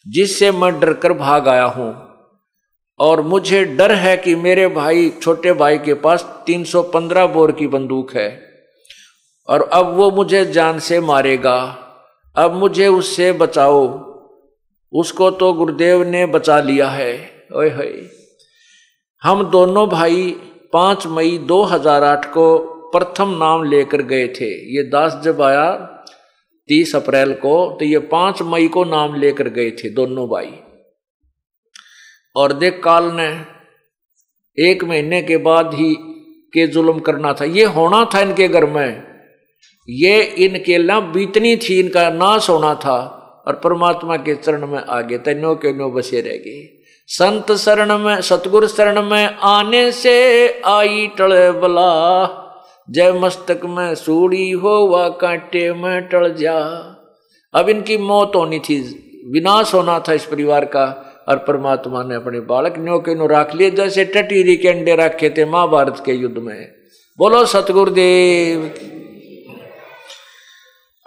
जिससे 0.06 0.52
मैं 0.52 0.80
डरकर 0.80 1.14
भाग 1.14 1.48
आया 1.48 1.66
हूँ। 1.66 1.94
और 3.00 3.22
मुझे 3.22 3.64
डर 3.66 3.92
है 3.92 4.16
कि 4.18 4.36
मेरे 4.36 4.68
भाई, 4.68 5.10
छोटे 5.22 5.54
भाई 5.54 5.78
के 5.78 5.94
पास 5.94 6.24
315 6.48 7.26
बोर 7.26 7.52
की 7.52 7.68
बंदूक 7.68 8.14
है। 8.14 8.49
और 9.50 9.62
अब 9.62 9.96
वो 9.96 10.12
मुझे 10.12 10.46
जान 10.46 10.80
से 10.80 11.00
मारेगा। 11.00 11.86
अब 12.36 12.54
मुझे 12.54 12.88
उससे 12.88 13.32
बचाओ। 13.32 14.10
उसको 14.94 15.32
तो 15.32 15.54
गुरुदेव 15.54 16.04
ने 16.04 16.26
बचा 16.26 16.62
लिया 16.62 16.90
है। 16.90 17.32
ओए 17.56 17.70
होए। 17.70 18.10
हम 19.24 19.44
दोनों 19.44 19.90
भाई 19.90 20.36
पाँच 20.74 21.08
मई 21.08 21.38
2008 21.38 22.26
को 22.26 22.58
प्रथम 22.96 23.30
नाम 23.30 23.64
लेकर 23.64 24.02
गए 24.02 24.28
थे। 24.28 24.78
ये 24.78 24.84
दास 24.84 25.22
जब 25.24 25.42
आया 25.42 25.72
तीस 26.68 26.96
अप्रैल 26.96 27.34
को 27.34 27.78
तो 27.80 27.86
ये 27.86 28.00
पाँच 28.00 28.42
मई 28.42 28.68
को 28.68 28.84
नाम 28.84 29.16
लेकर 29.16 29.50
गए 29.50 29.72
थे 29.72 29.90
दोनों 29.90 30.28
भाई। 30.28 30.54
और 32.36 32.54
देख 32.54 32.82
काल 32.84 33.04
ने 33.04 33.46
एक 34.70 34.84
महीने 34.84 35.22
के 35.22 35.38
बाद 35.38 35.74
ही 35.74 35.96
के 36.54 36.68
जुल्म 36.68 37.00
करना 37.00 37.34
था। 37.34 37.46
ये 37.46 37.64
होना 37.64 38.10
था 38.14 38.20
इनके 38.20 38.48
घर 38.48 38.66
में। 38.66 39.09
ये 39.92 40.22
इनके 40.22 40.78
ला 40.78 41.00
बीतनी 41.00 41.56
थी, 41.56 41.80
इनका 41.80 42.10
नाश 42.10 42.50
होना 42.50 42.76
था, 42.76 43.16
और 43.48 43.54
परमात्मा 43.54 44.18
के 44.18 44.36
चरण 44.36 44.68
में 44.68 44.80
आगे 44.80 45.18
तन्यो 45.18 45.56
के 45.56 45.74
नो 45.74 45.90
बसे 45.90 46.22
रह 46.22 46.30
गए। 46.30 46.84
संत 47.08 47.52
शरण 47.52 47.98
में, 47.98 48.22
सतगुरु 48.22 48.68
शरण 48.68 49.02
में 49.02 49.36
आने 49.36 49.92
से 49.92 50.48
आई 50.66 51.08
टल 51.08 51.52
बला। 51.52 52.46
जय 52.90 53.12
मस्तक 53.12 53.62
में 53.66 53.96
सूड़ी 53.96 54.52
हो 54.52 54.88
व 54.88 55.10
कांटे 55.10 55.74
में 55.74 56.02
टल 56.02 56.34
जा। 56.34 56.60
अब 57.54 57.70
इनकी 57.70 57.98
मौत 57.98 58.32
होनी 58.36 58.60
थी, 58.60 58.82
विनाश 59.32 59.74
होना 59.74 60.00
था 60.00 60.14
इस 60.14 60.26
परिवार 60.26 60.66
का, 60.66 61.06
और 61.30 61.38
परमात्मा 61.38 62.04
ने 62.04 62.16
अपने 62.16 62.40
बालक 62.40 62.74
न्यो 62.78 63.00
के 63.00 63.16
नो 63.16 63.28
राख 63.28 63.56
लिए, 63.56 63.72
जैसे 63.72 64.06
टटीरी 64.06 64.58
के 64.58 64.68
अंडे 64.68 64.96
रखे 64.96 65.30
थे 65.30 65.46
महाभारत 65.46 66.04
के 66.06 66.12
युद्ध 66.12 66.38
में। 66.38 66.72
बोलो 67.18 67.46
सतगुरुदेव। 67.46 68.60
की। 68.66 68.99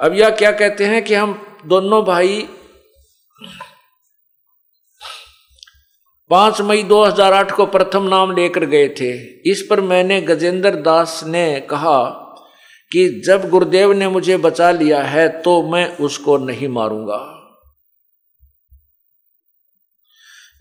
अब 0.03 0.15
यह 0.15 0.31
क्या 0.31 0.53
कहते 0.53 0.85
हैं 0.85 1.05
कि 1.05 1.15
हम 1.15 1.59
दोनों 1.67 2.05
भाई 2.05 2.49
पाँच 6.31 6.61
मई 6.61 6.83
2008 6.83 7.51
को 7.53 7.67
प्रथम 7.67 8.03
नाम 8.03 8.33
लेकर 8.37 8.65
गए 8.65 8.89
थे। 8.89 9.11
इस 9.51 9.67
पर 9.71 9.81
मैंने 9.81 10.21
गजेंद्र 10.21 10.71
दास 10.71 11.25
ने 11.25 11.61
कहा 11.61 12.05
कि 12.93 13.23
जब 13.27 13.49
गुरुदेव 13.51 13.93
ने 13.93 14.09
मुझे 14.09 14.37
बचा 14.37 14.71
लिया 14.71 15.03
है 15.03 15.29
तो 15.43 15.63
मैं 15.63 15.97
उसको 15.97 16.37
नहीं 16.39 16.69
मारूँगा। 16.69 17.39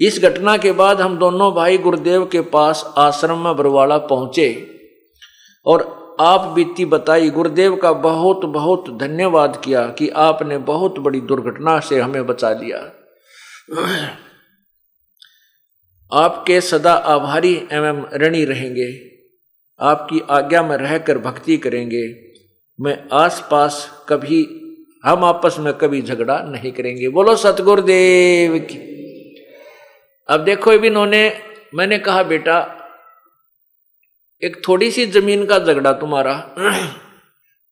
इस 0.01 0.19
घटना 0.19 0.57
के 0.57 0.71
बाद 0.71 1.01
हम 1.01 1.17
दोनों 1.17 1.53
भाई 1.53 1.77
गुरुदेव 1.77 2.25
के 2.25 2.41
पास 2.41 2.93
आश्रम 2.97 3.37
में 3.37 3.55
बरवाड़ा 3.55 3.97
पहुँचे 3.97 4.77
और 5.65 6.00
आप 6.21 6.41
बीती 6.41 6.85
बताई, 6.85 7.29
गुरुदेव 7.29 7.75
का 7.75 7.91
बहुत 7.91 8.45
बहुत 8.45 8.97
धन्यवाद 8.97 9.61
किया 9.65 9.87
कि 9.87 10.09
आपने 10.09 10.57
बहुत 10.57 10.99
बड़ी 10.99 11.21
दुर्घटना 11.21 11.79
से 11.79 11.99
हमें 11.99 12.27
बचा 12.27 12.49
लिया। 12.49 12.77
आपके 16.13 16.61
सदा 16.61 16.93
आभारी 16.93 17.67
एवं 17.71 18.09
ऋणी 18.13 18.45
रहेंगे। 18.45 19.17
आपकी 19.79 20.21
आज्ञा 20.29 20.63
में 20.63 20.77
रहकर 20.77 21.17
भक्ति 21.17 21.57
करेंगे। 21.57 22.33
मैं 22.81 23.03
आसपास 23.13 24.05
कभी, 24.09 24.41
हम 25.05 25.25
आपस 25.25 25.55
में 25.59 25.73
कभी 25.73 26.01
झगड़ा 26.01 26.39
नहीं 26.39 26.71
करेंगे। 26.71 27.09
बोलो, 27.09 27.35
सतगुरुदेव 27.35 28.59
की। 28.59 28.77
अब 30.29 30.43
देखो 30.43 30.71
इन्होंने, 30.71 31.33
मैंने 31.75 31.99
कहा, 31.99 32.23
बेटा 32.23 32.77
एक 34.43 34.67
थोड़ी 34.67 34.91
सी 34.91 35.05
ज़मीन 35.05 35.45
का 35.45 35.59
झगड़ा 35.59 35.93
तुम्हारा। 35.93 36.55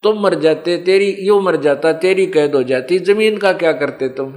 तुम 0.04 0.24
मर 0.24 0.36
जाते, 0.36 0.78
तेरी 0.78 1.18
यो 1.20 1.42
मर 1.42 1.56
जाता, 1.56 1.94
तेरी 1.94 2.26
कैद 2.26 2.56
हो 2.56 2.64
जाती, 2.64 3.00
ज़मीन 3.00 3.38
का 3.38 3.54
क्या 3.54 3.72
करते 3.72 4.10
तुम? 4.10 4.34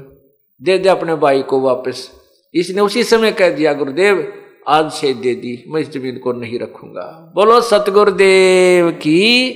दे 0.63 0.79
दे 0.79 0.89
अपने 0.89 1.15
भाई 1.15 1.43
को 1.43 1.61
वापस। 1.61 2.11
इसने 2.55 2.81
उसी 2.81 3.05
समय 3.05 3.33
कह 3.33 3.51
दिया, 3.51 3.73
गुरुदेव, 3.73 4.33
आज 4.69 4.93
से 4.93 5.15
दे 5.15 5.35
दी, 5.35 5.65
मैं 5.69 5.81
इस 5.81 5.91
ज़मीन 5.91 6.19
को 6.19 6.33
नहीं 6.33 6.59
रखूँगा। 6.59 7.33
बोलो, 7.35 7.61
सतगुरुदेव 7.61 8.91
की। 8.91 9.53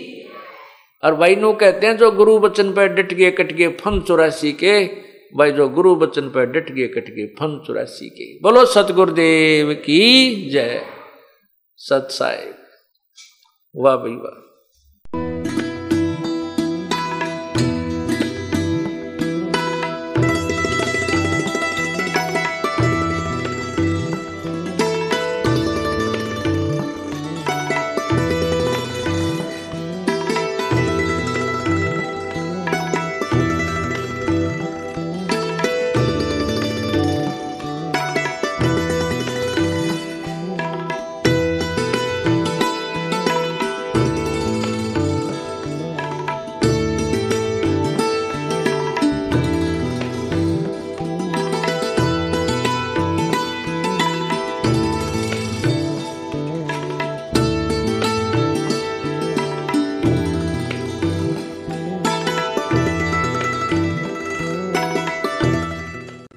और 1.05 1.15
भाई 1.15 1.37
नो 1.37 1.53
कहते 1.53 1.87
हैं, 1.87 1.97
जो 1.97 2.11
गुरु 2.11 2.39
बचन 2.39 2.73
पर 2.73 2.87
डट 2.87 3.15
गए 3.15 3.31
कट 3.31 3.53
गए 3.53 3.69
फन 3.69 4.01
चौरासी 4.01 4.53
के। 4.53 4.85
भाई, 5.37 5.53
जो 5.53 5.69
गुरु 5.69 5.97
बचन 5.97 6.23
पर 6.23 6.47
डट 6.47 6.73
गए 6.73 6.87
कट 6.87 7.15
गए 7.15 7.27
फन 7.27 7.65
चौरासी 7.67 8.09
के। 8.09 8.39
बोलो, 8.43 8.65
सतगुरुदेव 8.65 9.75
की 9.75 10.35
जय। 10.51 10.83
सत 11.77 12.09
साहेब। 12.11 12.66
वाह 13.77 13.97
भाई 13.97 14.17
वाह 14.17 14.46